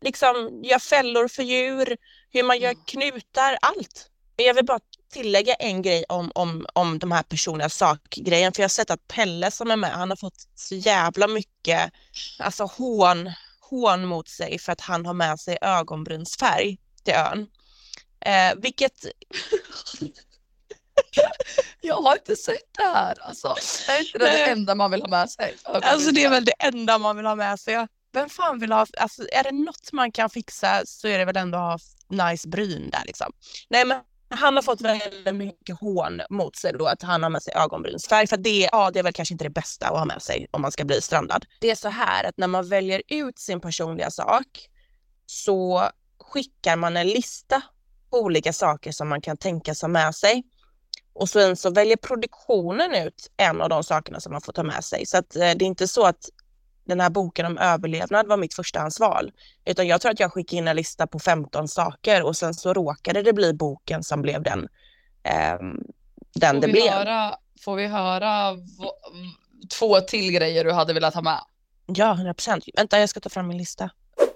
liksom 0.02 0.60
gör 0.64 0.78
fällor 0.78 1.28
för 1.28 1.42
djur, 1.42 1.96
hur 2.30 2.42
man 2.42 2.58
gör 2.58 2.74
knutar, 2.86 3.58
allt. 3.62 4.10
Men 4.36 4.46
Jag 4.46 4.54
vill 4.54 4.64
bara 4.64 4.80
tillägga 5.14 5.54
en 5.54 5.82
grej 5.82 6.04
om, 6.08 6.32
om, 6.34 6.66
om 6.72 6.98
de 6.98 7.12
här 7.12 7.22
personliga 7.22 7.68
sakgrejen, 7.68 8.52
för 8.52 8.62
jag 8.62 8.64
har 8.64 8.68
sett 8.68 8.90
att 8.90 9.08
Pelle 9.08 9.50
som 9.50 9.70
är 9.70 9.76
med, 9.76 9.90
han 9.90 10.10
har 10.10 10.16
fått 10.16 10.48
så 10.54 10.74
jävla 10.74 11.28
mycket 11.28 11.92
alltså 12.38 12.64
hån, 12.64 13.30
hån 13.60 14.04
mot 14.04 14.28
sig 14.28 14.58
för 14.58 14.72
att 14.72 14.80
han 14.80 15.06
har 15.06 15.14
med 15.14 15.40
sig 15.40 15.58
ögonbrynsfärg 15.60 16.78
till 17.04 17.14
ön. 17.14 17.46
Eh, 18.20 18.54
vilket 18.56 18.92
Jag 21.80 22.02
har 22.02 22.12
inte 22.12 22.36
sett 22.36 22.74
det 22.78 22.84
här. 22.84 23.18
Alltså, 23.20 23.56
är 23.88 24.00
inte 24.00 24.18
det 24.18 24.24
det 24.24 24.44
enda 24.44 24.74
man 24.74 24.90
vill 24.90 25.02
ha 25.02 25.08
med 25.08 25.30
sig? 25.30 25.56
Alltså 25.64 26.10
det 26.10 26.24
är 26.24 26.30
väl 26.30 26.44
det 26.44 26.54
enda 26.58 26.98
man 26.98 27.16
vill 27.16 27.26
ha 27.26 27.34
med 27.34 27.60
sig. 27.60 27.86
Vem 28.12 28.28
fan 28.28 28.58
vill 28.58 28.72
ha, 28.72 28.86
alltså 28.98 29.22
är 29.32 29.42
det 29.42 29.52
något 29.52 29.92
man 29.92 30.12
kan 30.12 30.30
fixa 30.30 30.82
så 30.86 31.08
är 31.08 31.18
det 31.18 31.24
väl 31.24 31.36
ändå 31.36 31.58
att 31.58 31.82
ha 32.08 32.30
nice 32.30 32.48
bryn 32.48 32.90
där 32.90 33.02
liksom. 33.06 33.32
Nej 33.68 33.84
men 33.84 34.00
han 34.36 34.56
har 34.56 34.62
fått 34.62 34.80
väldigt 34.80 35.34
mycket 35.34 35.80
hån 35.80 36.20
mot 36.30 36.56
sig 36.56 36.72
då 36.72 36.86
att 36.86 37.02
han 37.02 37.22
har 37.22 37.30
med 37.30 37.42
sig 37.42 37.54
ögonbrynsfärg 37.54 38.26
för 38.26 38.36
att 38.36 38.42
det, 38.42 38.68
ja, 38.72 38.90
det 38.90 38.98
är 38.98 39.02
väl 39.02 39.12
kanske 39.12 39.34
inte 39.34 39.44
det 39.44 39.50
bästa 39.50 39.86
att 39.86 39.98
ha 39.98 40.04
med 40.04 40.22
sig 40.22 40.46
om 40.50 40.62
man 40.62 40.72
ska 40.72 40.84
bli 40.84 41.00
strandad. 41.00 41.44
Det 41.60 41.70
är 41.70 41.74
så 41.74 41.88
här 41.88 42.24
att 42.24 42.38
när 42.38 42.46
man 42.46 42.68
väljer 42.68 43.02
ut 43.08 43.38
sin 43.38 43.60
personliga 43.60 44.10
sak 44.10 44.68
så 45.26 45.88
skickar 46.18 46.76
man 46.76 46.96
en 46.96 47.08
lista 47.08 47.62
på 48.10 48.20
olika 48.20 48.52
saker 48.52 48.92
som 48.92 49.08
man 49.08 49.20
kan 49.20 49.36
tänka 49.36 49.74
sig 49.74 49.86
ha 49.86 49.92
med 49.92 50.14
sig. 50.14 50.42
Och 51.12 51.28
sen 51.28 51.56
så 51.56 51.70
väljer 51.70 51.96
produktionen 51.96 52.94
ut 52.94 53.30
en 53.36 53.60
av 53.60 53.68
de 53.68 53.84
sakerna 53.84 54.20
som 54.20 54.32
man 54.32 54.40
får 54.40 54.52
ta 54.52 54.62
med 54.62 54.84
sig. 54.84 55.06
Så 55.06 55.16
att, 55.16 55.36
eh, 55.36 55.40
det 55.40 55.46
är 55.46 55.62
inte 55.62 55.88
så 55.88 56.06
att 56.06 56.28
den 56.84 57.00
här 57.00 57.10
boken 57.10 57.46
om 57.46 57.58
överlevnad 57.58 58.26
var 58.26 58.36
mitt 58.36 58.54
förstahandsval. 58.54 59.32
Utan 59.64 59.86
jag 59.86 60.00
tror 60.00 60.12
att 60.12 60.20
jag 60.20 60.32
skickade 60.32 60.56
in 60.56 60.68
en 60.68 60.76
lista 60.76 61.06
på 61.06 61.18
15 61.18 61.68
saker 61.68 62.22
och 62.22 62.36
sen 62.36 62.54
så 62.54 62.72
råkade 62.74 63.22
det 63.22 63.32
bli 63.32 63.52
boken 63.54 64.02
som 64.02 64.22
blev 64.22 64.42
den, 64.42 64.68
ehm, 65.22 65.80
den 66.34 66.54
Får 66.54 66.60
det 66.60 66.66
vi, 66.66 66.72
blev. 66.72 66.92
höra, 66.92 67.36
får 67.64 67.76
vi 67.76 67.86
höra 67.86 68.56
två 69.78 70.00
till 70.00 70.32
grejer 70.32 70.64
du 70.64 70.72
hade 70.72 70.92
velat 70.92 71.14
ha 71.14 71.22
med? 71.22 71.40
Ja, 71.86 72.12
100 72.12 72.34
procent. 72.34 72.64
Vänta, 72.76 73.00
jag 73.00 73.08
ska 73.08 73.20
ta 73.20 73.28
fram 73.28 73.48
min 73.48 73.58
lista. 73.58 73.90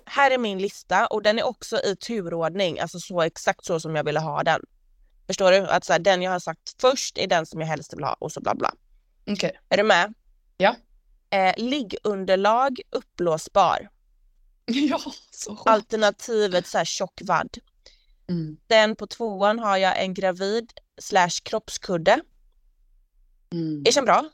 Här 0.04 0.30
är 0.30 0.38
min 0.38 0.58
lista 0.58 1.06
och 1.06 1.22
den 1.22 1.38
är 1.38 1.46
också 1.46 1.76
i 1.76 1.96
turordning, 1.96 2.80
alltså 2.80 3.00
så 3.00 3.22
exakt 3.22 3.64
så 3.64 3.80
som 3.80 3.96
jag 3.96 4.04
ville 4.04 4.20
ha 4.20 4.42
den. 4.42 4.60
Förstår 5.26 5.52
du? 5.52 5.58
Att 5.68 5.84
så 5.84 5.92
här, 5.92 6.00
den 6.00 6.22
jag 6.22 6.30
har 6.30 6.38
sagt 6.38 6.80
först 6.80 7.18
är 7.18 7.26
den 7.26 7.46
som 7.46 7.60
jag 7.60 7.68
helst 7.68 7.94
vill 7.94 8.04
ha 8.04 8.16
och 8.18 8.32
så 8.32 8.40
bla 8.40 8.54
bla. 8.54 8.72
Okej. 9.30 9.60
Är 9.68 9.76
du 9.76 9.82
med? 9.82 10.14
Ja. 10.56 10.74
Eh, 11.30 11.54
liggunderlag 11.56 12.80
uppblåsbar. 12.90 13.88
Ja, 14.66 15.00
så 15.30 15.56
sjukt. 15.56 15.68
Alternativet 15.68 16.66
så 16.66 16.78
här 16.78 16.84
tjock 16.84 17.20
vadd. 17.24 17.58
Mm. 18.28 18.56
Den 18.66 18.96
på 18.96 19.06
tvåan 19.06 19.58
har 19.58 19.76
jag 19.76 20.02
en 20.02 20.14
gravid 20.14 20.72
slash 21.00 21.42
kroppskudde. 21.42 22.20
Mm. 23.52 23.82
Är 23.86 23.92
den 23.92 24.04
bra? 24.04 24.24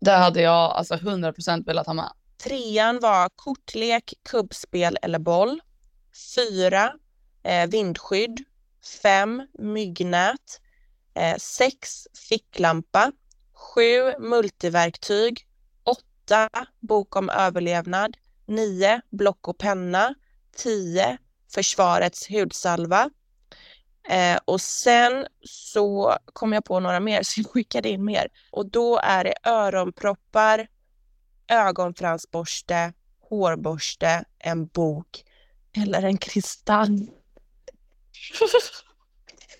Det 0.00 0.12
hade 0.12 0.42
jag 0.42 0.70
alltså 0.70 0.94
100% 0.94 1.66
velat 1.66 1.86
ha 1.86 1.94
med. 1.94 2.12
Trean 2.44 3.00
var 3.00 3.28
kortlek, 3.36 4.14
kubbspel 4.22 4.98
eller 5.02 5.18
boll. 5.18 5.60
Fyra, 6.36 6.92
eh, 7.42 7.66
vindskydd. 7.66 8.44
Fem, 9.02 9.46
myggnät. 9.58 10.60
Eh, 11.14 11.36
sex, 11.36 12.06
ficklampa. 12.28 13.12
Sju, 13.54 14.18
multiverktyg. 14.18 15.46
Åtta, 16.32 16.66
bok 16.80 17.16
om 17.16 17.30
överlevnad. 17.30 18.16
Nio, 18.46 19.00
block 19.10 19.48
och 19.48 19.58
penna. 19.58 20.14
Tio, 20.56 21.18
försvarets 21.54 22.30
hudsalva. 22.30 23.10
Eh, 24.08 24.38
och 24.44 24.60
sen 24.60 25.26
så 25.42 26.16
kom 26.32 26.52
jag 26.52 26.64
på 26.64 26.80
några 26.80 27.00
mer, 27.00 27.22
så 27.24 27.40
jag 27.40 27.50
skickade 27.50 27.88
in 27.88 28.04
mer. 28.04 28.28
Och 28.50 28.70
då 28.70 28.98
är 28.98 29.24
det 29.24 29.34
öronproppar, 29.44 30.66
ögonfransborste, 31.48 32.92
hårborste, 33.20 34.24
en 34.38 34.66
bok 34.66 35.24
eller 35.76 36.02
en 36.02 36.18
kristall. 36.18 37.10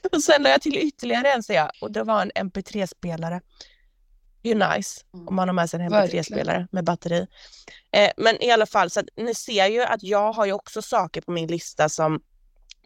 och 0.13 0.23
sen 0.23 0.43
la 0.43 0.51
jag 0.51 0.63
till 0.63 0.77
ytterligare 0.77 1.33
en, 1.33 1.43
ser 1.43 1.55
jag, 1.55 1.71
och 1.81 1.93
det 1.93 2.03
var 2.03 2.23
en 2.23 2.51
mp3-spelare. 2.51 3.41
Det 4.43 4.51
är 4.51 4.55
ju 4.55 4.77
nice 4.77 5.01
om 5.29 5.35
man 5.35 5.49
har 5.49 5.53
med 5.53 5.71
sig 5.71 5.81
en 5.81 5.91
Verkligen. 5.91 6.25
mp3-spelare 6.25 6.69
med 6.71 6.85
batteri. 6.85 7.27
Eh, 7.93 8.11
men 8.17 8.43
i 8.43 8.51
alla 8.51 8.67
fall, 8.67 8.91
så 8.91 9.01
att 9.01 9.07
ni 9.17 9.35
ser 9.35 9.67
ju 9.67 9.83
att 9.83 10.03
jag 10.03 10.33
har 10.33 10.47
ju 10.47 10.53
också 10.53 10.83
saker 10.83 11.21
på 11.21 11.33
min 11.33 11.47
lista 11.47 11.89
som 11.89 12.21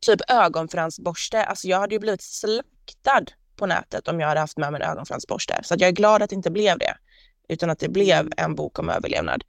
typ 0.00 0.20
ögonfransborste. 0.30 1.44
Alltså 1.44 1.68
jag 1.68 1.80
hade 1.80 1.94
ju 1.94 1.98
blivit 1.98 2.22
slaktad 2.22 3.24
på 3.56 3.66
nätet 3.66 4.08
om 4.08 4.20
jag 4.20 4.28
hade 4.28 4.40
haft 4.40 4.56
med 4.58 4.72
mig 4.72 4.82
en 4.82 4.90
ögonfransborste. 4.90 5.60
Så 5.64 5.74
jag 5.78 5.88
är 5.88 5.92
glad 5.92 6.22
att 6.22 6.30
det 6.30 6.36
inte 6.36 6.50
blev 6.50 6.78
det. 6.78 6.96
Utan 7.48 7.70
att 7.70 7.78
det 7.78 7.88
blev 7.88 8.28
en 8.36 8.54
bok 8.54 8.78
om 8.78 8.88
överlevnad. 8.88 9.44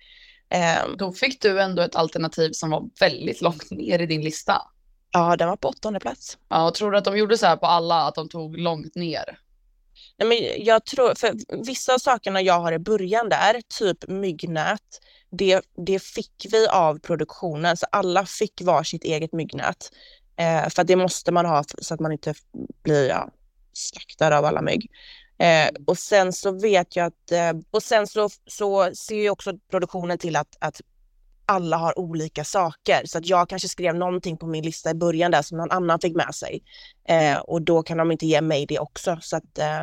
Eh, 0.49 0.87
Då 0.97 1.11
fick 1.13 1.41
du 1.41 1.61
ändå 1.61 1.81
ett 1.81 1.95
alternativ 1.95 2.51
som 2.51 2.69
var 2.69 2.83
väldigt 2.99 3.41
långt 3.41 3.71
ner 3.71 3.99
i 3.99 4.05
din 4.05 4.21
lista. 4.21 4.61
ja, 5.11 5.35
den 5.35 5.47
var 5.49 5.55
på 5.57 5.67
åttonde 5.67 5.99
plats. 5.99 6.37
Ja, 6.49 6.67
och 6.67 6.73
tror 6.75 6.91
du 6.91 6.97
att 6.97 7.05
de 7.05 7.17
gjorde 7.17 7.37
så 7.37 7.45
här 7.45 7.57
på 7.57 7.65
alla, 7.65 8.01
att 8.07 8.15
de 8.15 8.29
tog 8.29 8.57
långt 8.57 8.95
ner? 8.95 9.39
Nej, 10.19 10.29
men 10.29 10.65
jag 10.65 10.85
tror, 10.85 11.15
för 11.15 11.33
vissa 11.65 11.93
av 11.93 11.97
sakerna 11.97 12.41
jag 12.41 12.59
har 12.59 12.71
i 12.71 12.79
början 12.79 13.29
där, 13.29 13.61
typ 13.79 14.07
myggnät, 14.07 15.01
det, 15.29 15.61
det 15.87 15.99
fick 16.03 16.47
vi 16.51 16.67
av 16.67 16.99
produktionen. 16.99 17.77
Så 17.77 17.85
alla 17.91 18.25
fick 18.25 18.61
var 18.61 18.83
sitt 18.83 19.03
eget 19.03 19.33
myggnät. 19.33 19.91
Eh, 20.35 20.69
för 20.69 20.81
att 20.81 20.87
det 20.87 20.95
måste 20.95 21.31
man 21.31 21.45
ha 21.45 21.63
så 21.81 21.93
att 21.93 21.99
man 21.99 22.11
inte 22.11 22.33
blir 22.83 23.07
ja, 23.07 23.29
slaktad 23.73 24.37
av 24.37 24.45
alla 24.45 24.61
mygg. 24.61 24.91
Eh, 25.39 25.69
och 25.87 25.97
sen 25.97 26.33
så 26.33 26.51
vet 26.51 26.95
jag 26.95 27.05
att, 27.05 27.31
eh, 27.31 27.53
och 27.71 27.83
sen 27.83 28.07
så, 28.07 28.29
så 28.45 28.95
ser 28.95 29.15
ju 29.15 29.29
också 29.29 29.53
produktionen 29.71 30.17
till 30.17 30.35
att, 30.35 30.57
att 30.59 30.81
alla 31.45 31.77
har 31.77 31.99
olika 31.99 32.43
saker. 32.43 33.01
Så 33.05 33.17
att 33.17 33.27
jag 33.27 33.49
kanske 33.49 33.67
skrev 33.67 33.95
någonting 33.95 34.37
på 34.37 34.47
min 34.47 34.65
lista 34.65 34.91
i 34.91 34.93
början 34.93 35.31
där 35.31 35.41
som 35.41 35.57
någon 35.57 35.71
annan 35.71 35.99
fick 35.99 36.15
med 36.15 36.35
sig. 36.35 36.63
Eh, 37.09 37.37
och 37.37 37.61
då 37.61 37.83
kan 37.83 37.97
de 37.97 38.11
inte 38.11 38.25
ge 38.25 38.41
mig 38.41 38.65
det 38.65 38.79
också. 38.79 39.17
Så 39.21 39.37
att, 39.37 39.57
eh, 39.57 39.81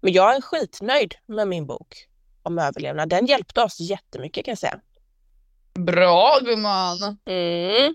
men 0.00 0.12
jag 0.12 0.36
är 0.36 0.40
skitnöjd 0.40 1.14
med 1.26 1.48
min 1.48 1.66
bok 1.66 2.06
om 2.42 2.58
överlevnad. 2.58 3.08
Den 3.08 3.26
hjälpte 3.26 3.62
oss 3.62 3.80
jättemycket 3.80 4.44
kan 4.44 4.52
jag 4.52 4.58
säga. 4.58 4.80
Bra 5.74 6.38
gumman! 6.44 7.18
Mm, 7.24 7.94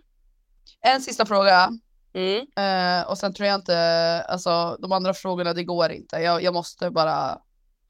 En 0.82 1.02
sista 1.02 1.26
fråga. 1.26 1.70
mm. 2.14 2.46
Eh, 2.58 3.08
och 3.10 3.18
sen 3.18 3.34
tror 3.34 3.48
jag 3.48 3.56
inte, 3.56 3.78
alltså 4.28 4.78
de 4.80 4.92
andra 4.92 5.14
frågorna 5.14 5.54
det 5.54 5.64
går 5.64 5.92
inte. 5.92 6.16
Jag, 6.16 6.44
jag 6.44 6.54
måste 6.54 6.90
bara 6.92 7.38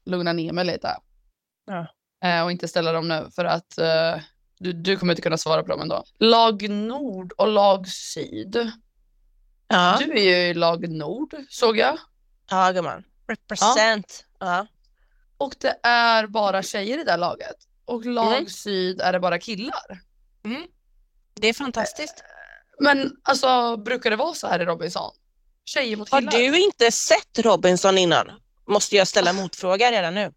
lugna 0.04 0.32
ner 0.32 0.52
mig 0.52 0.64
lite. 0.64 0.96
Ja. 1.66 1.86
Eh, 2.28 2.44
och 2.44 2.50
inte 2.52 2.68
ställa 2.68 2.92
dem 2.92 3.08
nu 3.08 3.28
för 3.34 3.44
att 3.44 3.78
eh, 3.78 4.16
du, 4.58 4.72
du 4.72 4.96
kommer 4.96 5.12
inte 5.12 5.22
kunna 5.22 5.38
svara 5.38 5.62
på 5.62 5.68
dem 5.68 5.80
ändå. 5.80 6.04
Lag 6.18 6.68
Nord 6.70 7.32
och 7.32 7.48
lag 7.48 7.88
Syd. 7.88 8.70
Ja, 9.68 9.96
Du 10.00 10.12
är 10.12 10.22
ju 10.22 10.36
i 10.50 10.54
lag 10.54 10.88
Nord 10.88 11.34
såg 11.48 11.76
jag. 11.78 11.98
ja 12.50 12.72
gumman. 12.72 13.04
Represent. 13.32 14.24
Ja. 14.38 14.66
Och 15.38 15.54
det 15.58 15.78
är 15.82 16.26
bara 16.26 16.62
tjejer 16.62 16.98
i 16.98 17.04
det 17.04 17.10
här 17.10 17.18
laget. 17.18 17.56
Och 17.84 18.04
lag 18.04 18.32
Mm. 18.36 18.48
Syd 18.48 19.00
är 19.00 19.12
det 19.12 19.20
bara 19.20 19.38
killar. 19.38 20.00
Det 21.34 21.48
är 21.48 21.52
fantastiskt. 21.52 22.24
Men 22.80 23.12
alltså 23.22 23.76
brukar 23.76 24.10
det 24.10 24.16
vara 24.16 24.34
så 24.34 24.46
här 24.46 24.60
i 24.60 24.64
Robinson? 24.64 25.10
Tjejer 25.64 25.96
mot 25.96 26.10
Har 26.10 26.20
killar? 26.20 26.32
du 26.32 26.60
inte 26.64 26.92
sett 26.92 27.38
Robinson 27.38 27.98
innan? 27.98 28.30
Måste 28.66 28.96
jag 28.96 29.08
ställa 29.08 29.32
motfråga 29.32 29.92
redan 29.92 30.14
nu? 30.14 30.32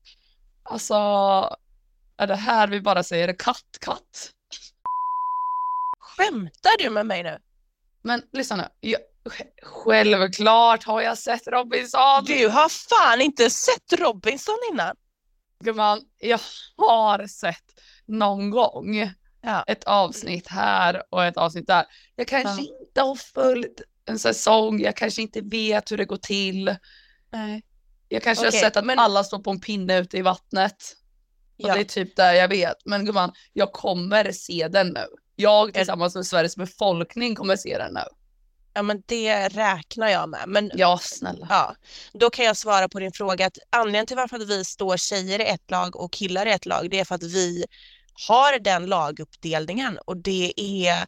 Alltså, 0.64 0.94
är 2.18 2.28
det 2.28 2.36
här 2.36 2.68
vi 2.68 2.82
bara 2.82 3.04
säger 3.04 3.34
katt, 3.40 3.78
katt? 3.80 4.32
Skämtar 6.00 6.78
du 6.84 6.90
med 6.90 7.06
mig 7.06 7.24
nu? 7.24 7.40
Men 8.02 8.22
lyssna 8.34 8.56
nu. 8.56 8.64
Jag, 8.80 9.02
självklart 9.64 10.84
har 10.84 11.02
jag 11.02 11.18
sett 11.18 11.48
Robinson. 11.48 12.26
Du 12.26 12.48
har 12.48 12.70
fan 12.70 13.22
inte 13.22 13.50
sett 13.50 13.94
Robinson 14.00 14.56
innan. 14.72 14.96
Gumman, 15.64 16.02
jag 16.20 16.40
har 16.78 17.28
sett 17.28 17.64
någon 18.06 18.50
gång 18.50 19.12
Ja. 19.42 19.64
ett 19.68 19.84
avsnitt 19.84 20.48
här 20.48 21.04
och 21.10 21.26
ett 21.26 21.38
avsnitt 21.38 21.68
där. 21.68 21.86
Jag 22.16 22.28
kanske 22.28 22.62
inte 22.62 23.02
har 23.02 23.16
följt 23.16 23.82
en 24.06 24.20
säsong, 24.20 24.82
jag 24.82 24.96
kanske 24.96 25.22
inte 25.22 25.42
vet 25.42 25.92
hur 25.92 25.98
det 25.98 26.06
går 26.06 26.18
till. 26.18 26.76
Nej. 27.32 27.64
Jag 28.10 28.24
kanske 28.24 28.48
Okej, 28.48 28.58
har 28.60 28.66
sett 28.66 28.78
att 28.78 28.86
men- 28.86 29.00
alla 29.00 29.24
står 29.24 29.40
på 29.40 29.50
en 29.52 29.60
pinne 29.60 29.98
ute 30.00 30.18
i 30.18 30.22
vattnet. 30.22 30.76
Och 31.64 31.70
Ja. 31.70 31.74
det 31.74 31.80
är 31.80 31.84
typ 31.84 32.16
där 32.16 32.34
jag 32.34 32.48
vet. 32.48 32.76
Men 32.86 33.06
gumman, 33.06 33.32
jag 33.54 33.72
kommer 33.72 34.32
se 34.32 34.68
den 34.68 34.88
nu. 34.88 35.06
Jag 35.36 35.74
tillsammans 35.74 36.16
med 36.16 36.26
Sveriges 36.26 36.56
befolkning 36.56 37.36
kommer 37.36 37.56
se 37.56 37.78
den 37.78 37.94
nu. 37.94 38.02
Ja, 38.76 38.82
men 38.82 39.04
det 39.06 39.48
räknar 39.48 40.08
jag 40.08 40.30
med. 40.30 40.44
Men 40.48 40.72
Ja, 40.74 41.00
snälla. 41.02 41.48
Ja, 41.50 41.76
då 42.14 42.30
kan 42.30 42.46
jag 42.46 42.58
svara 42.58 42.90
på 42.90 43.00
din 43.00 43.12
fråga 43.12 43.46
att 43.46 43.58
anledningen 43.70 44.06
till 44.06 44.18
varför 44.18 44.36
att 44.36 44.50
vi 44.50 44.66
står 44.66 44.98
tjejer 44.98 45.40
i 45.42 45.46
ett 45.46 45.72
lag 45.72 45.96
och 45.96 46.14
killar 46.14 46.46
i 46.46 46.52
ett 46.52 46.66
lag, 46.66 46.90
det 46.90 47.00
är 47.00 47.06
för 47.06 47.16
att 47.16 47.24
vi 47.24 47.66
har 48.28 48.60
den 48.60 48.86
laguppdelningen 48.86 50.00
och 50.06 50.18
det 50.18 50.54
är, 50.56 51.06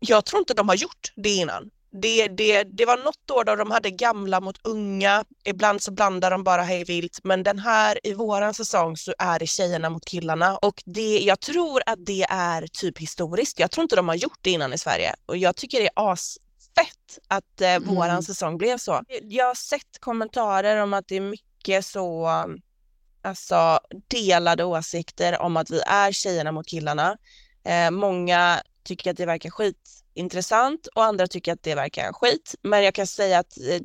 jag 0.00 0.24
tror 0.24 0.38
inte 0.40 0.54
de 0.54 0.68
har 0.68 0.76
gjort 0.76 1.12
det 1.16 1.34
innan. 1.34 1.70
Det, 2.02 2.28
det, 2.28 2.62
det 2.62 2.84
var 2.84 2.96
något 2.96 3.30
år 3.30 3.44
då 3.44 3.56
de 3.56 3.70
hade 3.70 3.90
gamla 3.90 4.40
mot 4.40 4.66
unga, 4.66 5.24
ibland 5.44 5.82
så 5.82 5.92
blandar 5.92 6.30
de 6.30 6.44
bara 6.44 6.62
hej 6.62 6.84
vilt, 6.84 7.20
men 7.24 7.42
den 7.42 7.58
här 7.58 8.06
i 8.06 8.14
våran 8.14 8.54
säsong 8.54 8.96
så 8.96 9.14
är 9.18 9.38
det 9.38 9.46
tjejerna 9.46 9.90
mot 9.90 10.04
killarna 10.04 10.56
och 10.56 10.82
det, 10.84 11.18
jag 11.18 11.40
tror 11.40 11.82
att 11.86 12.06
det 12.06 12.26
är 12.28 12.66
typ 12.66 12.98
historiskt. 12.98 13.58
Jag 13.58 13.70
tror 13.70 13.82
inte 13.82 13.96
de 13.96 14.08
har 14.08 14.14
gjort 14.14 14.38
det 14.40 14.50
innan 14.50 14.72
i 14.72 14.78
Sverige 14.78 15.14
och 15.26 15.36
jag 15.36 15.56
tycker 15.56 15.80
det 15.80 15.86
är 15.86 16.00
asfett 16.80 17.18
att 17.28 17.60
eh, 17.60 17.78
våran 17.78 18.10
Mm. 18.10 18.22
säsong 18.22 18.58
blev 18.58 18.78
så. 18.78 19.02
Jag 19.22 19.46
har 19.46 19.54
sett 19.54 20.00
kommentarer 20.00 20.82
om 20.82 20.94
att 20.94 21.08
det 21.08 21.16
är 21.16 21.20
mycket 21.20 21.84
så 21.86 22.28
alltså 23.22 23.80
delade 24.08 24.64
åsikter 24.64 25.38
om 25.42 25.56
att 25.56 25.70
vi 25.70 25.80
är 25.86 26.12
tjejerna 26.12 26.52
mot 26.52 26.66
killarna. 26.66 27.16
Eh, 27.64 27.90
många 27.90 28.60
tycker 28.84 29.10
att 29.10 29.16
det 29.16 29.26
verkar 29.26 29.50
skitintressant 29.50 30.86
och 30.86 31.04
andra 31.04 31.26
tycker 31.26 31.52
att 31.52 31.62
det 31.62 31.74
verkar 31.74 32.12
skit. 32.12 32.54
Men 32.62 32.84
jag 32.84 32.94
kan 32.94 33.06
säga 33.06 33.38
att 33.38 33.58
eh, 33.58 33.80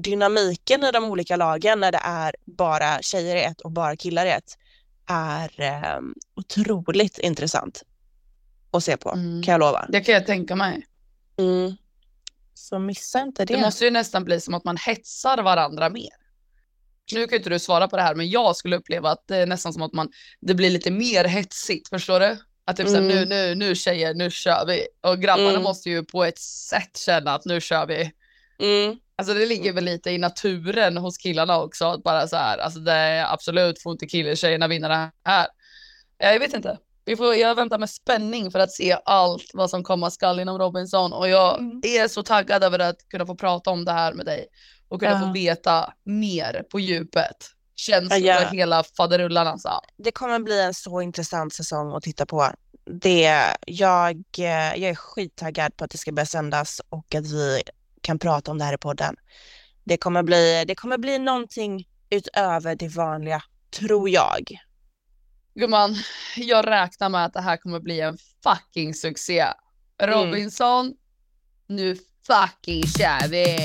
dynamiken 0.00 0.84
i 0.84 0.90
de 0.92 1.04
olika 1.04 1.36
lagen 1.36 1.80
när 1.80 1.92
det 1.92 2.00
är 2.04 2.34
bara 2.44 3.02
tjejer 3.02 3.36
i 3.36 3.42
ett 3.42 3.60
och 3.60 3.70
bara 3.70 3.96
killar 3.96 4.26
i 4.26 4.30
ett 4.30 4.58
är 5.06 5.60
eh, 5.60 6.00
otroligt 6.36 7.18
intressant 7.18 7.82
att 8.70 8.84
se 8.84 8.96
på, 8.96 9.10
Mm. 9.10 9.42
kan 9.42 9.52
jag 9.52 9.58
lova. 9.58 9.86
Det 9.88 10.00
kan 10.00 10.14
jag 10.14 10.26
tänka 10.26 10.56
mig. 10.56 10.86
Mm. 11.36 11.76
Så 12.62 12.78
missa 12.78 13.20
inte 13.22 13.44
det. 13.44 13.54
Det 13.54 13.60
måste 13.60 13.84
ju 13.84 13.90
nästan 13.90 14.24
bli 14.24 14.40
som 14.40 14.54
att 14.54 14.64
man 14.64 14.76
hetsar 14.76 15.42
varandra 15.42 15.90
mer. 15.90 16.10
Nu 17.12 17.26
kan 17.26 17.38
inte 17.38 17.50
du 17.50 17.58
svara 17.58 17.88
på 17.88 17.96
det 17.96 18.02
här, 18.02 18.14
men 18.14 18.30
jag 18.30 18.56
skulle 18.56 18.76
uppleva 18.76 19.10
att 19.10 19.24
det 19.26 19.36
är 19.36 19.46
nästan 19.46 19.72
som 19.72 19.82
att 19.82 19.92
man, 19.92 20.08
det 20.40 20.54
blir 20.54 20.70
lite 20.70 20.90
mer 20.90 21.24
hetsigt, 21.24 21.88
förstår 21.88 22.20
du? 22.20 22.36
Att 22.64 22.76
typ 22.76 22.88
såhär, 22.88 23.00
Mm. 23.02 23.14
nu, 23.14 23.24
nu, 23.24 23.54
nu 23.54 23.74
tjejer, 23.74 24.14
nu 24.14 24.30
kör 24.30 24.66
vi. 24.66 24.86
Och 25.00 25.20
grabbarna 25.20 25.50
Mm. 25.50 25.62
måste 25.62 25.90
ju 25.90 26.04
på 26.04 26.24
ett 26.24 26.38
sätt 26.38 26.96
känna 26.96 27.34
att 27.34 27.44
nu 27.44 27.60
kör 27.60 27.86
vi. 27.86 28.12
Mm. 28.58 28.96
Alltså 29.16 29.34
det 29.34 29.46
ligger 29.46 29.72
väl 29.72 29.84
lite 29.84 30.10
i 30.10 30.18
naturen 30.18 30.96
hos 30.96 31.18
killarna 31.18 31.60
också, 31.62 31.84
att 31.84 32.02
bara 32.02 32.28
så 32.28 32.36
här, 32.36 32.58
alltså 32.58 32.80
det 32.80 32.92
är 32.92 33.32
absolut, 33.32 33.82
får 33.82 33.92
inte 33.92 34.06
killar 34.06 34.34
tjejerna 34.34 34.68
vinna 34.68 34.88
det 34.88 35.10
här. 35.24 35.46
Jag 36.18 36.38
vet 36.38 36.54
inte. 36.54 36.78
Vi 37.04 37.16
får, 37.16 37.34
jag 37.34 37.54
väntar 37.54 37.78
med 37.78 37.90
spänning 37.90 38.50
för 38.50 38.58
att 38.58 38.72
se 38.72 38.96
allt 39.04 39.50
vad 39.54 39.70
som 39.70 39.82
komma 39.84 40.10
skall 40.10 40.40
inom 40.40 40.58
Robinson 40.58 41.12
och 41.12 41.28
jag 41.28 41.58
Mm. 41.58 41.80
är 41.84 42.08
så 42.08 42.22
taggad 42.22 42.64
över 42.64 42.78
att 42.78 43.08
kunna 43.08 43.26
få 43.26 43.34
prata 43.34 43.70
om 43.70 43.84
det 43.84 43.92
här 43.92 44.12
med 44.12 44.26
dig 44.26 44.46
och 44.88 45.00
kunna 45.00 45.12
Ja. 45.12 45.20
få 45.20 45.32
veta 45.32 45.92
mer 46.04 46.62
på 46.70 46.80
djupet. 46.80 47.36
Känslor 47.76 48.18
Ja, 48.20 48.40
ja. 48.42 48.48
hela 48.48 48.84
faderullan 48.96 49.46
alltså. 49.46 49.70
Det 49.96 50.12
kommer 50.12 50.38
bli 50.38 50.60
en 50.62 50.74
så 50.74 51.00
intressant 51.00 51.54
säsong 51.54 51.92
att 51.92 52.02
titta 52.02 52.26
på. 52.26 52.48
det, 52.84 53.46
jag, 53.66 54.22
jag 54.36 54.78
är 54.78 54.94
skittaggad 54.94 55.76
på 55.76 55.84
att 55.84 55.90
det 55.90 55.98
ska 55.98 56.12
börja 56.12 56.26
sändas 56.26 56.80
och 56.88 57.14
att 57.14 57.24
vi 57.26 57.62
kan 58.00 58.18
prata 58.18 58.50
om 58.50 58.58
det 58.58 58.64
här 58.64 58.74
i 58.74 58.78
podden. 58.78 59.16
Det 59.84 59.96
kommer 59.96 60.22
bli, 60.22 60.64
det 60.68 60.74
kommer 60.74 60.98
bli 60.98 61.18
någonting 61.18 61.88
utöver 62.10 62.74
det 62.74 62.88
vanliga, 62.88 63.42
tror 63.78 64.08
jag. 64.08 64.58
Gumman, 65.54 65.96
jag 66.36 66.66
räknar 66.66 67.08
med 67.08 67.24
att 67.24 67.32
det 67.32 67.40
här 67.40 67.56
kommer 67.56 67.80
bli 67.80 68.00
en 68.00 68.18
fucking 68.42 68.94
succé. 68.94 69.46
Robinson, 70.02 70.86
mm. 70.86 70.96
nu 71.66 71.96
fucking 72.26 72.82
kör 72.82 73.28
vi! 73.28 73.56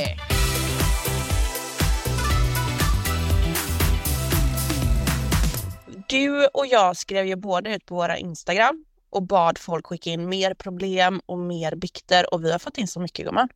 Du 6.09 6.47
och 6.47 6.67
jag 6.67 6.97
skrev 6.97 7.25
ju 7.25 7.35
båda 7.35 7.75
ut 7.75 7.85
på 7.85 7.95
våra 7.95 8.17
Instagram 8.17 8.85
och 9.09 9.23
bad 9.23 9.57
folk 9.57 9.87
skicka 9.87 10.09
in 10.09 10.29
mer 10.29 10.53
problem 10.53 11.21
och 11.25 11.39
mer 11.39 11.75
bikter 11.75 12.33
och 12.33 12.43
vi 12.43 12.51
har 12.51 12.59
fått 12.59 12.77
in 12.77 12.87
så 12.87 12.99
mycket 12.99 13.25
gumman. 13.25 13.49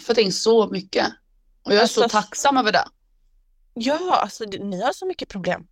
Fått 0.00 0.18
in 0.18 0.32
så 0.32 0.68
mycket 0.68 1.06
och 1.62 1.72
jag 1.72 1.78
är 1.78 1.82
alltså, 1.82 2.02
så 2.02 2.08
tacksam 2.08 2.56
över 2.56 2.72
det. 2.72 2.84
Ja, 3.74 4.18
alltså 4.22 4.44
ni 4.44 4.82
har 4.82 4.92
så 4.92 5.06
mycket 5.06 5.28
problem. 5.28 5.66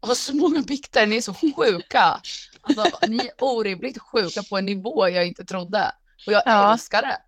Och 0.00 0.16
så 0.16 0.36
många 0.36 0.62
bikter, 0.62 1.06
ni 1.06 1.16
är 1.16 1.20
så 1.20 1.34
sjuka. 1.34 2.20
Alltså, 2.60 2.98
ni 3.08 3.16
är 3.16 3.44
orimligt 3.44 3.98
sjuka 3.98 4.42
på 4.42 4.58
en 4.58 4.66
nivå 4.66 5.08
jag 5.08 5.26
inte 5.26 5.44
trodde. 5.44 5.92
Och 6.26 6.32
jag 6.32 6.42
ja. 6.46 6.72
älskar 6.72 7.02
det. 7.02 7.18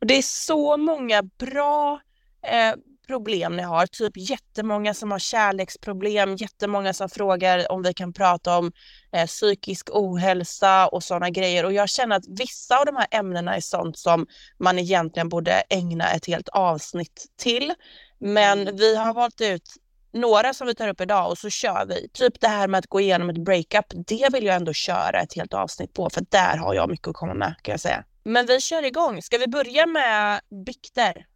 Och 0.00 0.06
det 0.06 0.14
är 0.14 0.22
så 0.22 0.76
många 0.76 1.22
bra 1.22 2.00
eh, 2.42 2.74
problem 3.06 3.56
ni 3.56 3.62
har. 3.62 3.86
Typ 3.86 4.12
jättemånga 4.16 4.94
som 4.94 5.10
har 5.10 5.18
kärleksproblem, 5.18 6.36
jättemånga 6.36 6.92
som 6.92 7.08
frågar 7.08 7.72
om 7.72 7.82
vi 7.82 7.94
kan 7.94 8.12
prata 8.12 8.58
om 8.58 8.72
eh, 9.12 9.26
psykisk 9.26 9.88
ohälsa 9.92 10.88
och 10.88 11.04
sådana 11.04 11.30
grejer. 11.30 11.64
Och 11.64 11.72
jag 11.72 11.88
känner 11.88 12.16
att 12.16 12.28
vissa 12.28 12.78
av 12.78 12.86
de 12.86 12.96
här 12.96 13.06
ämnena 13.10 13.56
är 13.56 13.60
sånt 13.60 13.98
som 13.98 14.26
man 14.58 14.78
egentligen 14.78 15.28
borde 15.28 15.52
ägna 15.52 16.10
ett 16.10 16.26
helt 16.26 16.48
avsnitt 16.48 17.26
till. 17.36 17.74
Men 18.18 18.60
mm. 18.60 18.76
vi 18.76 18.96
har 18.96 19.14
valt 19.14 19.40
ut 19.40 19.74
några 20.12 20.54
som 20.54 20.66
vi 20.66 20.74
tar 20.74 20.88
upp 20.88 21.00
idag 21.00 21.30
och 21.30 21.38
så 21.38 21.50
kör 21.50 21.86
vi. 21.86 22.08
Typ 22.12 22.40
det 22.40 22.48
här 22.48 22.68
med 22.68 22.78
att 22.78 22.86
gå 22.86 23.00
igenom 23.00 23.30
ett 23.30 23.44
breakup, 23.44 23.84
det 24.06 24.28
vill 24.32 24.44
jag 24.44 24.56
ändå 24.56 24.72
köra 24.72 25.20
ett 25.20 25.34
helt 25.34 25.54
avsnitt 25.54 25.92
på 25.92 26.10
för 26.10 26.24
där 26.28 26.56
har 26.56 26.74
jag 26.74 26.90
mycket 26.90 27.08
att 27.08 27.14
komma 27.14 27.34
med 27.34 27.54
kan 27.62 27.72
jag 27.72 27.80
säga. 27.80 28.04
Men 28.24 28.46
vi 28.46 28.60
kör 28.60 28.84
igång. 28.84 29.22
Ska 29.22 29.38
vi 29.38 29.46
börja 29.46 29.86
med 29.86 30.40
bikter? 30.66 31.26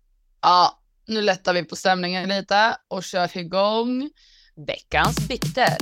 Ja, 0.43 0.79
nu 1.07 1.23
lättar 1.23 1.55
vi 1.55 1.65
på 1.65 1.77
stämningen 1.77 2.29
lite 2.29 2.77
och 2.89 3.05
kör 3.05 3.39
igång 3.39 4.11
veckans 4.67 5.29
bikter. 5.29 5.77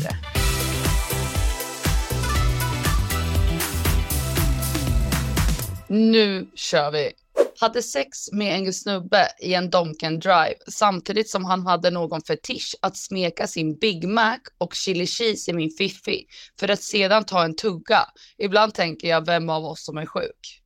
Nu 5.89 6.51
kör 6.55 6.91
vi. 6.91 7.13
Hade 7.61 7.83
sex 7.83 8.33
med 8.33 8.55
en 8.55 8.73
snubbe 8.73 9.29
i 9.41 9.55
en 9.55 9.71
Donken 9.71 10.19
Drive 10.19 10.55
samtidigt 10.69 11.31
som 11.31 11.45
han 11.45 11.67
hade 11.67 11.91
någon 11.91 12.23
fetisch 12.23 12.75
att 12.83 12.97
smeka 12.97 13.47
sin 13.47 13.79
Big 13.79 14.09
Mac 14.09 14.39
och 14.59 14.75
chili 14.75 15.07
cheese 15.07 15.51
i 15.51 15.55
min 15.55 15.71
fiffi 15.71 16.27
för 16.61 16.69
att 16.69 16.83
sedan 16.83 17.25
ta 17.25 17.45
en 17.45 17.57
tugga. 17.57 18.07
Ibland 18.39 18.75
tänker 18.75 19.09
jag 19.09 19.27
vem 19.27 19.49
av 19.49 19.65
oss 19.65 19.85
som 19.85 19.99
är 19.99 20.07
sjuk. 20.07 20.63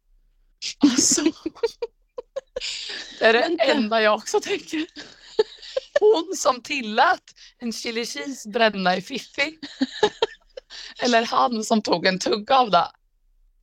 Alltså. 0.79 1.23
Det 3.19 3.25
är 3.25 3.33
det 3.33 3.71
enda 3.71 4.03
jag 4.03 4.15
också 4.15 4.41
tänker. 4.41 4.87
Hon 6.01 6.37
som 6.37 6.63
tillät 6.63 7.23
en 7.59 7.73
chili 7.73 8.07
cheese 8.07 8.49
bränna 8.49 8.97
i 8.97 9.03
fiffi. 9.03 9.59
Eller 11.03 11.25
han 11.25 11.65
som 11.65 11.83
tog 11.83 12.07
en 12.07 12.19
tugga 12.19 12.59
av 12.59 12.71
det. 12.71 12.87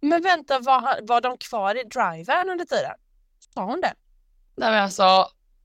Men 0.01 0.21
vänta, 0.21 0.59
var, 0.59 0.81
han, 0.81 1.05
var 1.05 1.21
de 1.21 1.37
kvar 1.37 1.75
i 1.75 1.83
driven 1.83 2.49
under 2.49 2.65
tiden? 2.65 2.95
Sa 3.53 3.65
hon 3.65 3.81
det? 3.81 3.93
Nej 4.55 4.71
men 4.71 4.83
alltså, 4.83 5.03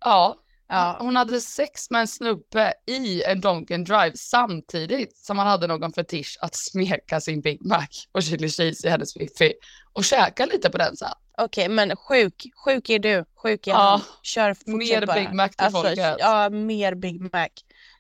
ja. 0.01 0.37
ja. 0.68 0.97
Hon 1.01 1.16
hade 1.16 1.41
sex 1.41 1.91
med 1.91 2.01
en 2.01 2.09
snubbe 2.09 2.72
i 2.87 3.22
en 3.22 3.41
Donken 3.41 3.84
Drive 3.84 4.12
samtidigt 4.14 5.16
som 5.16 5.39
han 5.39 5.47
hade 5.47 5.66
någon 5.66 5.93
fetisch 5.93 6.39
att 6.41 6.55
smeka 6.55 7.20
sin 7.20 7.41
Big 7.41 7.66
Mac 7.66 7.87
och 8.12 8.22
chili 8.22 8.49
cheese 8.49 8.87
i 8.87 8.91
hennes 8.91 9.14
fiffi 9.14 9.53
och 9.93 10.05
käka 10.05 10.47
lite 10.47 10.70
på 10.70 10.78
den 10.78 10.97
sen. 10.97 11.09
Okej, 11.39 11.64
okay, 11.64 11.74
men 11.74 11.97
sjuk, 11.97 12.47
sjuk 12.64 12.91
är 12.91 12.99
du, 12.99 13.24
sjuk 13.37 13.66
är 13.66 13.70
ja, 13.70 13.76
han. 13.76 14.01
Kör, 14.22 14.57
Mer 14.66 15.07
bara. 15.07 15.16
Big 15.16 15.32
Mac 15.32 15.49
till 15.49 15.64
alltså, 15.64 15.82
folket. 15.82 16.16
Ja, 16.18 16.51
mer 16.51 16.95
Big 16.95 17.20
Mac. 17.20 17.49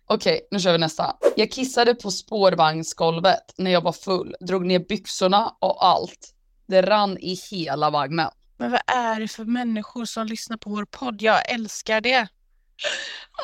Okej, 0.06 0.48
nu 0.50 0.60
kör 0.60 0.72
vi 0.72 0.78
nästa. 0.78 1.16
Jag 1.36 1.50
kissade 1.50 1.94
på 1.94 2.10
spårvagnsgolvet 2.10 3.54
när 3.56 3.70
jag 3.70 3.80
var 3.80 3.92
full, 3.92 4.36
drog 4.40 4.66
ner 4.66 4.78
byxorna 4.78 5.56
och 5.58 5.86
allt. 5.86 6.34
Det 6.66 6.82
rann 6.82 7.18
i 7.18 7.34
hela 7.50 7.90
vagnen. 7.90 8.30
Men 8.56 8.70
vad 8.70 8.80
är 8.86 9.20
det 9.20 9.28
för 9.28 9.44
människor 9.44 10.04
som 10.04 10.26
lyssnar 10.26 10.56
på 10.56 10.70
vår 10.70 10.84
podd? 10.84 11.22
Jag 11.22 11.50
älskar 11.50 12.00
det. 12.00 12.28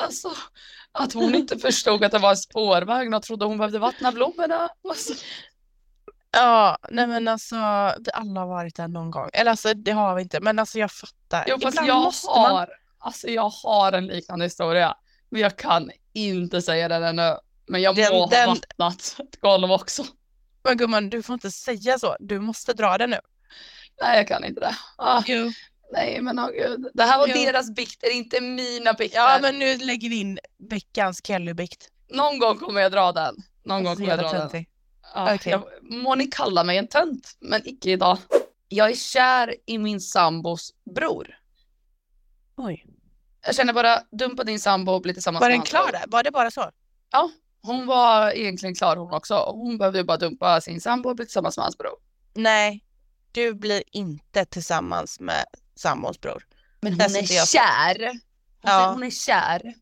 Alltså, 0.01 0.31
att 0.91 1.13
hon 1.13 1.35
inte 1.35 1.57
förstod 1.59 2.03
att 2.03 2.11
det 2.11 2.19
var 2.19 2.29
en 2.29 2.37
spårvagn 2.37 3.13
och 3.13 3.23
trodde 3.23 3.45
hon 3.45 3.57
behövde 3.57 3.79
vattna 3.79 4.11
blommorna. 4.11 4.69
Alltså. 4.89 5.13
Ja, 6.31 6.77
nej 6.89 7.07
men 7.07 7.27
alltså 7.27 7.55
vi 7.99 8.11
alla 8.13 8.39
har 8.39 8.47
varit 8.47 8.75
där 8.75 8.87
någon 8.87 9.11
gång. 9.11 9.29
Eller 9.33 9.51
alltså 9.51 9.73
det 9.73 9.91
har 9.91 10.15
vi 10.15 10.21
inte, 10.21 10.39
men 10.39 10.59
alltså 10.59 10.79
jag 10.79 10.91
fattar. 10.91 11.45
Jo, 11.47 11.59
fast 11.61 11.77
jag 11.85 12.11
har, 12.27 12.53
man... 12.53 12.67
alltså 12.97 13.27
jag 13.27 13.49
har 13.49 13.91
en 13.91 14.07
liknande 14.07 14.45
historia. 14.45 14.95
Men 15.29 15.41
jag 15.41 15.57
kan 15.57 15.91
inte 16.13 16.61
säga 16.61 16.87
den 16.87 17.03
ännu. 17.03 17.37
Men 17.65 17.81
jag 17.81 17.95
den, 17.95 18.13
må 18.13 18.27
den... 18.27 18.49
ha 18.49 18.55
vattnat 18.55 19.15
ett 19.19 19.41
golv 19.41 19.71
också. 19.71 20.05
Men 20.63 20.77
gumman, 20.77 21.09
du 21.09 21.23
får 21.23 21.33
inte 21.33 21.51
säga 21.51 21.99
så. 21.99 22.15
Du 22.19 22.39
måste 22.39 22.73
dra 22.73 22.97
den 22.97 23.09
nu. 23.09 23.19
Nej, 24.01 24.17
jag 24.17 24.27
kan 24.27 24.45
inte 24.45 24.61
det. 24.61 24.75
Ah, 24.95 25.23
nej, 25.91 26.21
men 26.21 26.39
oh, 26.39 26.51
gud. 26.51 26.87
Det 26.93 27.03
här 27.03 27.17
var 27.17 27.27
jo. 27.27 27.33
deras 27.33 27.71
bikter, 27.71 28.11
inte 28.11 28.41
mina 28.41 28.93
bikter. 28.93 29.19
Ja, 29.19 29.39
men 29.41 29.59
nu 29.59 29.77
lägger 29.77 30.09
vi 30.09 30.19
in 30.19 30.39
veckans 30.69 31.21
Kelly-bikt. 31.23 31.89
Någon 32.09 32.39
gång 32.39 32.57
kommer 32.57 32.81
jag 32.81 32.91
dra 32.91 33.11
den. 33.11 33.35
Någon 33.65 33.83
gång 33.83 33.95
kommer 33.95 34.09
jag 34.09 34.19
dra 34.19 34.31
den. 34.31 34.65
Ja, 35.15 35.35
okay. 35.35 35.51
jag, 35.51 35.63
må 35.81 36.15
ni 36.15 36.27
kalla 36.27 36.63
mig 36.63 36.77
en 36.77 36.87
tönt, 36.87 37.37
men 37.39 37.61
icke 37.67 37.91
idag. 37.91 38.17
Jag 38.67 38.91
är 38.91 38.95
kär 38.95 39.55
i 39.65 39.77
min 39.77 40.01
sambos 40.01 40.73
bror. 40.95 41.27
Oj. 42.57 42.85
Jag 43.45 43.55
känner 43.55 43.73
bara, 43.73 44.01
dumpa 44.11 44.43
din 44.43 44.59
sambo 44.59 44.91
och 44.91 45.01
bli 45.01 45.13
tillsammans 45.13 45.41
med 45.41 45.49
Var 45.49 45.57
den 45.57 45.61
klar 45.61 45.91
där? 45.91 46.03
Var 46.07 46.23
det 46.23 46.31
bara 46.31 46.51
så? 46.51 46.69
Ja, 47.11 47.29
hon 47.61 47.85
var 47.85 48.31
egentligen 48.31 48.75
klar 48.75 48.95
hon 48.97 49.13
också. 49.13 49.35
Hon 49.35 49.77
behövde 49.77 50.03
bara 50.03 50.17
dumpa 50.17 50.61
sin 50.61 50.81
sambo 50.81 51.09
och 51.09 51.15
bli 51.15 51.25
tillsammans 51.25 51.57
med 51.57 51.63
hans 51.63 51.77
bror. 51.77 51.95
Nej, 52.33 52.83
du 53.33 53.53
blir 53.53 53.83
inte 53.91 54.45
tillsammans 54.45 55.19
med 55.19 55.45
sambons 55.75 56.21
bror. 56.21 56.43
Men 56.81 56.93
hon 56.93 57.01
är 57.01 57.33
jag... 57.33 57.47
kär. 57.47 58.07
Hon, 58.07 58.19
ja. 58.61 58.91
hon 58.93 59.03
är 59.03 59.09
kär. 59.09 59.73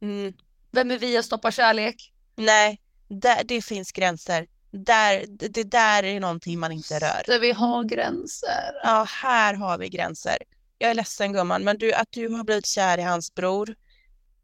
Mm. 0.00 0.32
Vem 0.70 0.90
är 0.90 0.98
vi 0.98 1.16
att 1.16 1.24
stoppa 1.24 1.50
kärlek? 1.50 2.12
Nej, 2.36 2.80
det, 3.08 3.42
det 3.44 3.62
finns 3.62 3.92
gränser. 3.92 4.46
Där, 4.70 5.24
det, 5.28 5.48
det 5.48 5.64
där 5.64 6.02
är 6.02 6.20
någonting 6.20 6.58
man 6.58 6.72
inte 6.72 6.98
rör. 6.98 7.22
Där 7.26 7.40
vi 7.40 7.52
har 7.52 7.84
gränser. 7.84 8.72
Ja, 8.82 9.06
här 9.08 9.54
har 9.54 9.78
vi 9.78 9.88
gränser. 9.88 10.38
Jag 10.78 10.90
är 10.90 10.94
ledsen 10.94 11.32
gumman, 11.32 11.64
men 11.64 11.78
du, 11.78 11.92
att 11.92 12.08
du 12.10 12.28
har 12.28 12.44
blivit 12.44 12.66
kär 12.66 12.98
i 12.98 13.02
hans 13.02 13.34
bror 13.34 13.74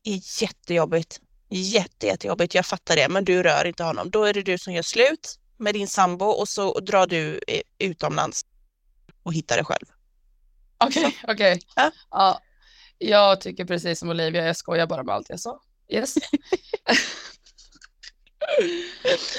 är 0.05 0.43
jättejobbigt. 0.43 1.21
Jätte, 1.49 2.07
jättejobbigt, 2.07 2.55
jag 2.55 2.67
fattar 2.67 2.97
det, 2.97 3.09
men 3.09 3.25
du 3.25 3.43
rör 3.43 3.65
inte 3.65 3.85
honom. 3.85 4.11
Då 4.11 4.25
är 4.25 4.33
det 4.35 4.43
du 4.43 4.59
som 4.59 4.73
gör 4.73 4.83
slut 4.83 5.39
med 5.57 5.75
din 5.75 5.89
sambo 5.89 6.27
och 6.27 6.49
så 6.49 6.81
drar 6.81 7.07
du 7.07 7.41
utomlands 7.79 8.45
och 9.23 9.35
hittar 9.35 9.57
det 9.57 9.65
själv. 9.65 9.87
Okej, 10.79 11.07
okay, 11.07 11.35
okej. 11.35 11.53
Okay. 11.53 11.63
Ja? 11.77 11.91
ja. 12.11 12.41
Jag 12.99 13.41
tycker 13.41 13.65
precis 13.65 13.99
som 13.99 14.09
Olivia, 14.09 14.47
jag 14.47 14.57
skojar 14.57 14.87
bara 14.87 15.03
med 15.03 15.15
allt 15.15 15.31
jag 15.31 15.41
sa. 15.41 15.61
Yes. 15.89 16.15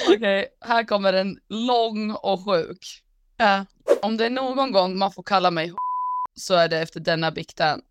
Okej, 0.08 0.18
okay, 0.18 0.46
här 0.62 0.84
kommer 0.84 1.14
en 1.14 1.40
lång 1.50 2.12
och 2.12 2.46
sjuk. 2.46 3.04
Ja. 3.38 3.66
Om 4.02 4.18
det 4.18 4.26
är 4.26 4.30
någon 4.30 4.72
gång 4.72 4.98
man 4.98 5.12
får 5.12 5.24
kalla 5.24 5.52
mig 5.52 5.74
så 6.36 6.54
är 6.54 6.68
det 6.68 6.80
efter 6.80 7.00
denna 7.00 7.32
bikten. 7.32 7.82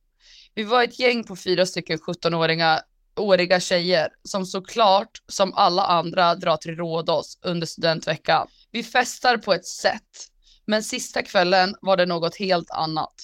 Vi 0.55 0.63
var 0.63 0.85
ett 0.85 0.99
gäng 0.99 1.25
på 1.25 1.37
fyra 1.37 1.67
stycken 1.67 1.99
17-åringar 1.99 2.81
åriga 3.17 3.61
tjejer 3.61 4.09
som 4.29 4.47
såklart 4.47 5.11
som 5.33 5.55
alla 5.55 5.83
andra 5.87 6.35
drar 6.35 6.57
till 6.57 6.77
Rhodos 6.77 7.39
under 7.43 7.67
studentveckan. 7.67 8.49
Vi 8.71 8.83
festar 8.83 9.37
på 9.37 9.53
ett 9.53 9.67
sätt, 9.67 10.29
men 10.67 10.83
sista 10.83 11.23
kvällen 11.23 11.75
var 11.81 11.97
det 11.97 12.07
något 12.07 12.37
helt 12.37 12.71
annat. 12.71 13.15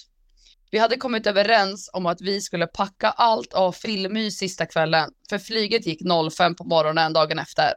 Vi 0.70 0.78
hade 0.78 0.96
kommit 0.96 1.26
överens 1.26 1.90
om 1.92 2.06
att 2.06 2.20
vi 2.20 2.40
skulle 2.40 2.66
packa 2.66 3.10
allt 3.10 3.52
av 3.52 3.72
filmmys 3.72 4.38
sista 4.38 4.66
kvällen, 4.66 5.10
för 5.30 5.38
flyget 5.38 5.86
gick 5.86 6.00
05 6.36 6.54
på 6.54 6.64
morgonen 6.64 7.12
dagen 7.12 7.38
efter. 7.38 7.72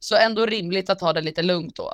Så 0.00 0.16
ändå 0.16 0.46
rimligt 0.46 0.90
att 0.90 0.98
ta 0.98 1.12
det 1.12 1.20
lite 1.20 1.42
lugnt 1.42 1.76
då. 1.76 1.92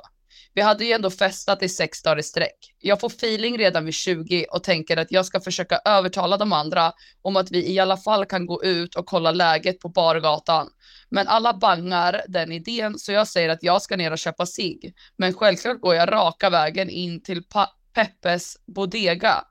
Vi 0.53 0.61
hade 0.61 0.85
ju 0.85 0.91
ändå 0.91 1.09
festat 1.09 1.63
i 1.63 1.69
sex 1.69 2.01
dagar 2.01 2.19
i 2.19 2.23
sträck. 2.23 2.73
Jag 2.79 2.99
får 2.99 3.07
feeling 3.07 3.57
redan 3.57 3.85
vid 3.85 3.93
20 3.93 4.45
och 4.51 4.63
tänker 4.63 4.97
att 4.97 5.11
jag 5.11 5.25
ska 5.25 5.39
försöka 5.39 5.79
övertala 5.85 6.37
de 6.37 6.53
andra 6.53 6.93
om 7.21 7.35
att 7.35 7.51
vi 7.51 7.71
i 7.71 7.79
alla 7.79 7.97
fall 7.97 8.25
kan 8.25 8.45
gå 8.45 8.63
ut 8.63 8.95
och 8.95 9.05
kolla 9.05 9.31
läget 9.31 9.79
på 9.79 9.89
bargatan. 9.89 10.69
Men 11.09 11.27
alla 11.27 11.53
bangar 11.53 12.21
den 12.27 12.51
idén 12.51 12.99
så 12.99 13.11
jag 13.11 13.27
säger 13.27 13.49
att 13.49 13.63
jag 13.63 13.81
ska 13.81 13.97
ner 13.97 14.11
och 14.11 14.19
köpa 14.19 14.45
sig. 14.45 14.93
Men 15.17 15.33
självklart 15.33 15.81
går 15.81 15.95
jag 15.95 16.11
raka 16.11 16.49
vägen 16.49 16.89
in 16.89 17.23
till 17.23 17.43
pa 17.43 17.67
Peppes 17.93 18.57
Bodega 18.65 19.43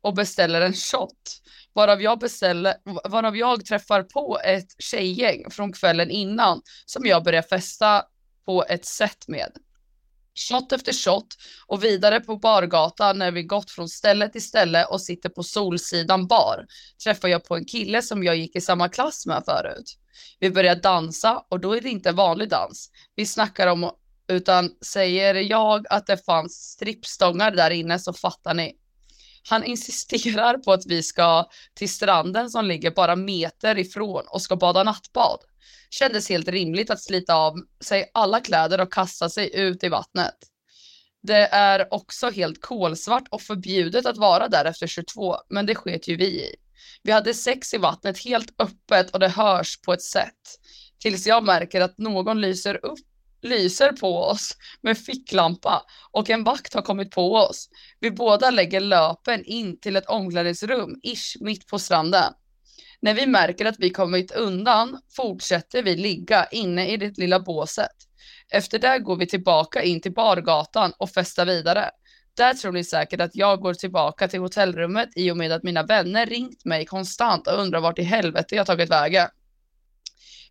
och 0.00 0.14
beställer 0.14 0.60
en 0.60 0.72
shot. 0.74 1.42
Varav 1.72 2.02
jag, 2.02 2.18
beställer, 2.18 2.74
varav 3.08 3.36
jag 3.36 3.64
träffar 3.64 4.02
på 4.02 4.40
ett 4.44 4.82
tjejgäng 4.82 5.50
från 5.50 5.72
kvällen 5.72 6.10
innan 6.10 6.62
som 6.86 7.06
jag 7.06 7.24
börjar 7.24 7.42
festa 7.42 8.04
på 8.44 8.64
ett 8.68 8.84
sätt 8.86 9.28
med. 9.28 9.52
Shot 10.38 10.72
efter 10.72 10.92
shot 10.92 11.26
och 11.66 11.84
vidare 11.84 12.20
på 12.20 12.36
bargatan 12.36 13.18
när 13.18 13.30
vi 13.30 13.42
gått 13.42 13.70
från 13.70 13.88
ställe 13.88 14.28
till 14.28 14.42
ställe 14.42 14.84
och 14.84 15.00
sitter 15.00 15.28
på 15.28 15.42
Solsidan 15.42 16.26
bar 16.26 16.66
träffar 17.04 17.28
jag 17.28 17.44
på 17.44 17.56
en 17.56 17.64
kille 17.64 18.02
som 18.02 18.24
jag 18.24 18.36
gick 18.36 18.56
i 18.56 18.60
samma 18.60 18.88
klass 18.88 19.26
med 19.26 19.42
förut. 19.44 19.98
Vi 20.40 20.50
börjar 20.50 20.76
dansa 20.76 21.44
och 21.48 21.60
då 21.60 21.76
är 21.76 21.80
det 21.80 21.88
inte 21.88 22.12
vanlig 22.12 22.48
dans. 22.48 22.90
Vi 23.14 23.26
snackar 23.26 23.66
om, 23.66 23.90
utan 24.28 24.70
säger 24.84 25.34
jag 25.34 25.86
att 25.90 26.06
det 26.06 26.24
fanns 26.24 26.52
strippstångar 26.52 27.50
där 27.50 27.70
inne 27.70 27.98
så 27.98 28.12
fattar 28.12 28.54
ni. 28.54 28.76
Han 29.48 29.64
insisterar 29.64 30.58
på 30.58 30.72
att 30.72 30.86
vi 30.86 31.02
ska 31.02 31.48
till 31.74 31.90
stranden 31.90 32.50
som 32.50 32.64
ligger 32.64 32.90
bara 32.90 33.16
meter 33.16 33.78
ifrån 33.78 34.24
och 34.28 34.42
ska 34.42 34.56
bada 34.56 34.82
nattbad. 34.82 35.38
Kändes 35.90 36.28
helt 36.28 36.48
rimligt 36.48 36.90
att 36.90 37.02
slita 37.02 37.34
av 37.34 37.54
sig 37.84 38.10
alla 38.14 38.40
kläder 38.40 38.80
och 38.80 38.92
kasta 38.92 39.28
sig 39.28 39.56
ut 39.56 39.84
i 39.84 39.88
vattnet. 39.88 40.34
Det 41.22 41.46
är 41.46 41.94
också 41.94 42.30
helt 42.30 42.60
kolsvart 42.60 43.28
och 43.30 43.42
förbjudet 43.42 44.06
att 44.06 44.16
vara 44.16 44.48
där 44.48 44.64
efter 44.64 44.86
22, 44.86 45.36
men 45.48 45.66
det 45.66 45.74
sket 45.74 46.08
ju 46.08 46.16
vi 46.16 46.26
i. 46.26 46.54
Vi 47.02 47.12
hade 47.12 47.34
sex 47.34 47.74
i 47.74 47.78
vattnet 47.78 48.24
helt 48.24 48.60
öppet 48.60 49.10
och 49.10 49.20
det 49.20 49.28
hörs 49.28 49.80
på 49.80 49.92
ett 49.92 50.02
sätt. 50.02 50.32
Tills 50.98 51.26
jag 51.26 51.44
märker 51.44 51.80
att 51.80 51.98
någon 51.98 52.40
lyser 52.40 52.84
upp 52.86 52.98
lyser 53.46 53.92
på 53.92 54.18
oss 54.18 54.56
med 54.80 54.98
ficklampa 54.98 55.82
och 56.10 56.30
en 56.30 56.44
vakt 56.44 56.74
har 56.74 56.82
kommit 56.82 57.10
på 57.10 57.34
oss. 57.34 57.68
Vi 58.00 58.10
båda 58.10 58.50
lägger 58.50 58.80
löpen 58.80 59.44
in 59.44 59.80
till 59.80 59.96
ett 59.96 60.06
omklädningsrum, 60.06 61.00
ish, 61.02 61.36
mitt 61.40 61.66
på 61.66 61.78
stranden. 61.78 62.32
När 63.00 63.14
vi 63.14 63.26
märker 63.26 63.64
att 63.64 63.78
vi 63.78 63.90
kommit 63.90 64.32
undan 64.32 65.00
fortsätter 65.16 65.82
vi 65.82 65.96
ligga 65.96 66.46
inne 66.46 66.88
i 66.92 66.96
det 66.96 67.18
lilla 67.18 67.40
båset. 67.40 67.92
Efter 68.50 68.78
det 68.78 68.98
går 68.98 69.16
vi 69.16 69.26
tillbaka 69.26 69.82
in 69.82 70.00
till 70.00 70.12
bargatan 70.12 70.92
och 70.98 71.10
festar 71.10 71.46
vidare. 71.46 71.90
Där 72.36 72.54
tror 72.54 72.72
ni 72.72 72.84
säkert 72.84 73.20
att 73.20 73.36
jag 73.36 73.60
går 73.60 73.74
tillbaka 73.74 74.28
till 74.28 74.40
hotellrummet 74.40 75.08
i 75.16 75.30
och 75.30 75.36
med 75.36 75.52
att 75.52 75.62
mina 75.62 75.82
vänner 75.82 76.26
ringt 76.26 76.64
mig 76.64 76.86
konstant 76.86 77.46
och 77.46 77.60
undrar 77.60 77.80
vart 77.80 77.98
i 77.98 78.02
helvete 78.02 78.56
jag 78.56 78.66
tagit 78.66 78.90
vägen. 78.90 79.28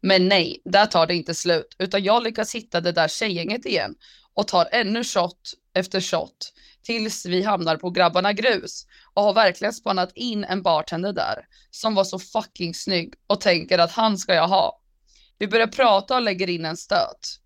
Men 0.02 0.28
nej, 0.28 0.62
där 0.66 0.86
tar 0.86 1.08
det 1.08 1.16
inte 1.16 1.34
slut, 1.34 1.76
utan 1.80 2.04
jag 2.04 2.24
lyckas 2.24 2.56
hitta 2.56 2.82
det 2.82 2.91
där 2.91 3.08
tjejgänget 3.08 3.66
igen 3.66 3.96
och 4.34 4.48
tar 4.48 4.68
ännu 4.72 5.04
shot 5.04 5.54
efter 5.74 6.02
shot 6.02 6.54
tills 6.84 7.26
vi 7.26 7.43
hamnar 7.43 7.78
på 7.78 7.89
Grabbarna 7.89 8.34
Grus 8.34 8.86
och 9.14 9.24
har 9.24 9.34
verkligen 9.34 9.74
spannat 9.74 10.12
in 10.16 10.43
en 10.43 10.62
bartender 10.62 11.14
där 11.14 11.46
som 11.72 11.96
var 11.96 12.04
så 12.04 12.20
fucking 12.20 12.74
snygg 12.74 13.14
och 13.28 13.41
tänker 13.41 13.80
att 13.80 13.91
han 13.91 14.18
ska 14.18 14.34
jag 14.34 14.48
ha. 14.48 14.82
Vi 15.38 15.48
börjar 15.48 15.68
prata 15.68 16.16
och 16.16 16.22
lägger 16.22 16.50
in 16.50 16.66
en 16.66 16.78
stöt. 16.78 17.39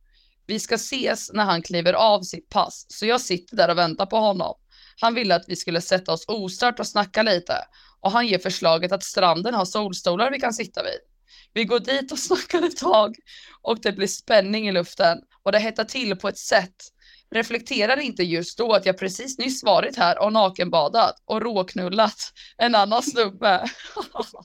Vi 0.48 0.60
ska 0.60 0.76
ses 0.76 1.32
när 1.34 1.46
han 1.46 1.62
kliver 1.62 1.94
av 1.94 2.22
sitt 2.22 2.50
pass, 2.50 2.86
så 2.90 3.06
jag 3.06 3.22
sitter 3.22 3.56
där 3.56 3.70
och 3.70 3.78
väntar 3.78 4.06
på 4.06 4.18
honom. 4.18 4.56
Han 5.02 5.14
ville 5.14 5.36
att 5.36 5.46
vi 5.48 5.56
skulle 5.56 5.82
sätta 5.82 6.12
oss 6.12 6.26
ostört 6.28 6.80
och 6.80 6.88
snacka 6.88 7.24
lite 7.24 7.54
och 8.00 8.12
han 8.12 8.28
ger 8.28 8.40
förslaget 8.40 8.92
att 8.92 9.04
stranden 9.04 9.54
har 9.54 9.66
solstolar 9.66 10.32
vi 10.32 10.40
kan 10.40 10.54
sitta 10.54 10.84
vid. 10.84 11.09
Vi 11.54 11.66
går 11.66 11.80
dit 11.80 12.12
och 12.12 12.20
snackar 12.30 12.62
ett 12.62 12.78
tag 12.78 13.16
och 13.62 13.80
det 13.82 13.92
blir 13.92 14.08
spänning 14.08 14.68
i 14.68 14.72
luften 14.72 15.18
och 15.44 15.52
det 15.52 15.60
hettar 15.60 15.84
till 15.84 16.16
på 16.16 16.28
ett 16.28 16.38
sätt. 16.38 16.76
Reflekterar 17.32 18.00
inte 18.00 18.24
just 18.24 18.58
då 18.58 18.74
att 18.74 18.86
jag 18.86 18.98
precis 18.98 19.38
nyss 19.38 19.64
varit 19.64 19.98
här 19.98 20.24
och 20.24 20.34
nakenbadat 20.34 21.16
och 21.26 21.42
råknullat 21.42 22.34
en 22.58 22.76
annan 22.76 23.04
snubbe. 23.04 23.70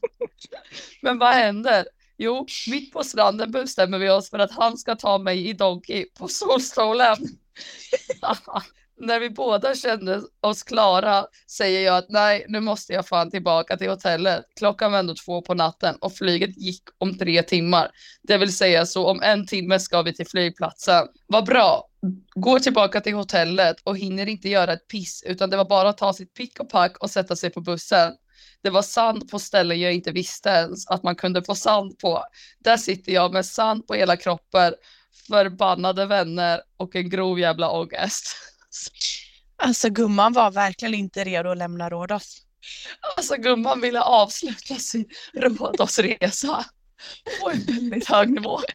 Men 1.02 1.18
vad 1.18 1.34
händer? 1.34 1.86
Jo, 2.16 2.46
mitt 2.70 2.92
på 2.92 3.04
stranden 3.04 3.50
bestämmer 3.50 3.98
vi 3.98 4.10
oss 4.10 4.30
för 4.30 4.38
att 4.38 4.52
han 4.52 4.78
ska 4.78 4.96
ta 4.96 5.18
mig 5.18 5.48
i 5.48 5.52
Donkey 5.52 6.06
på 6.18 6.28
solstolen. 6.28 7.16
När 8.96 9.20
vi 9.20 9.30
båda 9.30 9.74
kände 9.74 10.22
oss 10.40 10.62
klara 10.62 11.26
säger 11.50 11.80
jag 11.80 11.96
att 11.96 12.08
nej, 12.08 12.44
nu 12.48 12.60
måste 12.60 12.92
jag 12.92 13.08
fan 13.08 13.30
tillbaka 13.30 13.76
till 13.76 13.90
hotellet. 13.90 14.44
Klockan 14.56 14.92
var 14.92 14.98
ändå 14.98 15.14
två 15.24 15.42
på 15.42 15.54
natten 15.54 15.96
och 16.00 16.12
flyget 16.12 16.56
gick 16.56 16.82
om 16.98 17.18
tre 17.18 17.42
timmar. 17.42 17.90
Det 18.22 18.38
vill 18.38 18.56
säga 18.56 18.86
så 18.86 19.06
om 19.06 19.22
en 19.22 19.46
timme 19.46 19.78
ska 19.80 20.02
vi 20.02 20.14
till 20.14 20.26
flygplatsen. 20.26 21.06
Vad 21.26 21.44
bra. 21.44 21.88
Går 22.34 22.58
tillbaka 22.58 23.00
till 23.00 23.14
hotellet 23.14 23.76
och 23.84 23.98
hinner 23.98 24.26
inte 24.28 24.48
göra 24.48 24.72
ett 24.72 24.88
piss 24.88 25.22
utan 25.26 25.50
det 25.50 25.56
var 25.56 25.64
bara 25.64 25.88
att 25.88 25.98
ta 25.98 26.12
sitt 26.12 26.34
pick 26.34 26.60
och 26.60 26.70
pack 26.70 26.96
och 26.98 27.10
sätta 27.10 27.36
sig 27.36 27.50
på 27.50 27.60
bussen. 27.60 28.12
Det 28.62 28.70
var 28.70 28.82
sand 28.82 29.30
på 29.30 29.38
ställen 29.38 29.80
jag 29.80 29.92
inte 29.92 30.12
visste 30.12 30.48
ens 30.48 30.88
att 30.88 31.02
man 31.02 31.16
kunde 31.16 31.44
få 31.44 31.54
sand 31.54 31.98
på. 31.98 32.24
Där 32.58 32.76
sitter 32.76 33.12
jag 33.12 33.32
med 33.32 33.46
sand 33.46 33.86
på 33.86 33.94
hela 33.94 34.16
kroppen, 34.16 34.74
förbannade 35.28 36.06
vänner 36.06 36.60
och 36.76 36.96
en 36.96 37.10
grov 37.10 37.40
jävla 37.40 37.70
ångest. 37.70 38.36
Alltså 39.56 39.88
gumman 39.88 40.32
var 40.32 40.50
verkligen 40.50 40.94
inte 40.94 41.24
redo 41.24 41.50
att 41.50 41.58
lämna 41.58 41.90
Rhodos. 41.90 42.42
Alltså 43.16 43.36
gumman 43.36 43.80
ville 43.80 44.00
avsluta 44.00 44.74
sin 44.74 45.08
Rhodosresa 45.34 46.64
på 47.40 47.50
en 47.50 47.60
väldigt 47.60 48.08
hög 48.08 48.30
nivå. 48.30 48.60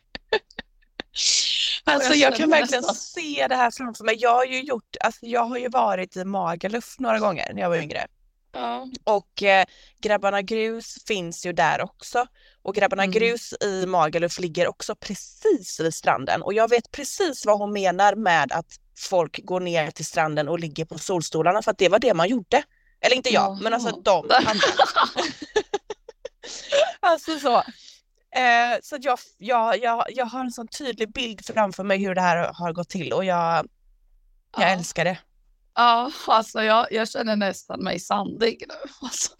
Alltså 1.83 2.13
jag 2.13 2.35
kan 2.35 2.49
verkligen 2.49 2.83
se 2.83 3.47
det 3.49 3.55
här 3.55 3.71
framför 3.71 4.03
mig. 4.03 4.15
Jag 4.19 4.33
har 4.33 4.45
ju 4.45 4.61
gjort, 4.61 4.95
alltså 4.99 5.25
jag 5.25 5.45
har 5.45 5.57
ju 5.57 5.69
varit 5.69 6.15
i 6.15 6.23
Magaluf 6.25 6.95
några 6.99 7.19
gånger 7.19 7.53
när 7.53 7.61
jag 7.61 7.69
var 7.69 7.77
yngre. 7.77 8.07
Ja. 8.51 8.87
Och 9.03 9.43
eh, 9.43 9.65
Grabbarna 10.01 10.41
Grus 10.41 10.97
finns 11.07 11.45
ju 11.45 11.53
där 11.53 11.81
också. 11.81 12.27
Och 12.61 12.75
Grabbarna 12.75 13.03
Mm. 13.03 13.11
Grus 13.11 13.53
i 13.61 13.85
Magaluf 13.85 14.39
ligger 14.39 14.67
också 14.67 14.95
precis 14.95 15.79
vid 15.79 15.93
stranden. 15.93 16.41
Och 16.41 16.53
jag 16.53 16.69
vet 16.69 16.91
precis 16.91 17.45
vad 17.45 17.57
hon 17.57 17.73
menar 17.73 18.15
med 18.15 18.51
att 18.51 18.79
folk 18.99 19.39
går 19.45 19.59
ner 19.59 19.91
till 19.91 20.05
stranden 20.05 20.47
och 20.49 20.59
ligger 20.59 20.85
på 20.85 20.97
solstolarna 20.97 21.61
för 21.61 21.71
att 21.71 21.77
det 21.77 21.89
var 21.89 21.99
det 21.99 22.13
man 22.13 22.27
gjorde. 22.29 22.63
Eller 23.01 23.15
inte 23.15 23.29
jag, 23.29 23.61
men 23.61 23.73
alltså 23.73 24.01
de 24.01 24.29
alltså 26.99 27.39
så. 27.39 27.57
Eh, 28.35 28.77
så 28.83 28.97
jag, 29.01 29.19
jag, 29.37 29.77
jag, 29.83 30.05
jag 30.09 30.25
har 30.25 30.39
en 30.39 30.51
sån 30.51 30.67
tydlig 30.67 31.13
bild 31.13 31.45
framför 31.45 31.83
mig 31.83 31.97
hur 31.97 32.15
det 32.15 32.21
här 32.21 32.51
har 32.53 32.73
gått 32.73 32.89
till 32.89 33.13
och 33.13 33.25
jag, 33.25 33.55
jag 33.55 33.65
Ja. 34.57 34.63
älskar 34.63 35.05
det. 35.05 35.17
Ja, 35.75 36.11
alltså 36.27 36.63
jag, 36.63 36.91
jag 36.91 37.09
känner 37.09 37.35
nästan 37.35 37.83
mig 37.83 37.99
sandig 37.99 38.63
nu. 38.67 38.75
Alltså, 39.01 39.31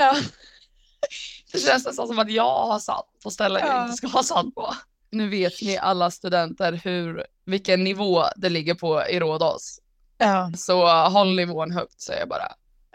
det 1.52 1.60
känns 1.60 1.86
nästan 1.86 2.08
som 2.08 2.20
att 2.20 2.32
jag 2.32 2.66
har 2.66 2.80
sand 2.80 3.06
på 3.24 3.32
ställen 3.32 3.62
jag 3.68 3.76
Ja. 3.76 3.84
inte 3.84 3.98
ska 3.98 4.08
ha 4.08 4.24
sand 4.24 4.56
på. 4.56 4.74
Nu 5.12 5.30
vet 5.30 5.62
ni 5.62 5.78
alla 5.78 6.12
studenter 6.12 6.74
hur, 6.84 7.26
vilken 7.46 7.84
nivå 7.84 8.26
det 8.36 8.50
ligger 8.50 8.74
på 8.74 9.08
i 9.08 9.20
Rhodos. 9.20 9.80
Ja. 10.18 10.52
Så 10.58 10.88
håll 11.10 11.36
nivån 11.36 11.72
högt 11.72 12.02
säger 12.02 12.20
jag 12.20 12.30
bara. 12.30 12.52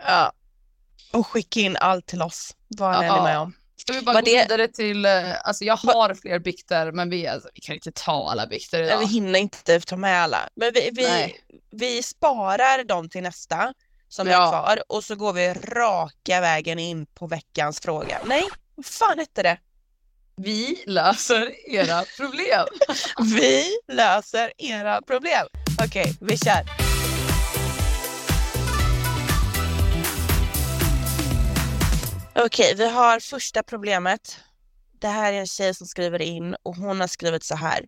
ja. 0.07 0.33
Och 1.13 1.27
skicka 1.27 1.61
in 1.61 1.77
allt 1.77 2.07
till 2.07 2.23
oss, 2.23 2.57
vad 2.69 2.91
ni 3.01 3.07
är 3.07 3.09
Ja. 3.17 3.23
med 3.23 3.39
om. 3.39 3.53
Ska 3.77 3.93
vi 3.93 4.03
bara 4.03 4.15
Var 4.15 4.21
gå 4.21 4.25
det- 4.25 4.43
vidare 4.43 4.69
till, 4.69 5.05
eh, 5.05 5.13
alltså 5.45 5.65
jag 5.65 5.77
har 5.77 6.15
fler 6.15 6.39
bikter 6.39 6.93
men 6.93 7.11
vi, 7.11 7.27
alltså, 7.27 7.49
vi 7.55 7.61
kan 7.61 7.75
inte 7.75 7.93
ta 7.93 8.31
alla 8.31 8.47
bikter 8.47 8.79
Nej, 8.79 8.87
idag. 8.87 8.99
Vi 8.99 9.07
hinner 9.07 9.39
inte 9.39 9.81
ta 9.81 9.97
med 9.97 10.23
alla. 10.23 10.49
Men 10.55 10.71
vi, 10.75 10.91
vi, 10.93 11.35
vi 11.71 12.03
sparar 12.03 12.85
dem 12.85 13.09
till 13.09 13.23
nästa 13.23 13.75
som 14.09 14.29
Ja. 14.29 14.47
är 14.47 14.49
kvar 14.51 14.83
och 14.89 15.05
så 15.05 15.15
går 15.17 15.33
vi 15.33 15.55
raka 15.55 16.41
vägen 16.41 16.79
in 16.79 17.07
på 17.07 17.27
veckans 17.27 17.81
fråga. 17.81 18.21
Nej, 18.27 18.45
vad 18.75 18.87
fan 18.87 19.19
hette 19.19 19.43
det? 19.43 19.59
Vi 20.37 20.85
löser 20.87 21.71
era 21.71 22.05
problem. 22.17 22.67
Vi 23.39 23.79
löser 23.89 24.53
era 24.59 25.03
problem. 25.03 25.47
Okej, 25.85 26.17
vi 26.21 26.39
kör. 26.39 26.65
Okej, 32.37 32.75
vi 32.77 32.91
har 32.91 33.21
första 33.21 33.63
problemet. 33.63 34.39
Det 35.01 35.09
här 35.09 35.33
är 35.33 35.41
en 35.41 35.47
tjej 35.47 35.75
som 35.75 35.87
skriver 35.87 36.23
in 36.23 36.57
och 36.63 36.77
hon 36.77 37.01
har 37.01 37.09
skrivit 37.09 37.45
så 37.45 37.55
här. 37.57 37.87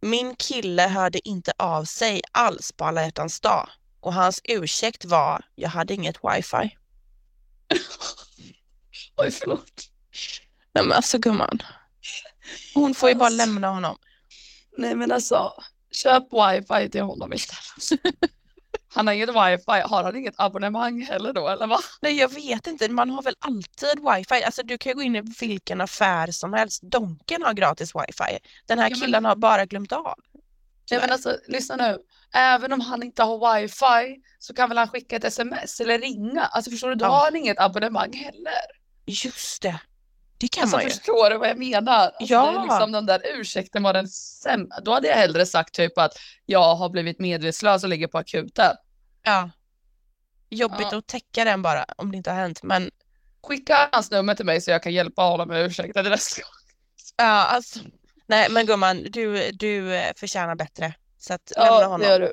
Min 0.00 0.36
kille 0.36 0.82
hörde 0.82 1.28
inte 1.28 1.52
av 1.58 1.84
sig 1.84 2.20
alls 2.32 2.72
på 2.72 2.84
alla 2.84 3.02
hjärtans 3.02 3.40
dag 3.40 3.68
och 4.00 4.14
hans 4.14 4.40
ursäkt 4.44 5.04
var 5.04 5.44
jag 5.54 5.68
hade 5.68 5.94
inget 5.94 6.16
wifi. 6.16 6.76
Oj, 9.16 9.30
förlåt. 9.30 9.90
Nej 10.76 10.84
men 10.84 10.92
alltså 10.96 11.18
gumman. 11.18 11.58
Hon 12.74 12.94
får 12.94 13.08
ju 13.08 13.14
bara 13.14 13.26
Alltså. 13.26 13.36
lämna 13.46 13.68
honom. 13.68 13.96
Nej 14.78 14.94
men 14.94 15.12
alltså, 15.12 15.52
Köp 15.90 16.22
wifi 16.32 16.90
till 16.90 17.02
honom 17.02 17.32
istället. 17.32 18.00
Han 18.94 19.06
har 19.06 19.14
inget 19.14 19.28
wifi, 19.28 19.80
har 19.84 20.04
han 20.04 20.16
inget 20.16 20.34
abonnemang 20.38 21.02
heller 21.02 21.32
då 21.32 21.48
eller 21.48 21.66
vad? 21.66 21.80
Nej 22.00 22.16
jag 22.18 22.28
vet 22.34 22.66
inte, 22.66 22.88
man 22.88 23.10
har 23.10 23.22
väl 23.22 23.34
alltid 23.38 24.00
wifi. 24.14 24.44
Alltså 24.44 24.62
du 24.62 24.78
kan 24.78 24.90
ju 24.90 24.94
gå 24.94 25.02
in 25.02 25.16
i 25.16 25.22
vilken 25.40 25.80
affär 25.80 26.30
som 26.30 26.52
helst. 26.52 26.82
Donken 26.82 27.42
har 27.42 27.52
gratis 27.54 27.92
wifi. 27.94 28.38
Den 28.66 28.78
här 28.78 28.86
Ja, 28.86 28.90
men- 28.90 29.00
killen 29.00 29.24
har 29.24 29.36
bara 29.36 29.64
glömt 29.66 29.92
av. 29.92 30.14
Nej 30.90 31.00
men 31.00 31.12
alltså 31.12 31.36
lyssna 31.48 31.76
nu. 31.76 31.98
Även 32.34 32.72
om 32.72 32.80
han 32.80 33.02
inte 33.02 33.22
har 33.22 33.60
wifi 33.60 34.22
så 34.38 34.54
kan 34.54 34.68
väl 34.68 34.78
han 34.78 34.88
skicka 34.88 35.16
ett 35.16 35.24
sms 35.24 35.80
eller 35.80 35.98
ringa. 35.98 36.42
Alltså 36.44 36.70
förstår 36.70 36.88
du, 36.88 36.94
då 36.94 37.04
Ja. 37.04 37.08
har 37.08 37.24
han 37.24 37.36
inget 37.36 37.58
abonnemang 37.60 38.12
heller. 38.12 38.62
Just 39.06 39.62
det, 39.62 39.80
det 40.38 40.48
kan 40.48 40.62
Alltså 40.62 40.76
man 40.76 40.84
ju. 40.84 40.90
förstår 40.90 41.30
du 41.30 41.38
vad 41.38 41.48
jag 41.48 41.58
menar? 41.58 41.92
Alltså, 42.06 42.16
Ja. 42.34 42.50
Det 42.50 42.58
är 42.58 42.62
liksom 42.62 42.92
den 42.92 43.06
där 43.06 43.20
ursäkten 43.34 43.82
var 43.82 43.92
den 43.92 44.08
sämsta. 44.08 44.80
Då 44.80 44.92
hade 44.92 45.08
jag 45.08 45.16
hellre 45.16 45.46
sagt 45.46 45.74
typ 45.74 45.98
att 45.98 46.12
jag 46.46 46.74
har 46.74 46.88
blivit 46.88 47.18
medvetslös 47.20 47.82
och 47.82 47.88
ligger 47.88 48.06
på 48.08 48.18
akuten. 48.18 48.76
Ja. 49.22 49.50
Jobbigt 50.50 50.86
Ja. 50.92 50.98
att 50.98 51.06
täcka 51.06 51.44
den 51.44 51.62
bara 51.62 51.84
om 51.96 52.10
det 52.10 52.16
inte 52.16 52.30
har 52.30 52.38
hänt. 52.38 52.62
Men 52.62 52.90
Skicka 53.42 53.88
hans 53.92 54.10
nummer 54.10 54.34
till 54.34 54.46
mig 54.46 54.60
så 54.60 54.70
jag 54.70 54.82
kan 54.82 54.92
hjälpa 54.92 55.22
honom 55.22 55.48
med 55.48 55.66
ursäkten 55.66 56.04
till 56.04 56.10
nästa 56.10 56.42
gång. 56.42 56.50
ja, 57.16 57.24
alltså. 57.44 57.80
Nej 58.26 58.50
men 58.50 58.66
gumman, 58.66 59.02
du, 59.10 59.50
du 59.52 59.94
eh, 59.96 60.12
förtjänar 60.16 60.54
bättre. 60.54 60.94
Så 61.18 61.34
att 61.34 61.52
lämna 61.56 61.66
Ja, 61.70 61.82
honom. 61.84 62.00
det 62.00 62.06
gör 62.06 62.20
du. 62.20 62.32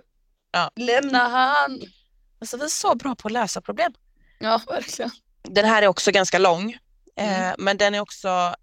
Ja. 0.51 0.71
Lämna 0.75 1.27
han. 1.27 1.81
Alltså 2.41 2.57
vi 2.57 2.63
är 2.63 2.67
så 2.67 2.95
bra 2.95 3.15
på 3.15 3.27
att 3.27 3.31
lösa 3.31 3.61
problem. 3.61 3.93
Ja, 4.39 4.61
verkligen. 4.67 5.11
Den 5.41 5.65
här 5.65 5.81
är 5.81 5.87
också 5.87 6.11
ganska 6.11 6.39
lång. 6.39 6.77
Mm. 7.15 7.43
Eh, 7.43 7.55
men 7.57 7.77
den 7.77 7.95
är 7.95 7.99
också... 7.99 8.55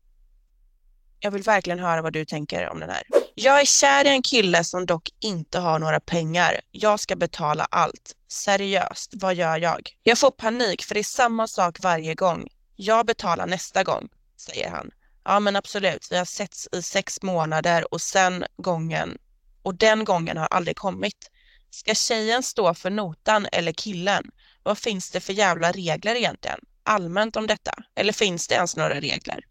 Jag 1.20 1.30
vill 1.30 1.42
verkligen 1.42 1.78
höra 1.78 2.02
vad 2.02 2.12
du 2.12 2.24
tänker 2.24 2.68
om 2.68 2.80
den 2.80 2.90
här. 2.90 3.02
Jag 3.34 3.60
är 3.60 3.64
kär 3.64 4.04
i 4.04 4.08
en 4.08 4.22
kille 4.22 4.64
som 4.64 4.86
dock 4.86 5.08
inte 5.20 5.58
har 5.58 5.78
några 5.78 6.00
pengar. 6.00 6.60
Jag 6.70 7.00
ska 7.00 7.16
betala 7.16 7.66
allt. 7.70 8.16
Seriöst, 8.28 9.12
vad 9.14 9.34
gör 9.34 9.58
jag? 9.58 9.90
Jag 10.02 10.18
får 10.18 10.30
panik 10.30 10.84
för 10.84 10.94
det 10.94 11.00
är 11.00 11.04
samma 11.04 11.46
sak 11.46 11.78
varje 11.82 12.14
gång. 12.14 12.48
Jag 12.76 13.06
betalar 13.06 13.46
nästa 13.46 13.84
gång, 13.84 14.08
säger 14.36 14.70
han. 14.70 14.90
Ja 15.24 15.40
men 15.40 15.56
absolut, 15.56 16.08
vi 16.10 16.16
har 16.16 16.24
setts 16.24 16.68
i 16.72 16.82
sex 16.82 17.22
månader 17.22 17.94
och 17.94 18.00
sen 18.00 18.44
gången 18.56 19.18
och 19.62 19.74
den 19.74 20.04
gången 20.04 20.36
har 20.36 20.46
aldrig 20.46 20.76
kommit. 20.76 21.30
Ska 21.70 21.94
tjejen 21.94 22.42
stå 22.42 22.74
för 22.74 22.90
notan 22.90 23.46
eller 23.52 23.72
killen? 23.72 24.30
Vad 24.62 24.78
finns 24.78 25.10
det 25.10 25.20
för 25.20 25.32
jävla 25.32 25.72
regler 25.72 26.14
egentligen? 26.14 26.60
Allmänt 26.90 27.36
om 27.36 27.46
detta? 27.46 27.72
Eller 27.94 28.12
finns 28.12 28.48
det 28.48 28.54
ens 28.54 28.76
några 28.76 29.00
regler? 29.00 29.44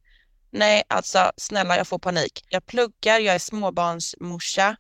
Nej, 0.52 0.84
alltså 0.88 1.32
snälla 1.38 1.78
jag 1.78 1.88
får 1.88 2.00
panik. 2.00 2.46
Jag 2.50 2.66
pluggar, 2.66 3.20
jag 3.20 3.36
är 3.36 3.40
småbarnsmorsa. 3.40 4.76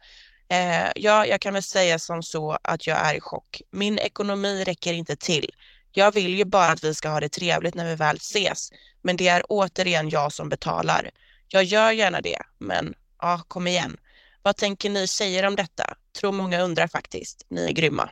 Eh, 0.49 0.91
ja, 0.95 1.25
jag 1.25 1.41
kan 1.41 1.53
väl 1.53 1.63
säga 1.63 1.99
som 1.99 2.23
så 2.23 2.57
att 2.63 2.87
jag 2.87 2.97
är 2.97 3.15
i 3.15 3.19
chock. 3.19 3.61
Min 3.71 3.99
ekonomi 3.99 4.63
räcker 4.63 4.93
inte 4.93 5.15
till. 5.15 5.49
Jag 5.91 6.13
vill 6.13 6.35
ju 6.35 6.45
bara 6.45 6.67
att 6.67 6.83
vi 6.83 6.93
ska 6.93 7.09
ha 7.09 7.19
det 7.19 7.29
trevligt 7.29 7.75
när 7.75 7.85
vi 7.85 7.95
väl 7.95 8.15
ses. 8.15 8.69
Men 9.01 9.17
det 9.17 9.27
är 9.27 9.43
återigen 9.49 10.09
jag 10.09 10.33
som 10.33 10.49
betalar. 10.49 11.11
Jag 11.47 11.63
gör 11.63 11.91
gärna 11.91 12.21
det, 12.21 12.41
men 12.57 12.93
ja, 13.21 13.41
kom 13.47 13.67
igen. 13.67 13.97
Vad 14.43 14.55
tänker 14.57 14.89
ni 14.89 15.07
tjejer 15.07 15.45
om 15.45 15.55
detta? 15.55 15.97
Tror 16.19 16.31
många 16.31 16.61
undrar 16.61 16.87
faktiskt. 16.87 17.45
Ni 17.49 17.65
är 17.65 17.71
grymma. 17.71 18.09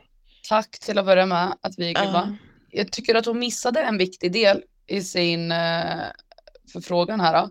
Tack 0.50 0.80
till 0.80 0.98
att 0.98 1.06
börja 1.06 1.26
med 1.26 1.58
att 1.62 1.74
vi 1.78 1.90
är 1.90 1.94
grymma. 1.94 2.38
Ja. 2.42 2.47
Jag 2.70 2.92
tycker 2.92 3.16
att 3.16 3.26
hon 3.26 3.40
missade 3.40 3.82
en 3.82 3.98
viktig 3.98 4.32
del 4.32 4.64
i 4.88 5.02
sin 5.02 5.52
eh, 5.52 6.04
förfrågan 6.74 7.20
här. 7.20 7.50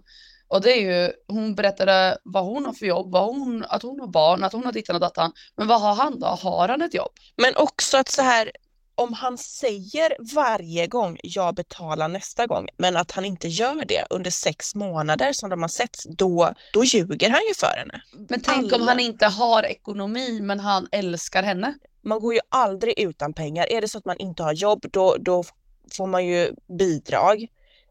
Och 0.49 0.61
det 0.61 0.73
är 0.73 0.81
ju, 0.81 1.13
hon 1.29 1.55
berättade 1.55 2.19
vad 2.23 2.45
hon 2.45 2.67
har 2.67 2.73
för 2.73 2.87
jobb, 2.87 3.13
vad 3.13 3.25
hon, 3.25 3.65
att 3.69 3.83
hon 3.83 4.01
har 4.01 4.07
barn, 4.07 4.45
att 4.45 4.53
hon 4.53 4.65
har 4.65 4.73
dittan 4.73 4.97
och 4.97 5.01
dattan. 5.01 5.33
Men 5.57 5.67
vad 5.67 5.81
har 5.81 5.95
han 5.95 6.21
då? 6.21 6.27
Har 6.27 6.69
han 6.69 6.83
ett 6.83 6.95
jobb? 6.95 7.13
Men 7.37 7.57
också 7.57 7.97
att 7.97 8.09
så 8.09 8.23
här, 8.23 8.51
om 8.97 9.13
han 9.13 9.39
säger 9.39 10.35
varje 10.35 10.87
gång 10.87 11.19
jag 11.23 11.55
betalar 11.55 12.09
nästa 12.09 12.47
gång, 12.47 12.69
men 12.77 12.97
att 12.97 13.11
han 13.11 13.25
inte 13.25 13.49
gör 13.49 13.85
det 13.85 14.07
under 14.11 14.31
sex 14.31 14.75
månader 14.75 15.33
som 15.33 15.51
de 15.51 15.63
har 15.63 15.69
setts, 15.69 16.07
då, 16.09 16.55
då 16.73 16.85
ljuger 16.85 17.31
han 17.31 17.41
ju 17.49 17.55
för 17.55 17.77
henne. 17.77 18.03
Men 18.29 18.41
tänk 18.41 18.73
om 18.73 18.81
Alla. 18.81 18.85
han 18.85 19.01
inte 19.01 19.27
har 19.27 19.63
ekonomi 19.63 20.41
men 20.41 20.61
han 20.61 20.89
älskar 20.93 21.43
henne. 21.43 21.75
Man 22.03 22.21
går 22.21 22.35
ju 22.35 22.41
aldrig 22.49 22.99
utan 22.99 23.33
pengar. 23.33 23.73
Är 23.73 23.81
det 23.81 23.89
så 23.89 23.99
att 23.99 24.05
man 24.05 24.17
inte 24.19 24.43
har 24.43 24.53
jobb, 24.53 24.87
då, 24.93 25.17
då 25.21 25.45
får 25.93 26.07
man 26.07 26.27
ju 26.27 26.55
bidrag. 26.79 27.47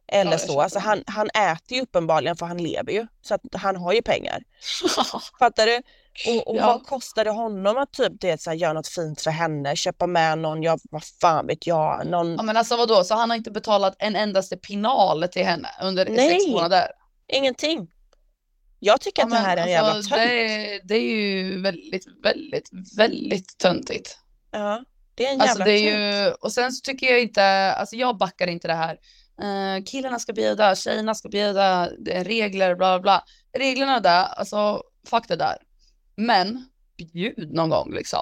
Eller 0.07 0.31
jag 0.31 0.41
så. 0.41 0.61
Alltså 0.61 0.79
han, 0.79 1.03
han 1.07 1.29
äter 1.29 1.77
ju 1.77 1.81
uppenbarligen 1.81 2.35
för 2.37 2.45
han 2.45 2.57
lever 2.57 2.91
ju. 2.91 3.07
Så 3.21 3.35
att 3.35 3.41
han 3.53 3.75
har 3.75 3.93
ju 3.93 4.01
pengar. 4.01 4.43
Fattar 5.39 5.65
du? 5.65 5.81
Och, 6.27 6.47
och 6.47 6.55
Ja. 6.57 6.67
vad 6.67 6.85
kostar 6.85 7.23
det 7.25 7.31
honom 7.31 7.77
att 7.77 7.93
typ 7.93 8.13
det, 8.21 8.41
så 8.41 8.49
här, 8.49 8.57
göra 8.57 8.73
något 8.73 8.87
fint 8.87 9.21
för 9.21 9.31
henne, 9.31 9.75
köpa 9.75 10.07
med 10.07 10.37
någon, 10.37 10.63
ja 10.63 10.77
vad 10.91 11.03
fan 11.21 11.47
vet 11.47 11.67
jag, 11.67 12.07
någon 12.07 12.35
Ja 12.35 12.43
men 12.43 12.57
alltså 12.57 12.77
vadå, 12.77 13.03
så 13.03 13.15
han 13.15 13.29
har 13.29 13.37
inte 13.37 13.51
betalat 13.51 13.95
en 13.99 14.15
endaste 14.15 14.57
pinal 14.57 15.27
till 15.27 15.45
henne 15.45 15.69
under 15.83 16.05
sex 16.05 16.17
Nej. 16.17 16.51
månader? 16.51 16.87
Ingenting. 17.33 17.91
Jag 18.79 19.01
tycker 19.01 19.21
Ja, 19.21 19.25
att 19.25 19.31
det 19.31 19.37
här 19.37 19.57
är 19.57 19.61
men 19.61 19.71
jävla 19.71 19.91
alltså, 19.91 20.15
tönt. 20.15 20.29
det, 20.29 20.73
är- 20.75 20.81
det 20.83 20.95
är 20.95 21.01
ju 21.01 21.61
väldigt, 21.61 22.05
väldigt, 22.23 22.69
väldigt 22.97 23.57
töntigt. 23.57 24.17
Ja, 24.51 24.83
det 25.15 25.25
är 25.25 25.31
en 25.31 25.37
jävla 25.37 25.49
Alltså 25.51 25.63
det 25.63 25.71
är 25.71 26.23
ju, 26.25 26.31
och 26.31 26.51
sen 26.51 26.71
så 26.71 26.81
tycker 26.81 27.07
jag 27.11 27.21
inte, 27.21 27.73
alltså 27.73 27.95
jag 27.95 28.17
backar 28.17 28.47
inte 28.47 28.67
det 28.67 28.73
här. 28.73 28.97
Eh, 29.41 29.83
killarna 29.83 30.19
ska 30.19 30.33
bjuda, 30.33 30.75
tjejerna 30.75 31.15
ska 31.15 31.29
bjuda, 31.29 31.89
det 31.99 32.13
är 32.13 32.23
regler, 32.23 32.75
bla 32.75 32.99
bla. 32.99 33.23
Reglerna 33.57 33.99
där, 33.99 34.23
alltså 34.25 34.81
fuck 35.09 35.27
det 35.27 35.35
där. 35.35 35.57
Men 36.15 36.69
bjud 36.97 37.53
någon 37.53 37.69
gång 37.69 37.93
liksom. 37.93 38.21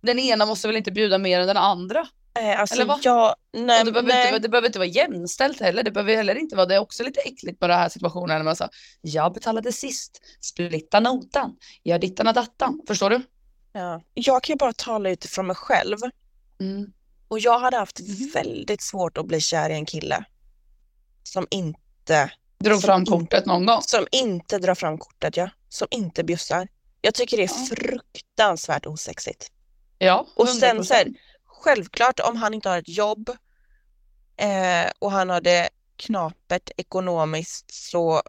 Den 0.00 0.18
ena 0.18 0.46
måste 0.46 0.68
väl 0.68 0.76
inte 0.76 0.92
bjuda 0.92 1.18
mer 1.18 1.40
än 1.40 1.46
den 1.46 1.56
andra? 1.56 2.08
Eh, 2.38 2.60
alltså 2.60 2.74
eller 2.74 2.84
vad? 2.84 2.98
jag, 3.02 3.34
nej, 3.52 3.84
det, 3.84 3.92
behöver 3.92 4.08
nej. 4.08 4.28
inte, 4.28 4.38
det 4.38 4.48
behöver 4.48 4.68
inte 4.68 4.78
vara 4.78 4.88
jämställt 4.88 5.60
heller. 5.60 5.82
Det 5.82 5.90
behöver 5.90 6.16
heller 6.16 6.34
inte 6.34 6.56
vara, 6.56 6.66
det 6.66 6.74
är 6.74 6.78
också 6.78 7.02
lite 7.04 7.20
äckligt 7.20 7.60
med 7.60 7.70
den 7.70 7.78
här 7.78 7.88
situationen. 7.88 8.36
När 8.38 8.44
man 8.44 8.56
säger, 8.56 8.70
jag 9.00 9.32
betalade 9.32 9.72
sist, 9.72 10.20
splitta 10.40 11.00
notan, 11.00 11.56
gör 11.84 11.98
dittan 11.98 12.28
och 12.28 12.34
dattan. 12.34 12.80
Förstår 12.86 13.10
du? 13.10 13.22
Ja. 13.72 14.02
Jag 14.14 14.42
kan 14.42 14.52
ju 14.54 14.56
bara 14.56 14.72
tala 14.72 15.10
utifrån 15.10 15.46
mig 15.46 15.56
själv. 15.56 15.96
Mm. 16.60 16.92
Och 17.28 17.38
jag 17.38 17.58
hade 17.58 17.76
haft 17.76 18.00
väldigt 18.34 18.82
svårt 18.82 19.18
att 19.18 19.26
bli 19.26 19.40
kär 19.40 19.70
i 19.70 19.74
en 19.74 19.86
kille 19.86 20.24
som 21.22 21.46
inte, 21.50 22.30
Drog 22.58 22.80
Som 22.80 22.86
fram 22.86 23.04
kortet 23.04 23.46
någon 23.46 23.66
gång. 23.66 23.82
som 23.82 24.06
inte 24.12 24.58
drar 24.58 24.74
fram 24.74 24.98
kortet, 24.98 25.36
ja. 25.36 25.50
Som 25.76 25.88
inte 25.90 26.24
bjussar. 26.24 26.68
Jag 27.00 27.14
tycker 27.14 27.36
det 27.36 27.42
är 27.42 27.50
Ja. 27.60 27.66
fruktansvärt 27.76 28.86
osexigt. 28.86 29.46
Ja, 29.98 30.26
Och 30.36 30.48
sen 30.48 30.76
100%. 30.78 30.84
så 30.84 30.94
här, 30.94 31.06
självklart 31.44 32.20
om 32.20 32.36
han 32.36 32.54
inte 32.54 32.68
har 32.68 32.78
ett 32.78 32.88
jobb 32.88 33.30
eh, 34.36 34.90
och 34.98 35.10
han 35.12 35.30
har 35.30 35.40
det 35.40 35.68
knapert 35.96 36.70
ekonomiskt 36.76 37.74
så 37.74 38.22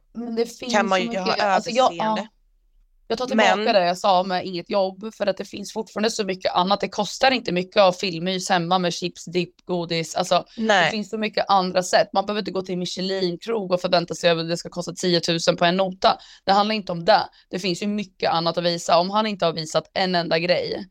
kan 0.72 0.88
man 0.89 1.02
ju 1.02 1.20
ha 1.20 1.34
alltså 1.34 1.70
jag, 1.70 1.86
överseende. 1.86 2.22
ja, 2.22 2.28
jag 3.08 3.18
tar 3.18 3.26
tillbaka 3.26 3.55
Men- 3.55 3.74
det 3.74 3.86
jag 3.86 3.97
sa 3.97 4.24
med 4.24 4.45
inget 4.45 4.70
jobb 4.70 5.14
för 5.14 5.28
att 5.28 5.38
det 5.38 5.45
finns 5.45 5.74
fortfarande 5.74 6.12
så 6.12 6.24
mycket 6.24 6.53
annat. 6.53 6.80
Det 6.80 6.89
kostar 6.89 7.32
inte 7.32 7.51
mycket 7.51 7.82
av 7.82 7.91
filmmys 7.91 8.49
hemma 8.49 8.80
med 8.80 8.93
chips, 8.93 9.26
dipp, 9.26 9.66
godis. 9.66 10.16
Alltså 10.16 10.45
det 10.55 10.64
nej, 10.64 10.91
finns 10.91 11.10
så 11.10 11.18
mycket 11.18 11.45
andra 11.47 11.84
sätt. 11.84 12.10
Man 12.14 12.26
behöver 12.26 12.39
inte 12.39 12.51
gå 12.51 12.62
till 12.62 12.78
Michelin-krog 12.78 13.72
och 13.72 13.82
förvänta 13.82 14.16
sig 14.16 14.30
att 14.30 14.49
det 14.49 14.58
ska 14.58 14.70
kosta 14.70 14.93
10 14.93 15.22
000 15.47 15.58
på 15.58 15.66
en 15.66 15.78
nota. 15.78 16.18
Det 16.43 16.51
handlar 16.51 16.76
inte 16.76 16.91
om 16.91 17.05
det. 17.05 17.30
Det 17.49 17.60
finns 17.60 17.84
ju 17.84 17.88
mycket 17.88 18.32
annat 18.32 18.58
att 18.58 18.64
visa. 18.64 18.99
Om 18.99 19.10
han 19.10 19.28
inte 19.28 19.45
har 19.45 19.53
visat 19.53 19.91
en 19.93 20.16
enda 20.16 20.39
grej, 20.39 20.88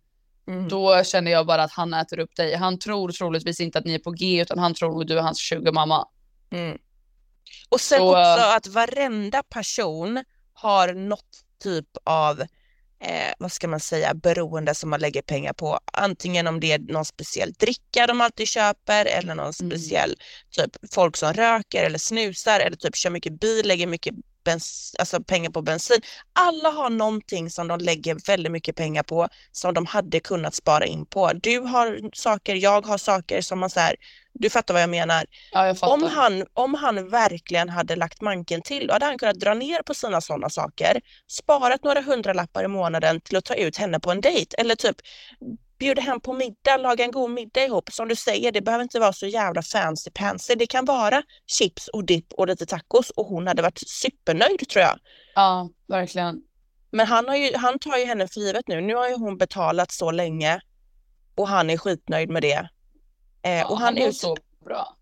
mm. 0.48 0.68
då 0.68 1.04
känner 1.04 1.30
jag 1.30 1.46
bara 1.46 1.62
att 1.62 1.72
han 1.72 1.94
äter 1.94 2.18
upp 2.18 2.36
dig. 2.36 2.54
Han 2.54 2.78
tror 2.78 3.12
troligtvis 3.12 3.60
inte 3.60 3.78
att 3.78 3.84
ni 3.84 3.94
är 3.94 3.98
på 3.98 4.10
G, 4.10 4.42
utan 4.42 4.58
han 4.58 4.74
tror 4.74 5.00
att 5.00 5.08
du 5.08 5.18
är 5.18 5.22
hans 5.22 5.38
sugarmamma. 5.38 6.08
Mm. 6.50 6.78
Och 7.68 7.80
sen 7.80 7.98
Så, 7.98 8.08
också 8.08 8.40
äh, 8.40 8.56
att 8.56 8.66
varenda 8.66 9.42
person 9.42 10.24
har 10.52 10.94
något 10.94 11.45
typ 11.62 11.86
av, 12.04 12.40
eh, 13.00 13.32
vad 13.38 13.52
ska 13.52 13.68
man 13.68 13.80
säga, 13.80 14.14
beroende 14.14 14.74
som 14.74 14.90
man 14.90 15.00
lägger 15.00 15.22
pengar 15.22 15.52
på. 15.52 15.78
Antingen 15.92 16.46
om 16.46 16.60
det 16.60 16.72
är 16.72 16.78
någon 16.78 17.04
speciell 17.04 17.52
dricka 17.52 18.06
de 18.06 18.20
alltid 18.20 18.48
köper 18.48 19.04
eller 19.06 19.34
någon 19.34 19.52
Mm. 19.60 19.70
speciell 19.70 20.14
typ 20.50 20.76
folk 20.94 21.16
som 21.16 21.32
röker 21.32 21.84
eller 21.84 21.98
snusar 21.98 22.60
eller 22.60 22.76
typ 22.76 22.96
kör 22.96 23.10
mycket 23.10 23.40
bil, 23.40 23.68
lägger 23.68 23.86
mycket 23.86 24.14
bens- 24.46 24.94
alltså 24.98 25.22
pengar 25.22 25.50
på 25.50 25.62
bensin. 25.62 26.00
Alla 26.32 26.70
har 26.70 26.90
någonting 26.90 27.50
som 27.50 27.68
de 27.68 27.78
lägger 27.80 28.16
väldigt 28.26 28.52
mycket 28.52 28.76
pengar 28.76 29.02
på 29.02 29.28
som 29.52 29.74
de 29.74 29.86
hade 29.86 30.20
kunnat 30.20 30.54
spara 30.54 30.86
in 30.86 31.06
på. 31.06 31.32
Du 31.32 31.60
har 31.60 32.10
saker, 32.12 32.54
jag 32.54 32.86
har 32.86 32.98
saker 32.98 33.40
som 33.40 33.58
man 33.58 33.70
så 33.70 33.80
här, 33.80 33.96
du 34.32 34.50
fattar 34.50 34.74
vad 34.74 34.82
jag 34.82 34.90
menar. 34.90 35.24
Ja, 35.52 35.66
jag. 35.66 35.76
Om 35.82 36.02
han, 36.02 36.44
om 36.54 36.74
han 36.74 37.08
verkligen 37.08 37.68
hade 37.68 37.96
lagt 37.96 38.20
manken 38.20 38.62
till, 38.62 38.86
då 38.86 38.92
hade 38.92 39.04
han 39.06 39.18
kunnat 39.18 39.40
dra 39.40 39.54
ner 39.54 39.82
på 39.82 39.94
sina 39.94 40.20
sådana 40.20 40.50
saker, 40.50 41.00
sparat 41.30 41.84
några 41.84 42.02
hundralappar 42.02 42.64
i 42.64 42.68
månaden 42.68 43.20
till 43.20 43.36
att 43.36 43.44
ta 43.44 43.54
ut 43.54 43.76
henne 43.76 44.00
på 44.00 44.10
en 44.10 44.20
dejt 44.20 44.56
eller 44.58 44.74
typ 44.74 44.96
bjuda 45.78 46.02
hem 46.02 46.20
på 46.20 46.32
middag, 46.32 46.76
laga 46.76 47.04
en 47.04 47.10
god 47.10 47.30
middag 47.30 47.64
ihop. 47.64 47.92
Som 47.92 48.08
du 48.08 48.16
säger, 48.16 48.52
det 48.52 48.60
behöver 48.60 48.82
inte 48.82 49.00
vara 49.00 49.12
så 49.12 49.26
jävla 49.26 49.62
fancy 49.62 50.10
pansy. 50.10 50.54
Det 50.54 50.66
kan 50.66 50.84
vara 50.84 51.22
chips 51.46 51.88
och 51.88 52.04
dipp 52.04 52.32
och 52.32 52.46
lite 52.46 52.66
tacos 52.66 53.10
och 53.10 53.26
hon 53.26 53.46
hade 53.46 53.62
varit 53.62 53.82
supernöjd 53.86 54.68
tror 54.68 54.82
jag. 54.82 54.98
Ja, 55.34 55.70
verkligen. 55.86 56.42
Men 56.90 57.06
han, 57.06 57.28
har 57.28 57.36
ju, 57.36 57.56
han 57.56 57.78
tar 57.78 57.96
ju 57.96 58.04
henne 58.04 58.28
för 58.28 58.40
givet 58.40 58.68
nu. 58.68 58.80
Nu 58.80 58.94
har 58.94 59.08
ju 59.08 59.14
hon 59.14 59.38
betalat 59.38 59.92
så 59.92 60.10
länge 60.10 60.60
och 61.34 61.48
han 61.48 61.70
är 61.70 61.76
skitnöjd 61.76 62.30
med 62.30 62.42
det. 62.42 62.68
Eh, 63.42 63.70
och 63.70 63.78
han 63.78 63.94
mår 63.94 64.02
är 64.02 64.12
så 64.12 64.36
bra. 64.64 64.96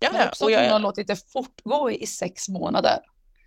Ja, 0.00 0.10
Men 0.12 0.28
också 0.28 0.44
och 0.44 0.50
att 0.50 0.56
hon 0.56 0.66
har 0.66 0.72
jag, 0.72 0.82
låtit 0.82 1.06
det 1.06 1.32
fortgå 1.32 1.90
i 1.90 2.06
sex 2.06 2.48
månader. 2.48 2.98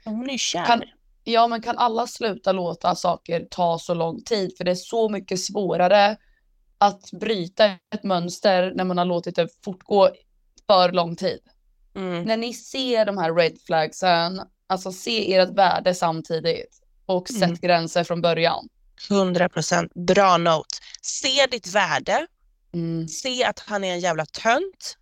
hon 0.06 0.30
är 0.30 0.38
kär. 0.38 0.66
Kan, 0.66 0.84
ja, 1.24 1.48
men 1.48 1.62
kan 1.62 1.78
alla 1.78 2.08
sluta 2.08 2.52
låta 2.52 2.96
saker 2.96 3.48
ta 3.52 3.80
så 3.80 3.94
lång 3.94 4.24
tid? 4.24 4.58
För 4.58 4.64
det 4.64 4.72
är 4.72 4.76
så 4.76 5.10
mycket 5.10 5.40
svårare 5.40 6.18
att 6.78 7.12
bryta 7.12 7.66
ett 7.66 8.04
mönster 8.04 8.74
när 8.76 8.84
man 8.84 8.98
har 8.98 9.06
låtit 9.06 9.36
det 9.36 9.48
fortgå 9.64 10.10
för 10.68 10.92
lång 10.92 11.16
tid. 11.16 11.40
Mm. 11.96 12.24
När 12.24 12.38
ni 12.38 12.54
ser 12.54 13.06
de 13.06 13.18
här 13.18 13.34
red 13.36 13.58
flagsen, 13.66 14.42
alltså 14.68 14.92
se 14.92 15.34
ert 15.36 15.50
värde 15.50 15.96
samtidigt 15.96 16.82
och 17.06 17.30
sätt 17.30 17.44
Mm. 17.44 17.56
gränser 17.62 18.04
från 18.04 18.22
början. 18.22 18.68
100 19.10 19.50
procent. 19.50 19.92
Bra 19.94 20.38
note. 20.38 20.76
Se 21.02 21.46
ditt 21.52 21.68
värde. 21.68 22.28
Mm. 22.74 23.08
Se 23.08 23.44
att 23.44 23.60
han 23.60 23.84
är 23.84 23.94
en 23.94 24.00
jävla 24.00 24.26
tönt. 24.26 24.98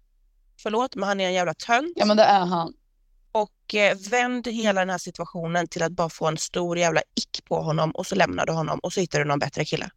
Förlåt, 0.61 0.95
men 0.95 1.07
han 1.07 1.19
är 1.19 1.25
en 1.25 1.33
jävla 1.33 1.53
tönt. 1.53 1.93
Ja, 1.95 2.05
men 2.05 2.17
det 2.17 2.23
är 2.23 2.45
han. 2.45 2.73
Och 3.31 3.75
eh, 3.75 3.97
vänd 4.11 4.47
hela 4.47 4.81
den 4.81 4.89
här 4.89 4.97
situationen 4.97 5.67
till 5.67 5.83
att 5.83 5.91
bara 5.91 6.09
få 6.09 6.27
en 6.27 6.37
stor 6.37 6.77
jävla 6.77 7.01
ick 7.15 7.45
på 7.45 7.61
honom 7.61 7.91
och 7.91 8.07
så 8.07 8.15
lämnar 8.15 8.45
du 8.45 8.53
honom 8.53 8.79
och 8.79 8.93
så 8.93 8.99
hittar 8.99 9.19
du 9.19 9.25
någon 9.25 9.39
bättre 9.39 9.65
kille. 9.65 9.89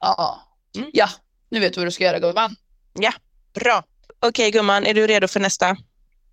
Ja. 0.00 0.40
Mm. 0.76 0.90
Ja, 0.92 1.08
nu 1.48 1.60
vet 1.60 1.74
du 1.74 1.80
vad 1.80 1.86
du 1.86 1.90
ska 1.90 2.04
göra 2.04 2.18
gumman. 2.18 2.56
Bra. 3.54 3.84
Okej 4.20 4.50
gumman, 4.50 4.86
är 4.86 4.94
du 4.94 5.06
redo 5.06 5.28
för 5.28 5.40
nästa? 5.40 5.76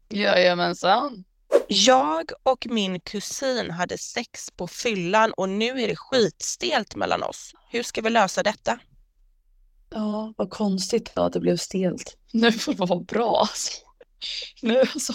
Jajamensan. 0.10 1.24
Jag 1.68 2.32
och 2.44 2.68
min 2.70 3.00
kusin 3.00 3.72
hade 3.72 3.98
sex 3.98 4.52
på 4.52 4.68
fyllan 4.68 5.34
och 5.38 5.50
nu 5.50 5.82
är 5.82 5.88
det 5.88 5.96
skitstelt 5.96 6.96
mellan 6.96 7.24
oss. 7.24 7.54
Hur 7.70 7.84
ska 7.84 8.02
vi 8.02 8.10
lösa 8.10 8.44
detta? 8.44 8.80
Ja, 9.90 10.34
vad 10.38 10.50
konstigt 10.50 11.16
då 11.16 11.22
att 11.22 11.34
det 11.34 11.40
blev 11.40 11.58
stelt. 11.58 12.18
Nu 12.32 12.52
får 12.52 12.74
det 12.74 12.86
vara 12.86 13.00
bra 13.00 13.40
alltså. 13.40 13.72
Nu 14.62 14.80
alltså. 14.80 15.14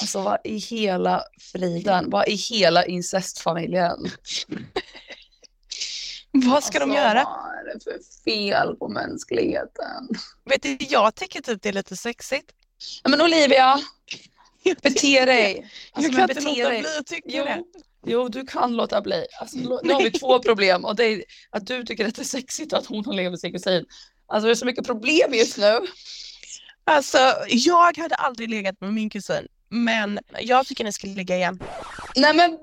Alltså 0.00 0.22
vad 0.22 0.38
i 0.44 0.56
hela 0.56 1.22
friden, 1.52 2.10
vad 2.10 2.28
i 2.28 2.34
hela 2.34 2.86
incestfamiljen. 2.86 4.10
Vad 6.46 6.64
ska 6.64 6.78
de 6.78 6.90
Alltså, 6.90 7.04
göra? 7.04 7.24
Vad 7.24 7.54
är 7.54 7.74
det 7.74 7.84
för 7.84 7.98
fel 8.24 8.76
på 8.76 8.88
mänskligheten? 8.88 10.08
Vet 10.44 10.62
du, 10.62 10.76
jag 10.80 11.14
tycker 11.14 11.40
typ 11.40 11.62
det 11.62 11.68
är 11.68 11.72
lite 11.72 11.96
sexigt. 11.96 12.50
Ja, 13.02 13.10
men 13.10 13.20
Olivia, 13.20 13.80
bete 14.82 15.24
dig. 15.24 15.70
Alltså, 15.92 16.10
jag 16.12 16.18
men 16.18 16.28
kan 16.28 16.30
inte 16.30 16.42
låta 16.50 16.68
dig. 16.70 16.80
bli 16.80 16.96
att 16.98 17.06
tycka 17.06 17.28
Jo, 17.32 17.44
det. 17.44 17.62
jo, 18.06 18.28
du 18.28 18.46
kan 18.46 18.76
låta 18.76 19.00
bli. 19.00 19.26
Alltså, 19.40 19.56
nu 19.82 19.92
har 19.92 20.02
vi 20.02 20.10
två 20.10 20.38
problem 20.38 20.84
och 20.84 20.96
det 20.96 21.04
är 21.04 21.24
att 21.50 21.66
du 21.66 21.84
tycker 21.84 22.08
att 22.08 22.14
det 22.14 22.22
är 22.22 22.24
sexigt 22.24 22.72
och 22.72 22.78
att 22.78 22.86
hon 22.86 23.04
har 23.04 23.12
legat 23.12 23.32
med 23.32 23.40
sin 23.40 23.52
kusin. 23.52 23.84
Alltså 24.26 24.46
det 24.46 24.52
är 24.52 24.54
så 24.54 24.66
mycket 24.66 24.86
problem 24.86 25.34
just 25.34 25.58
nu. 25.58 25.80
Alltså, 26.84 27.18
jag 27.48 27.96
hade 27.98 28.14
aldrig 28.14 28.50
legat 28.50 28.80
med 28.80 28.94
min 28.94 29.10
kusin, 29.10 29.46
men 29.68 30.18
jag 30.40 30.66
tycker 30.66 30.84
ni 30.84 30.92
ska 30.92 31.06
ligga 31.06 31.36
igen. 31.36 31.60
Nej 32.16 32.34
men 32.34 32.58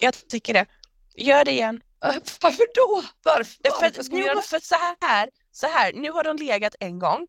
Jag 0.00 0.28
tycker 0.28 0.54
det. 0.54 0.66
Gör 1.16 1.44
det 1.44 1.50
igen. 1.52 1.80
Varför 2.40 2.66
då? 2.74 3.04
Varför? 3.22 3.44
För, 3.44 3.80
varför 3.80 4.02
ska 4.02 4.14
vi 4.16 4.20
nu, 4.20 4.26
göra 4.26 4.42
för 4.42 4.58
så 4.60 4.74
här, 5.00 5.28
så 5.52 5.66
här, 5.66 5.92
nu 5.92 6.10
har 6.10 6.24
de 6.24 6.36
legat 6.36 6.74
en 6.80 6.98
gång 6.98 7.26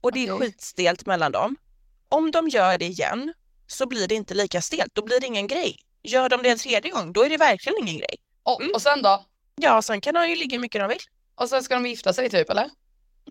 och 0.00 0.12
det 0.12 0.26
är 0.26 0.36
skitstelt 0.36 1.06
mellan 1.06 1.32
dem. 1.32 1.56
Om 2.08 2.30
de 2.30 2.48
gör 2.48 2.78
det 2.78 2.84
igen 2.86 3.32
så 3.66 3.86
blir 3.86 4.08
det 4.08 4.14
inte 4.14 4.34
lika 4.34 4.62
stelt, 4.62 4.94
då 4.94 5.02
blir 5.02 5.20
det 5.20 5.26
ingen 5.26 5.46
grej. 5.46 5.76
Gör 6.02 6.28
de 6.28 6.42
det 6.42 6.48
en 6.50 6.58
tredje 6.58 6.90
gång, 6.90 7.12
då 7.12 7.24
är 7.24 7.28
det 7.30 7.36
verkligen 7.36 7.78
ingen 7.82 7.98
grej. 7.98 8.16
Och, 8.42 8.60
Mm. 8.62 8.74
och 8.74 8.82
sen 8.82 9.02
då? 9.02 9.24
Ja, 9.56 9.82
sen 9.82 10.00
kan 10.00 10.14
de 10.14 10.28
ju 10.28 10.36
ligga 10.36 10.54
hur 10.56 10.60
mycket 10.62 10.80
de 10.80 10.88
vill, 10.88 10.98
Och 11.34 11.48
sen 11.48 11.62
ska 11.62 11.74
de 11.74 11.86
gifta 11.86 12.12
sig 12.12 12.30
typ 12.30 12.50
eller? 12.50 12.70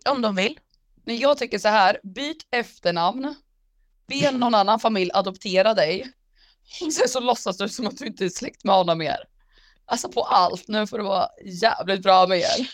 om 0.09 0.21
de 0.21 0.35
vill. 0.35 0.59
Men 1.05 1.17
jag 1.17 1.37
tycker 1.37 1.59
så 1.59 1.67
här, 1.67 1.99
byt 2.03 2.47
efternamn. 2.51 3.35
Be 4.07 4.31
någon 4.31 4.55
annan 4.55 4.79
familj 4.79 5.11
adoptera 5.13 5.73
dig. 5.73 6.11
Och 6.85 6.93
sen 6.93 7.09
så 7.09 7.19
låtsas 7.19 7.57
du 7.57 7.69
som 7.69 7.87
att 7.87 7.97
du 7.97 8.05
inte 8.05 8.25
är 8.25 8.29
släkt 8.29 8.63
med 8.63 8.75
honom 8.75 8.97
mer. 8.97 9.17
Alltså 9.89 10.09
på 10.09 10.23
allt, 10.23 10.67
nu 10.67 10.87
får 10.87 10.97
det 10.97 11.03
vara 11.03 11.29
jävligt 11.45 12.01
bra 12.03 12.27
med 12.27 12.37
er. 12.39 12.69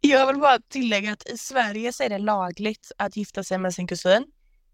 Jag 0.00 0.26
vill 0.26 0.36
bara 0.36 0.58
tillägga 0.58 1.12
att 1.12 1.26
i 1.28 1.38
Sverige 1.38 1.92
så 1.92 2.02
är 2.02 2.08
det 2.08 2.18
lagligt 2.18 2.92
att 2.96 3.16
gifta 3.16 3.44
sig 3.44 3.58
med 3.58 3.74
sin 3.74 3.86
kusin. 3.86 4.24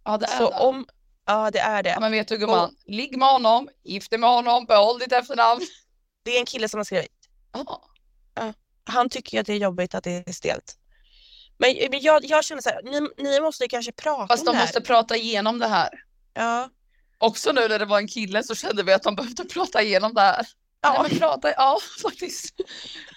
Ja 0.04 0.18
det 0.18 0.26
är 0.26 0.38
Så 0.38 0.50
det. 0.50 0.56
om, 0.56 0.86
ja 1.26 1.50
det 1.50 1.58
är 1.58 1.82
det. 1.82 1.88
Ja, 1.90 2.00
men 2.00 2.12
vet 2.12 2.28
du 2.28 2.38
gumman, 2.38 2.76
ligg 2.86 3.18
med 3.18 3.28
honom, 3.28 3.68
gift 3.84 4.10
dig 4.10 4.18
med 4.18 4.30
honom, 4.30 4.64
behåll 4.66 4.98
ditt 4.98 5.12
efternamn. 5.12 5.60
Det 6.24 6.36
är 6.36 6.40
en 6.40 6.46
kille 6.46 6.68
som 6.68 6.78
har 6.78 6.84
skrivit. 6.84 7.28
Ja. 7.52 8.52
Han 8.84 9.08
tycker 9.08 9.40
att 9.40 9.46
det 9.46 9.52
är 9.52 9.56
jobbigt 9.58 9.94
att 9.94 10.04
det 10.04 10.28
är 10.28 10.32
stelt. 10.32 10.76
Men, 11.58 11.74
men 11.90 12.00
jag, 12.00 12.24
jag 12.24 12.44
känner 12.44 12.62
så 12.62 12.68
här, 12.70 12.82
ni, 12.82 13.30
ni 13.30 13.40
måste 13.40 13.68
kanske 13.68 13.92
prata 13.92 14.26
Fast 14.26 14.40
om 14.40 14.46
de 14.46 14.52
det 14.52 14.56
här. 14.58 14.64
måste 14.64 14.80
prata 14.80 15.16
igenom 15.16 15.58
det 15.58 15.66
här. 15.68 15.88
Ja. 16.34 16.70
Också 17.18 17.52
nu 17.52 17.68
när 17.68 17.78
det 17.78 17.84
var 17.84 17.98
en 17.98 18.08
kille 18.08 18.42
så 18.42 18.54
kände 18.54 18.82
vi 18.82 18.92
att 18.92 19.02
de 19.02 19.16
behövde 19.16 19.44
prata 19.44 19.82
igenom 19.82 20.14
det 20.14 20.20
här. 20.20 20.46
Ja. 20.94 21.06
Nej, 21.08 21.18
prata, 21.18 21.52
ja 21.56 21.78
faktiskt. 22.02 22.54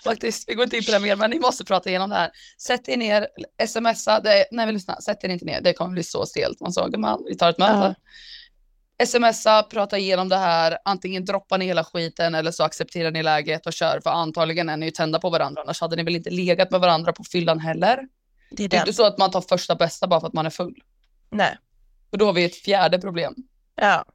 faktiskt. 0.03 0.49
Vi 0.49 0.53
går 0.53 0.63
inte 0.63 0.77
in 0.77 0.83
på 0.83 0.91
det 0.91 0.99
mer 0.99 1.15
men 1.15 1.29
ni 1.29 1.39
måste 1.39 1.65
prata 1.65 1.89
igenom 1.89 2.09
det 2.09 2.15
här. 2.15 2.31
Sätt 2.57 2.89
er 2.89 2.97
ner, 2.97 3.27
smsa, 3.67 4.19
det, 4.19 4.45
nej 4.51 4.65
men 4.65 4.73
lyssna, 4.73 5.01
sätt 5.01 5.23
er 5.23 5.29
inte 5.29 5.45
ner, 5.45 5.61
det 5.61 5.73
kommer 5.73 5.91
bli 5.91 6.03
så 6.03 6.25
stelt. 6.25 6.59
Man 6.59 6.73
sa, 6.73 6.87
gumman, 6.87 7.23
vi 7.27 7.37
tar 7.37 7.49
ett 7.49 7.57
möte. 7.57 7.95
Smsa, 9.05 9.63
prata 9.63 9.97
igenom 9.97 10.29
det 10.29 10.37
här, 10.37 10.77
antingen 10.85 11.25
droppar 11.25 11.57
ni 11.57 11.65
hela 11.65 11.83
skiten 11.83 12.35
eller 12.35 12.51
så 12.51 12.63
accepterar 12.63 13.11
ni 13.11 13.23
läget 13.23 13.65
och 13.65 13.73
kör 13.73 13.99
för 14.03 14.09
antagligen 14.09 14.69
är 14.69 14.77
ni 14.77 14.85
ju 14.85 14.91
tända 14.91 15.19
på 15.19 15.29
varandra 15.29 15.61
annars 15.61 15.81
hade 15.81 15.95
ni 15.95 16.03
väl 16.03 16.15
inte 16.15 16.29
legat 16.29 16.71
med 16.71 16.79
varandra 16.79 17.13
på 17.13 17.23
fyllan 17.23 17.59
heller. 17.59 18.07
Det 18.51 18.63
är 18.63 18.69
Det 18.69 18.77
är 18.77 18.79
inte 18.79 18.93
så 18.93 19.05
att 19.05 19.17
man 19.17 19.31
tar 19.31 19.41
första 19.41 19.75
bästa 19.75 20.07
bara 20.07 20.19
för 20.19 20.27
att 20.27 20.33
man 20.33 20.45
är 20.45 20.49
full. 20.49 20.75
Nej. 21.29 21.57
För 22.09 22.17
då 22.17 22.25
har 22.25 22.33
vi 22.33 22.45
ett 22.45 22.55
fjärde 22.55 22.99
problem. 22.99 23.35
Ja. 23.75 24.05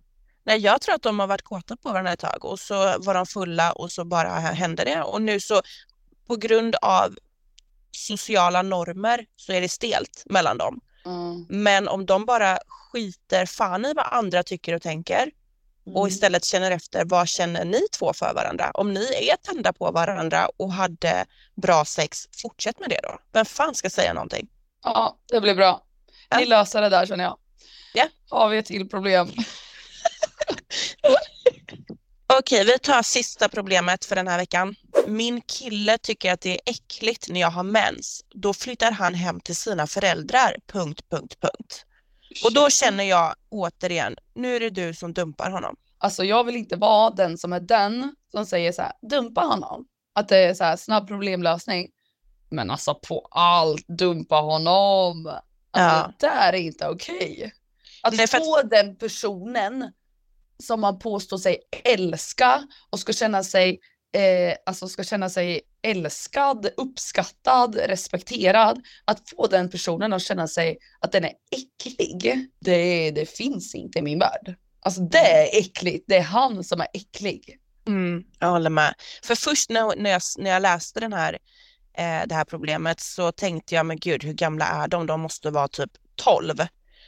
Nej, 0.47 0.59
jag 0.59 0.81
tror 0.81 0.95
att 0.95 1.03
de 1.03 1.19
har 1.21 1.27
varit 1.27 1.43
kåta 1.43 1.77
på 1.77 1.89
varandra 1.89 2.13
ett 2.13 2.19
tag 2.21 2.45
och 2.45 2.61
så 2.61 2.75
var 2.99 3.15
de 3.15 3.27
fulla 3.27 3.73
och 3.73 3.93
så 3.93 4.05
bara 4.05 4.29
hände 4.31 4.85
det 4.85 5.03
och 5.03 5.23
nu 5.23 5.41
så 5.41 5.63
på 6.27 6.37
grund 6.37 6.77
av 6.83 7.17
sociala 7.91 8.63
normer 8.63 9.27
så 9.37 9.53
är 9.53 9.61
det 9.61 9.69
stelt 9.69 10.23
mellan 10.27 10.59
dem. 10.59 10.81
Men 11.49 11.89
om 11.89 12.07
de 12.07 12.25
bara 12.25 12.59
skiter 12.69 13.47
fan 13.47 13.85
i 13.85 13.93
vad 13.95 14.07
andra 14.11 14.43
tycker 14.43 14.75
och 14.75 14.83
tänker 14.83 15.31
och 15.95 16.09
istället 16.09 16.45
känner 16.45 16.71
efter 16.71 17.05
vad 17.05 17.29
känner 17.29 17.65
ni 17.65 17.81
två 17.99 18.13
för 18.13 18.35
varandra? 18.35 18.71
Om 18.75 18.95
ni 18.95 19.05
är 19.31 19.37
tända 19.37 19.73
på 19.73 19.91
varandra 19.91 20.49
och 20.57 20.73
hade 20.73 21.25
bra 21.55 21.85
sex, 21.85 22.29
fortsätt 22.43 22.81
med 22.81 22.89
det 22.91 23.01
då. 23.03 23.19
Vem 23.33 23.45
fan 23.45 23.75
ska 23.75 23.91
säga 23.91 24.13
någonting? 24.15 24.49
Ja, 24.85 25.19
det 25.33 25.41
blir 25.41 25.55
bra. 25.55 25.85
Ni 26.37 26.43
Ja. 26.43 26.49
löser 26.49 26.83
det 26.83 26.89
där 26.89 27.07
känner 27.07 27.25
jag. 27.25 27.39
Ja. 27.95 28.05
Har 28.31 28.49
vi 28.49 28.59
ett 28.59 28.67
till 28.67 28.89
problem? 28.89 29.29
Okej, 32.39 32.65
vi 32.65 32.79
tar 32.79 33.03
sista 33.03 33.49
problemet 33.49 34.05
för 34.05 34.17
den 34.17 34.29
här 34.29 34.39
veckan. 34.39 34.75
Min 35.07 35.41
kille 35.41 35.99
tycker 35.99 36.33
att 36.33 36.41
det 36.41 36.51
är 36.51 36.61
äckligt 36.67 37.29
när 37.31 37.41
jag 37.41 37.51
har 37.51 37.63
mens. 37.63 38.25
Då 38.35 38.53
flyttar 38.55 38.91
han 38.93 39.15
hem 39.15 39.41
till 39.41 39.57
sina 39.57 39.87
föräldrar. 39.87 40.57
Punkt, 40.67 41.01
punkt, 41.11 41.37
punkt. 41.41 41.85
Och 42.45 42.53
då 42.55 42.71
känner 42.71 43.05
jag 43.05 43.35
återigen, 43.49 44.17
nu 44.35 44.57
är 44.57 44.61
det 44.61 44.71
du 44.71 44.95
som 44.95 45.13
dumpar 45.13 45.51
honom. 45.51 45.77
Alltså 45.99 46.25
jag 46.25 46.45
vill 46.45 46.57
inte 46.57 46.77
vara 46.77 47.11
den 47.11 47.39
som 47.39 47.53
är 47.53 47.61
den 47.61 48.15
som 48.33 48.47
säger 48.47 48.73
så 48.73 48.83
här, 48.83 48.93
dumpa 49.11 49.41
honom. 49.41 49.87
Att 50.15 50.29
det 50.29 50.39
är 50.39 50.55
så 50.55 50.65
här 50.65 50.77
snabb 50.77 51.09
problemlösning. 51.09 51.89
Men 52.51 52.71
alltså 52.71 52.95
på 52.95 53.29
allt, 53.31 53.89
dumpa 53.89 54.37
honom. 54.37 55.27
Alltså 55.27 55.41
Ja. 55.99 56.13
det 56.19 56.27
där 56.27 56.53
är 56.53 56.59
inte 56.59 56.89
okej. 56.89 57.53
Att 58.03 58.15
Nej, 58.15 58.27
för 58.27 58.39
att- 58.39 58.45
få 58.45 58.63
den 58.63 58.97
personen 58.97 59.93
som 60.63 60.81
man 60.81 60.99
påstår 60.99 61.39
sig 61.39 61.59
älska 61.85 62.67
och 62.91 63.01
ska 63.01 63.13
känna 63.13 63.45
sig 63.45 63.81
eh, 64.15 64.57
alltså 64.67 64.89
ska 64.89 65.05
känna 65.05 65.31
sig 65.31 65.61
älskad, 65.83 66.69
uppskattad, 66.77 67.77
respekterad. 67.77 68.83
Att 69.05 69.31
få 69.31 69.47
den 69.47 69.71
personen 69.71 70.13
att 70.13 70.23
känna 70.23 70.49
sig 70.49 70.79
att 71.01 71.13
den 71.13 71.25
är 71.25 71.33
äcklig, 71.51 72.49
det, 72.59 73.11
det 73.11 73.27
finns 73.31 73.75
inte 73.75 73.99
i 73.99 74.03
min 74.03 74.19
värld. 74.19 74.55
Alltså 74.81 75.01
det 75.01 75.19
är 75.19 75.59
äckligt, 75.61 76.05
det 76.09 76.17
är 76.17 76.23
han 76.23 76.65
som 76.65 76.81
är 76.81 76.87
äcklig. 76.93 77.59
Mm, 77.87 78.25
jag 78.39 78.51
håller 78.51 78.71
med. 78.71 78.95
För 79.25 79.35
först 79.35 79.71
när, 79.71 79.97
när, 79.97 80.11
jag, 80.11 80.23
när 80.39 80.51
jag 80.51 80.63
läste 80.63 81.01
den 81.01 81.13
här, 81.13 81.39
eh, 81.99 82.27
det 82.27 82.35
här 82.35 82.45
problemet 82.45 83.01
så 83.01 83.33
tänkte 83.33 83.75
jag, 83.75 83.87
men 83.87 83.97
gud 83.97 84.25
hur 84.25 84.33
gamla 84.33 84.67
är 84.67 84.89
de? 84.89 85.07
De 85.07 85.21
måste 85.21 85.51
vara 85.51 85.69
typ 85.69 85.91
12. 86.17 86.55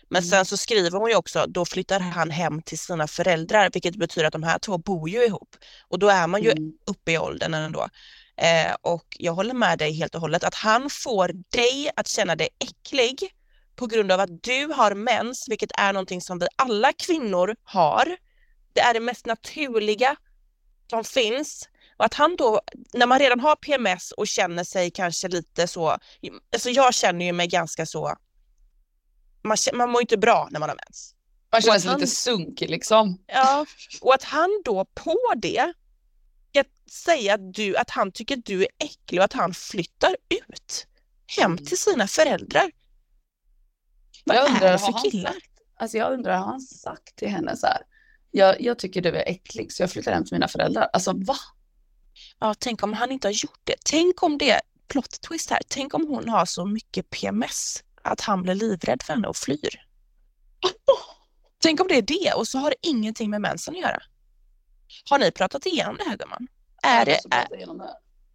Men 0.09 0.23
Mm. 0.23 0.31
sen 0.31 0.45
så 0.47 0.57
skriver 0.57 0.91
hon 0.99 1.11
ju 1.11 1.17
också, 1.17 1.47
då 1.49 1.65
flyttar 1.65 2.01
han 2.01 2.31
hem 2.31 2.63
till 2.63 2.79
sina 2.79 3.07
föräldrar, 3.09 3.71
vilket 3.73 3.97
betyder 3.97 4.27
att 4.27 4.33
de 4.33 4.43
här 4.43 4.59
två 4.59 4.79
bor 4.79 5.09
ju 5.09 5.25
ihop. 5.25 5.57
Och 5.89 5.99
då 5.99 6.09
är 6.09 6.27
man 6.27 6.43
ju 6.43 6.51
Mm. 6.51 6.73
uppe 6.87 7.13
i 7.13 7.19
åldern 7.19 7.55
ändå. 7.55 7.89
Eh, 8.37 8.75
och 8.83 9.07
jag 9.19 9.33
håller 9.33 9.55
med 9.55 9.79
dig 9.79 9.93
helt 9.93 10.15
och 10.15 10.21
hållet, 10.21 10.45
att 10.45 10.55
han 10.55 10.91
får 10.91 11.29
dig 11.53 11.91
att 11.97 12.09
känna 12.09 12.37
dig 12.37 12.49
äcklig 12.59 13.31
på 13.77 13.87
grund 13.87 14.13
av 14.13 14.21
att 14.21 14.43
du 14.43 14.67
har 14.67 14.95
mens, 14.95 15.49
vilket 15.49 15.71
är 15.79 15.93
någonting 15.93 16.21
som 16.21 16.39
vi 16.39 16.47
alla 16.57 16.93
kvinnor 16.93 17.57
har. 17.65 18.17
Det 18.73 18.81
är 18.81 18.95
det 18.95 19.01
mest 19.01 19.27
naturliga 19.27 20.17
som 20.91 21.05
finns 21.05 21.69
och 21.99 22.05
att 22.05 22.15
han 22.15 22.37
då, 22.37 22.61
när 22.95 23.07
man 23.07 23.19
redan 23.19 23.41
har 23.41 23.57
PMS 23.57 24.13
och 24.13 24.27
känner 24.29 24.65
sig 24.65 24.91
kanske 24.91 25.29
lite 25.29 25.67
så, 25.67 25.99
alltså 26.53 26.71
jag 26.71 26.95
känner 26.95 27.25
ju 27.27 27.33
mig 27.33 27.47
ganska 27.47 27.87
så, 27.87 28.15
man, 29.49 29.57
man 29.75 29.91
mår 29.91 30.01
inte 30.01 30.17
bra 30.17 30.49
när 30.51 30.61
man 30.61 30.69
har 30.69 30.77
mens. 30.87 31.15
Man 31.53 31.63
känner 31.63 31.79
sig 31.79 31.91
han, 31.91 32.01
lite 32.01 32.13
sunkig 32.13 32.71
liksom. 32.71 33.19
Ja, 33.27 33.67
och 34.01 34.15
att 34.15 34.23
han 34.23 34.63
då 34.65 34.85
på 34.85 35.17
det 35.37 35.73
ska 36.57 36.65
säga 36.91 37.35
att, 37.35 37.55
du, 37.55 37.77
att 37.77 37.91
han 37.91 38.13
tycker 38.13 38.37
att 38.37 38.45
du 38.45 38.63
är 38.63 38.69
äcklig 38.79 39.21
och 39.21 39.25
att 39.25 39.33
han 39.33 39.55
flyttar 39.55 40.17
ut 40.29 40.87
hem 41.37 41.53
mm. 41.53 41.65
till 41.65 41.79
sina 41.79 42.07
föräldrar. 42.07 42.71
Vad 44.25 44.37
jag 44.37 44.49
undrar, 44.49 44.67
är 44.67 44.73
det 44.73 44.79
för 44.79 45.11
killar? 45.11 45.33
Sagt, 45.33 45.51
alltså 45.77 45.97
jag 45.97 46.13
undrar, 46.13 46.39
har 46.39 46.47
han 46.47 46.61
sagt 46.61 47.17
till 47.17 47.29
henne 47.29 47.57
så 47.57 47.67
här, 47.67 47.83
jag, 48.31 48.61
jag 48.61 48.79
tycker 48.79 49.03
du 49.03 49.09
är 49.09 49.29
äcklig 49.29 49.73
så 49.73 49.83
jag 49.83 49.91
flyttar 49.91 50.13
hem 50.13 50.25
till 50.25 50.35
mina 50.35 50.49
föräldrar. 50.49 50.89
Alltså 50.93 51.13
va? 51.13 51.37
Ja, 52.39 52.55
tänk 52.59 52.83
om 52.83 52.93
han 52.93 53.13
inte 53.13 53.29
har 53.29 53.33
gjort 53.33 53.61
det. 53.65 53.75
Tänk 53.85 54.23
om 54.23 54.39
det, 54.39 54.61
plot 54.89 55.21
twist 55.21 55.51
här, 55.51 55.63
tänk 55.69 55.95
om 55.95 56.07
hon 56.09 56.29
har 56.29 56.45
så 56.45 56.65
mycket 56.65 57.11
PMS 57.11 57.83
att 58.07 58.21
han 58.21 58.43
blir 58.43 58.55
livrädd 58.55 59.03
för 59.03 59.13
henne 59.13 59.29
och 59.29 59.37
flyr. 59.37 59.83
Tänk 61.63 61.81
om 61.81 61.89
det 61.89 61.97
är 61.97 62.03
det 62.03 62.33
och 62.33 62.49
så 62.49 62.59
har 62.59 62.71
det 62.71 62.89
ingenting 62.89 63.31
med 63.31 63.41
mensen 63.41 63.75
att 63.75 63.81
göra. 63.81 64.03
Har 65.11 65.19
ni 65.19 65.31
pratat 65.31 65.67
igenom 65.67 65.97
det 65.97 66.05
här 66.05 66.17
gumman? 66.17 66.47
Är 66.83 67.05
det, 67.05 67.21
är... 67.31 67.49
det 67.51 67.67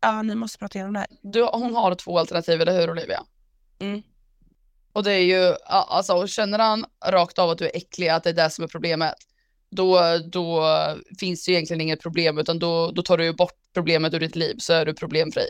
Ja, 0.02 0.22
ni 0.22 0.36
måste 0.36 0.58
prata 0.58 0.78
igenom 0.78 0.94
det 0.94 1.00
här. 1.00 1.08
Du, 1.22 1.44
hon 1.44 1.76
har 1.76 1.96
två 1.96 2.20
alternativ, 2.20 2.62
eller 2.62 2.80
hur 2.80 2.92
Olivia? 2.92 3.24
Mm. 3.80 4.02
Och 4.94 5.04
det 5.04 5.12
är 5.12 5.24
ju, 5.24 5.56
alltså 5.66 6.28
känner 6.28 6.60
han 6.60 6.86
rakt 7.06 7.40
av 7.40 7.50
att 7.50 7.58
du 7.58 7.66
är 7.66 7.76
äcklig, 7.76 8.08
att 8.08 8.24
det 8.24 8.30
är 8.30 8.34
det 8.34 8.50
som 8.50 8.64
är 8.64 8.68
problemet, 8.68 9.16
då, 9.70 10.18
då 10.32 10.66
finns 11.20 11.46
det 11.46 11.52
ju 11.52 11.56
egentligen 11.56 11.82
inget 11.82 12.02
problem 12.02 12.38
utan 12.38 12.60
då, 12.60 12.92
då 12.92 13.02
tar 13.02 13.18
du 13.18 13.24
ju 13.24 13.34
bort 13.34 13.54
problemet 13.74 14.14
ur 14.14 14.20
ditt 14.20 14.36
liv 14.36 14.56
så 14.60 14.74
är 14.74 14.86
du 14.86 14.94
problemfri. 14.94 15.44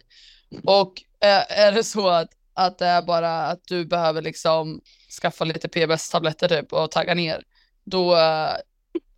Och 0.64 1.04
äh, 1.20 1.60
är 1.60 1.72
det 1.72 1.84
så 1.84 2.08
att, 2.08 2.30
att 2.54 2.78
det 2.78 2.86
är 2.86 3.02
bara 3.02 3.46
att 3.46 3.60
du 3.68 3.86
behöver 3.86 4.22
liksom 4.22 4.82
skaffa 5.22 5.46
lite 5.46 5.68
PBS-tabletter 5.68 6.48
typ 6.48 6.74
och 6.74 6.92
tagga 6.92 7.14
ner, 7.14 7.44
då 7.84 8.18
äh, 8.18 8.54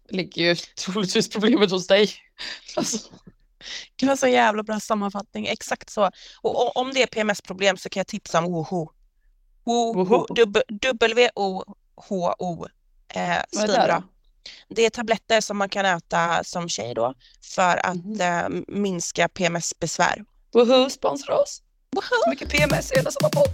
ligger 0.09 0.41
ju 0.41 0.55
troligtvis 0.85 1.29
problemet 1.29 1.71
hos 1.71 1.87
dig. 1.87 2.11
Alltså. 2.75 2.97
Det 3.95 4.05
var 4.05 4.15
så 4.15 4.27
jävla 4.27 4.63
bra 4.63 4.79
sammanfattning, 4.79 5.47
exakt 5.47 5.89
så. 5.89 6.11
Och, 6.41 6.65
och 6.65 6.77
om 6.77 6.93
det 6.93 7.03
är 7.03 7.07
PMS-problem 7.07 7.77
så 7.77 7.89
kan 7.89 7.99
jag 7.99 8.07
tipsa 8.07 8.39
om 8.39 8.45
WOHO. 8.45 8.91
W-O-H-O. 10.91 12.67
Eh, 13.07 13.37
svinbra. 13.51 14.03
Det 14.69 14.85
är 14.85 14.89
tabletter 14.89 15.41
som 15.41 15.57
man 15.57 15.69
kan 15.69 15.85
äta 15.85 16.43
som 16.43 16.69
tjej 16.69 16.93
då 16.93 17.13
för 17.55 17.85
att 17.85 17.95
mm. 17.95 18.21
eh, 18.21 18.61
minska 18.67 19.29
PMS-besvär. 19.29 20.25
Woho, 20.53 20.89
sponsra 20.89 21.39
oss! 21.39 21.62
Så 22.01 22.29
mycket 22.29 22.49
PMS 22.49 22.91
i 22.91 22.95
hela 22.95 23.11
samma 23.11 23.29
podd. 23.29 23.49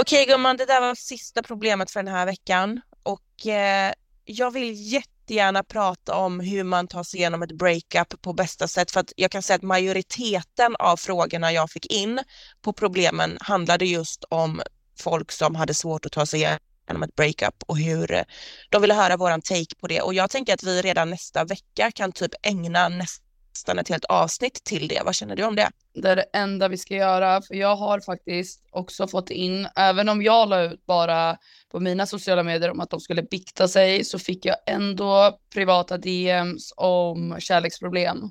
Okej 0.00 0.26
gumman, 0.26 0.56
det 0.56 0.64
där 0.64 0.80
var 0.80 0.94
sista 0.94 1.42
problemet 1.42 1.90
för 1.90 2.02
den 2.02 2.14
här 2.14 2.26
veckan. 2.26 2.80
Och 3.02 3.46
eh, 3.46 3.92
jag 4.24 4.50
vill 4.50 4.92
jättegärna 4.92 5.62
prata 5.62 6.14
om 6.14 6.40
hur 6.40 6.64
man 6.64 6.88
tar 6.88 7.02
sig 7.02 7.20
igenom 7.20 7.42
ett 7.42 7.52
breakup 7.52 8.22
på 8.22 8.32
bästa 8.32 8.68
sätt. 8.68 8.90
För 8.90 9.00
att 9.00 9.12
jag 9.16 9.30
kan 9.30 9.42
säga 9.42 9.56
att 9.56 9.62
majoriteten 9.62 10.76
av 10.78 10.96
frågorna 10.96 11.52
jag 11.52 11.70
fick 11.70 11.86
in 11.86 12.20
på 12.62 12.72
problemen 12.72 13.38
handlade 13.40 13.84
just 13.84 14.24
om 14.28 14.62
folk 14.98 15.32
som 15.32 15.54
hade 15.54 15.74
svårt 15.74 16.06
att 16.06 16.12
ta 16.12 16.26
sig 16.26 16.58
genom 16.88 17.02
ett 17.02 17.16
breakup 17.16 17.54
och 17.66 17.78
hur 17.78 18.12
eh, 18.12 18.22
de 18.70 18.82
ville 18.82 18.94
höra 18.94 19.16
våran 19.16 19.42
take 19.42 19.74
på 19.80 19.86
det. 19.86 20.00
Och 20.00 20.14
jag 20.14 20.30
tänker 20.30 20.54
att 20.54 20.62
vi 20.62 20.82
redan 20.82 21.10
nästa 21.10 21.44
vecka 21.44 21.90
kan 21.90 22.12
typ 22.12 22.32
ägna 22.42 22.88
nästan 22.88 23.78
ett 23.78 23.88
helt 23.88 24.04
avsnitt 24.04 24.64
till 24.64 24.88
det. 24.88 25.02
Vad 25.04 25.14
känner 25.14 25.36
du 25.36 25.44
om 25.44 25.56
det? 25.56 25.70
Det 25.94 26.08
är 26.08 26.16
det 26.16 26.26
enda 26.32 26.68
vi 26.68 26.78
ska 26.78 26.94
göra, 26.94 27.42
för 27.42 27.54
jag 27.54 27.76
har 27.76 28.00
faktiskt 28.00 28.62
också 28.70 29.08
fått 29.08 29.30
in, 29.30 29.68
även 29.76 30.08
om 30.08 30.22
jag 30.22 30.48
la 30.48 30.62
ut 30.62 30.86
bara 30.86 31.36
på 31.70 31.80
mina 31.80 32.06
sociala 32.06 32.42
medier 32.42 32.70
om 32.70 32.80
att 32.80 32.90
de 32.90 33.00
skulle 33.00 33.22
bikta 33.22 33.68
sig, 33.68 34.04
så 34.04 34.18
fick 34.18 34.44
jag 34.44 34.56
ändå 34.66 35.38
privata 35.54 35.98
DMs 35.98 36.72
om 36.76 37.36
kärleksproblem. 37.38 38.30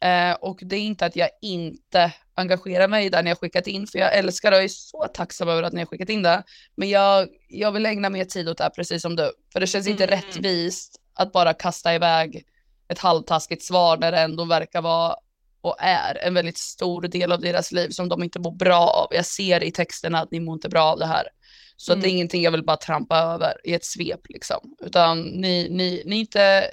Eh, 0.00 0.32
och 0.32 0.58
det 0.62 0.76
är 0.76 0.80
inte 0.80 1.06
att 1.06 1.16
jag 1.16 1.28
inte 1.42 2.12
engagerar 2.34 2.88
mig 2.88 3.10
där 3.10 3.22
ni 3.22 3.30
har 3.30 3.36
skickat 3.36 3.66
in, 3.66 3.86
för 3.86 3.98
jag 3.98 4.16
älskar 4.16 4.50
det 4.50 4.56
och 4.56 4.62
är 4.62 4.68
så 4.68 5.06
tacksam 5.14 5.48
över 5.48 5.62
att 5.62 5.72
ni 5.72 5.78
har 5.78 5.86
skickat 5.86 6.08
in 6.08 6.22
det. 6.22 6.42
Men 6.76 6.88
jag, 6.88 7.28
jag 7.48 7.72
vill 7.72 7.86
ägna 7.86 8.10
mer 8.10 8.24
tid 8.24 8.48
åt 8.48 8.58
det 8.58 8.64
här, 8.64 8.70
precis 8.70 9.02
som 9.02 9.16
du. 9.16 9.32
För 9.52 9.60
det 9.60 9.66
känns 9.66 9.86
inte 9.86 10.04
mm. 10.04 10.16
rättvist 10.16 11.00
att 11.14 11.32
bara 11.32 11.54
kasta 11.54 11.94
iväg 11.94 12.44
ett 12.88 12.98
halvtaskigt 12.98 13.64
svar 13.64 13.96
när 13.96 14.12
det 14.12 14.18
ändå 14.18 14.44
verkar 14.44 14.82
vara 14.82 15.16
och 15.60 15.76
är 15.78 16.18
en 16.22 16.34
väldigt 16.34 16.58
stor 16.58 17.02
del 17.02 17.32
av 17.32 17.40
deras 17.40 17.72
liv 17.72 17.88
som 17.90 18.08
de 18.08 18.22
inte 18.22 18.40
mår 18.40 18.52
bra 18.52 18.88
av. 18.88 19.06
Jag 19.10 19.26
ser 19.26 19.62
i 19.62 19.70
texterna 19.70 20.20
att 20.20 20.30
ni 20.30 20.40
mår 20.40 20.54
inte 20.54 20.68
bra 20.68 20.82
av 20.82 20.98
det 20.98 21.06
här. 21.06 21.28
Så 21.76 21.92
mm. 21.92 22.00
det 22.00 22.06
är 22.06 22.08
mm. 22.08 22.16
ingenting 22.16 22.42
jag 22.42 22.50
vill 22.50 22.64
bara 22.64 22.76
trampa 22.76 23.18
över 23.18 23.54
i 23.64 23.74
ett 23.74 23.84
svep 23.84 24.20
liksom. 24.28 24.74
Utan 24.80 25.22
ni, 25.22 25.68
ni, 25.70 26.02
ni 26.06 26.16
är 26.16 26.20
inte 26.20 26.70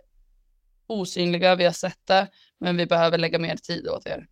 osynliga, 0.87 1.55
vi 1.55 1.65
har 1.65 1.71
sett 1.71 2.07
det 2.07 2.27
men 2.65 2.77
vi 2.77 2.85
behöver 2.85 3.17
lägga 3.17 3.39
mer 3.39 3.55
tid 3.55 3.87
åt 3.87 4.07
er. 4.07 4.27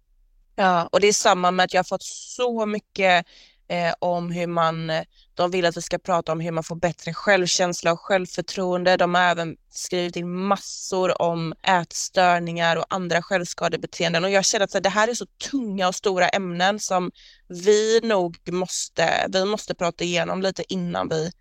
Ja, 0.55 0.89
och 0.91 0.99
det 0.99 1.07
är 1.07 1.13
samma 1.13 1.51
med 1.51 1.63
att 1.63 1.73
jag 1.73 1.79
har 1.79 1.83
fått 1.83 2.03
så 2.03 2.65
mycket 2.65 3.25
eh, 3.67 3.93
om 3.99 4.31
hur 4.31 4.47
man, 4.47 4.91
de 5.33 5.51
vill 5.51 5.65
att 5.65 5.77
vi 5.77 5.81
ska 5.81 5.97
prata 5.97 6.31
om 6.31 6.39
hur 6.39 6.51
man 6.51 6.63
får 6.63 6.75
bättre 6.75 7.13
självkänsla 7.13 7.91
och 7.91 7.99
självförtroende. 7.99 8.97
De 8.97 9.15
har 9.15 9.21
även 9.21 9.55
skrivit 9.69 10.15
in 10.15 10.29
massor 10.29 11.21
om 11.21 11.53
ätstörningar 11.63 12.75
och 12.75 12.85
andra 12.89 13.21
självskadebeteenden 13.21 14.23
och 14.23 14.29
jag 14.29 14.45
känner 14.45 14.63
att 14.65 14.83
det 14.83 14.89
här 14.89 15.07
är 15.07 15.13
så 15.13 15.25
tunga 15.51 15.87
och 15.87 15.95
stora 15.95 16.29
ämnen 16.29 16.79
som 16.79 17.11
vi 17.47 17.99
nog 18.03 18.51
måste, 18.51 19.27
vi 19.29 19.45
måste 19.45 19.75
prata 19.75 20.03
igenom 20.03 20.41
lite 20.41 20.73
innan 20.73 21.09
vi 21.09 21.31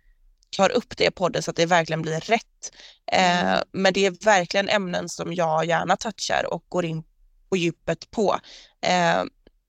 tar 0.53 0.69
upp 0.69 0.97
det 0.97 1.05
i 1.05 1.11
podden 1.11 1.43
så 1.43 1.51
att 1.51 1.57
det 1.57 1.65
verkligen 1.65 2.01
blir 2.01 2.19
rätt. 2.19 2.71
Eh, 3.11 3.43
mm. 3.43 3.63
men 3.71 3.93
det 3.93 4.05
är 4.05 4.25
verkligen 4.25 4.69
ämnen 4.69 5.09
som 5.09 5.33
jag 5.33 5.65
gärna 5.65 5.97
touchar 5.97 6.53
och 6.53 6.65
går 6.69 6.85
in 6.85 7.03
på 7.49 7.57
djupet 7.57 8.11
på. 8.11 8.39
Eh, 8.81 9.23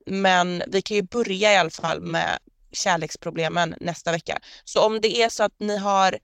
men 0.06 0.62
vi 0.66 0.82
kan 0.82 0.96
ju 0.96 1.02
börja 1.02 1.52
i 1.52 1.56
alla 1.56 1.70
fall 1.70 2.00
med 2.00 2.38
kärleksproblemen 2.72 3.74
nästa 3.80 4.12
vecka. 4.12 4.38
Så 4.64 4.86
om 4.86 5.00
det 5.00 5.22
är 5.22 5.28
så 5.28 5.42
att 5.42 5.60
ni 5.60 5.76
har 5.76 6.18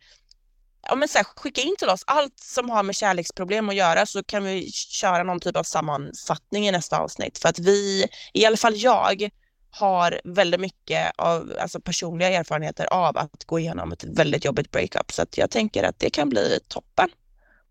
ja, 0.82 0.94
men 0.94 1.08
så 1.08 1.18
här, 1.18 1.24
skicka 1.24 1.60
in 1.60 1.76
till 1.78 1.88
oss 1.88 2.04
allt 2.06 2.38
som 2.40 2.70
har 2.70 2.82
med 2.82 2.94
kärleksproblem 2.94 3.68
att 3.68 3.74
göra 3.74 4.06
så 4.06 4.24
kan 4.24 4.44
vi 4.44 4.70
köra 4.72 5.22
någon 5.22 5.40
typ 5.40 5.56
av 5.56 5.62
sammanfattning 5.62 6.68
i 6.68 6.72
nästa 6.72 6.98
avsnitt. 6.98 7.38
För 7.38 7.48
att 7.48 7.58
vi, 7.58 8.06
i 8.32 8.46
alla 8.46 8.56
fall 8.56 8.76
jag, 8.76 9.30
har 9.70 10.20
väldigt 10.24 10.60
mycket 10.60 11.12
av 11.16 11.52
alltså 11.60 11.80
personliga 11.80 12.28
erfarenheter 12.28 12.86
av 12.92 13.18
att 13.18 13.44
gå 13.44 13.58
igenom 13.58 13.92
ett 13.92 14.04
väldigt 14.04 14.44
jobbigt 14.44 14.70
breakup. 14.70 15.12
Så 15.12 15.22
att 15.22 15.38
jag 15.38 15.50
tänker 15.50 15.82
att 15.82 15.98
det 15.98 16.10
kan 16.10 16.28
bli 16.28 16.58
toppen. 16.68 17.08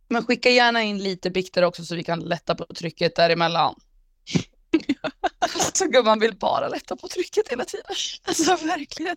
Men 0.08 0.26
skicka 0.26 0.50
gärna 0.50 0.84
in 0.84 0.98
lite 0.98 1.30
bikter 1.30 1.64
också 1.64 1.86
så 1.86 1.96
vi 1.96 2.04
kan 2.04 2.20
lätta 2.20 2.56
på 2.56 2.66
trycket 2.76 3.16
däremellan. 3.16 3.76
alltså 5.40 5.86
gumman 5.86 6.20
vill 6.20 6.36
bara 6.36 6.68
lätta 6.68 6.96
på 6.96 7.08
trycket 7.08 7.48
hela 7.50 7.66
tiden. 7.66 7.86
Alltså 8.24 8.56
verkligen. 8.66 9.16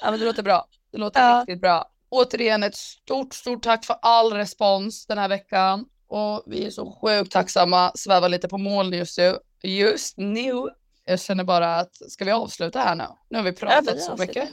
ja 0.00 0.10
men 0.10 0.20
det 0.20 0.26
låter 0.26 0.42
bra. 0.42 0.66
Det 0.92 0.98
låter 0.98 1.20
ja. 1.20 1.40
riktigt 1.40 1.60
bra. 1.60 1.90
Återigen 2.08 2.62
ett 2.62 2.76
stort, 2.76 3.34
stort 3.34 3.62
tack 3.62 3.84
för 3.84 3.96
all 4.02 4.32
respons 4.32 5.06
den 5.06 5.18
här 5.18 5.28
veckan. 5.28 5.84
Och 6.08 6.42
vi 6.46 6.66
är 6.66 6.70
så 6.70 6.98
sjukt 7.02 7.32
tacksamma, 7.32 7.92
svävar 7.94 8.28
lite 8.28 8.48
på 8.48 8.58
moln 8.58 8.92
just 8.92 9.18
nu. 9.18 9.38
Just 9.62 10.16
nu 10.16 10.68
jag 11.04 11.20
känner 11.20 11.44
bara 11.44 11.76
att, 11.76 12.10
ska 12.10 12.24
vi 12.24 12.30
avsluta 12.30 12.80
här 12.80 12.94
nu? 12.94 13.06
Nu 13.30 13.38
har 13.38 13.44
vi 13.44 13.52
pratat 13.52 13.84
ja, 13.86 13.92
vi 13.94 14.00
så 14.00 14.16
mycket. 14.16 14.48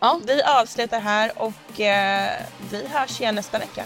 Ja. 0.00 0.20
Vi 0.26 0.42
avslutar 0.42 1.00
här 1.00 1.32
och 1.36 1.80
eh, 1.80 2.30
vi 2.70 2.86
hörs 2.86 3.20
igen 3.20 3.34
nästa 3.34 3.58
vecka. 3.58 3.84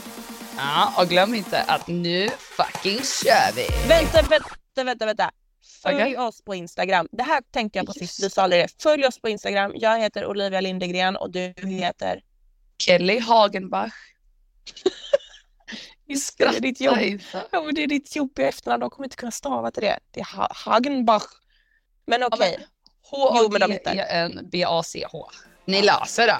Ja, 0.56 0.92
och 0.98 1.08
glöm 1.08 1.34
inte 1.34 1.62
att 1.62 1.86
nu 1.86 2.28
fucking 2.28 2.98
kör 2.98 3.52
vi! 3.56 3.88
Vänta, 3.88 4.22
vänta, 4.22 4.84
vänta, 4.84 5.06
vänta. 5.06 5.30
Följ 5.82 5.96
okay. 5.96 6.16
oss 6.16 6.42
på 6.44 6.54
Instagram. 6.54 7.08
Det 7.12 7.22
här 7.22 7.42
tänkte 7.50 7.78
jag 7.78 7.86
på 7.86 7.92
sist, 7.92 8.24
vi 8.24 8.30
sa 8.30 8.48
det. 8.48 8.82
Följ 8.82 9.06
oss 9.06 9.20
på 9.20 9.28
Instagram. 9.28 9.72
Jag 9.74 10.00
heter 10.00 10.26
Olivia 10.26 10.60
Lindegren 10.60 11.16
och 11.16 11.30
du 11.30 11.54
heter? 11.56 12.20
Kelly 12.78 13.18
Hagenbach. 13.18 13.92
Vi 16.06 16.16
skrattar. 16.16 16.52
Det 16.52 16.58
är 16.58 16.60
ditt 16.60 16.80
jobb. 16.80 16.98
Ja, 17.50 17.62
men 17.62 17.74
det 17.74 17.82
är 17.82 17.86
ditt 17.86 18.16
jobbiga 18.16 18.48
efternamn. 18.48 18.80
De 18.80 18.90
kommer 18.90 19.06
inte 19.06 19.16
kunna 19.16 19.32
stava 19.32 19.70
till 19.70 19.82
det. 19.82 19.98
Det 20.10 20.20
är 20.20 20.26
Hagenbach. 20.64 21.41
Men 22.06 22.22
okej. 22.22 22.52
Okay. 22.52 22.64
H-A-G-E-N-B-A-C-H. 23.10 23.90
Ni 25.64 25.82
löser 25.82 26.26
det. 26.26 26.38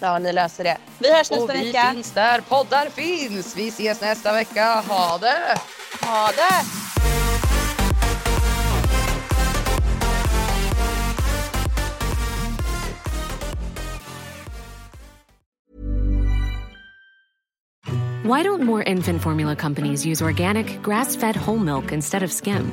Ja, 0.00 0.18
ni 0.18 0.32
löser 0.32 0.64
det. 0.64 0.78
Vi 0.98 1.12
hörs 1.12 1.30
nästa 1.30 1.46
vecka. 1.46 1.60
Och 1.60 1.64
vi 1.64 1.72
finns 1.94 2.12
där 2.12 2.40
poddar 2.40 2.86
finns. 2.90 3.56
Vi 3.56 3.68
ses 3.68 4.00
nästa 4.00 4.32
vecka. 4.32 4.84
Ha 4.88 5.18
det! 5.18 5.58
Ha 6.02 6.30
det! 6.36 6.64
Why 18.22 18.42
don't 18.42 18.62
more 18.62 18.82
infant 18.82 19.22
formula 19.22 19.56
companies 19.56 20.06
use 20.06 20.24
organic, 20.24 20.82
grass 20.82 21.16
fed 21.16 21.36
whole 21.36 21.58
milk 21.58 21.92
instead 21.92 22.22
of 22.22 22.30
skim? 22.30 22.72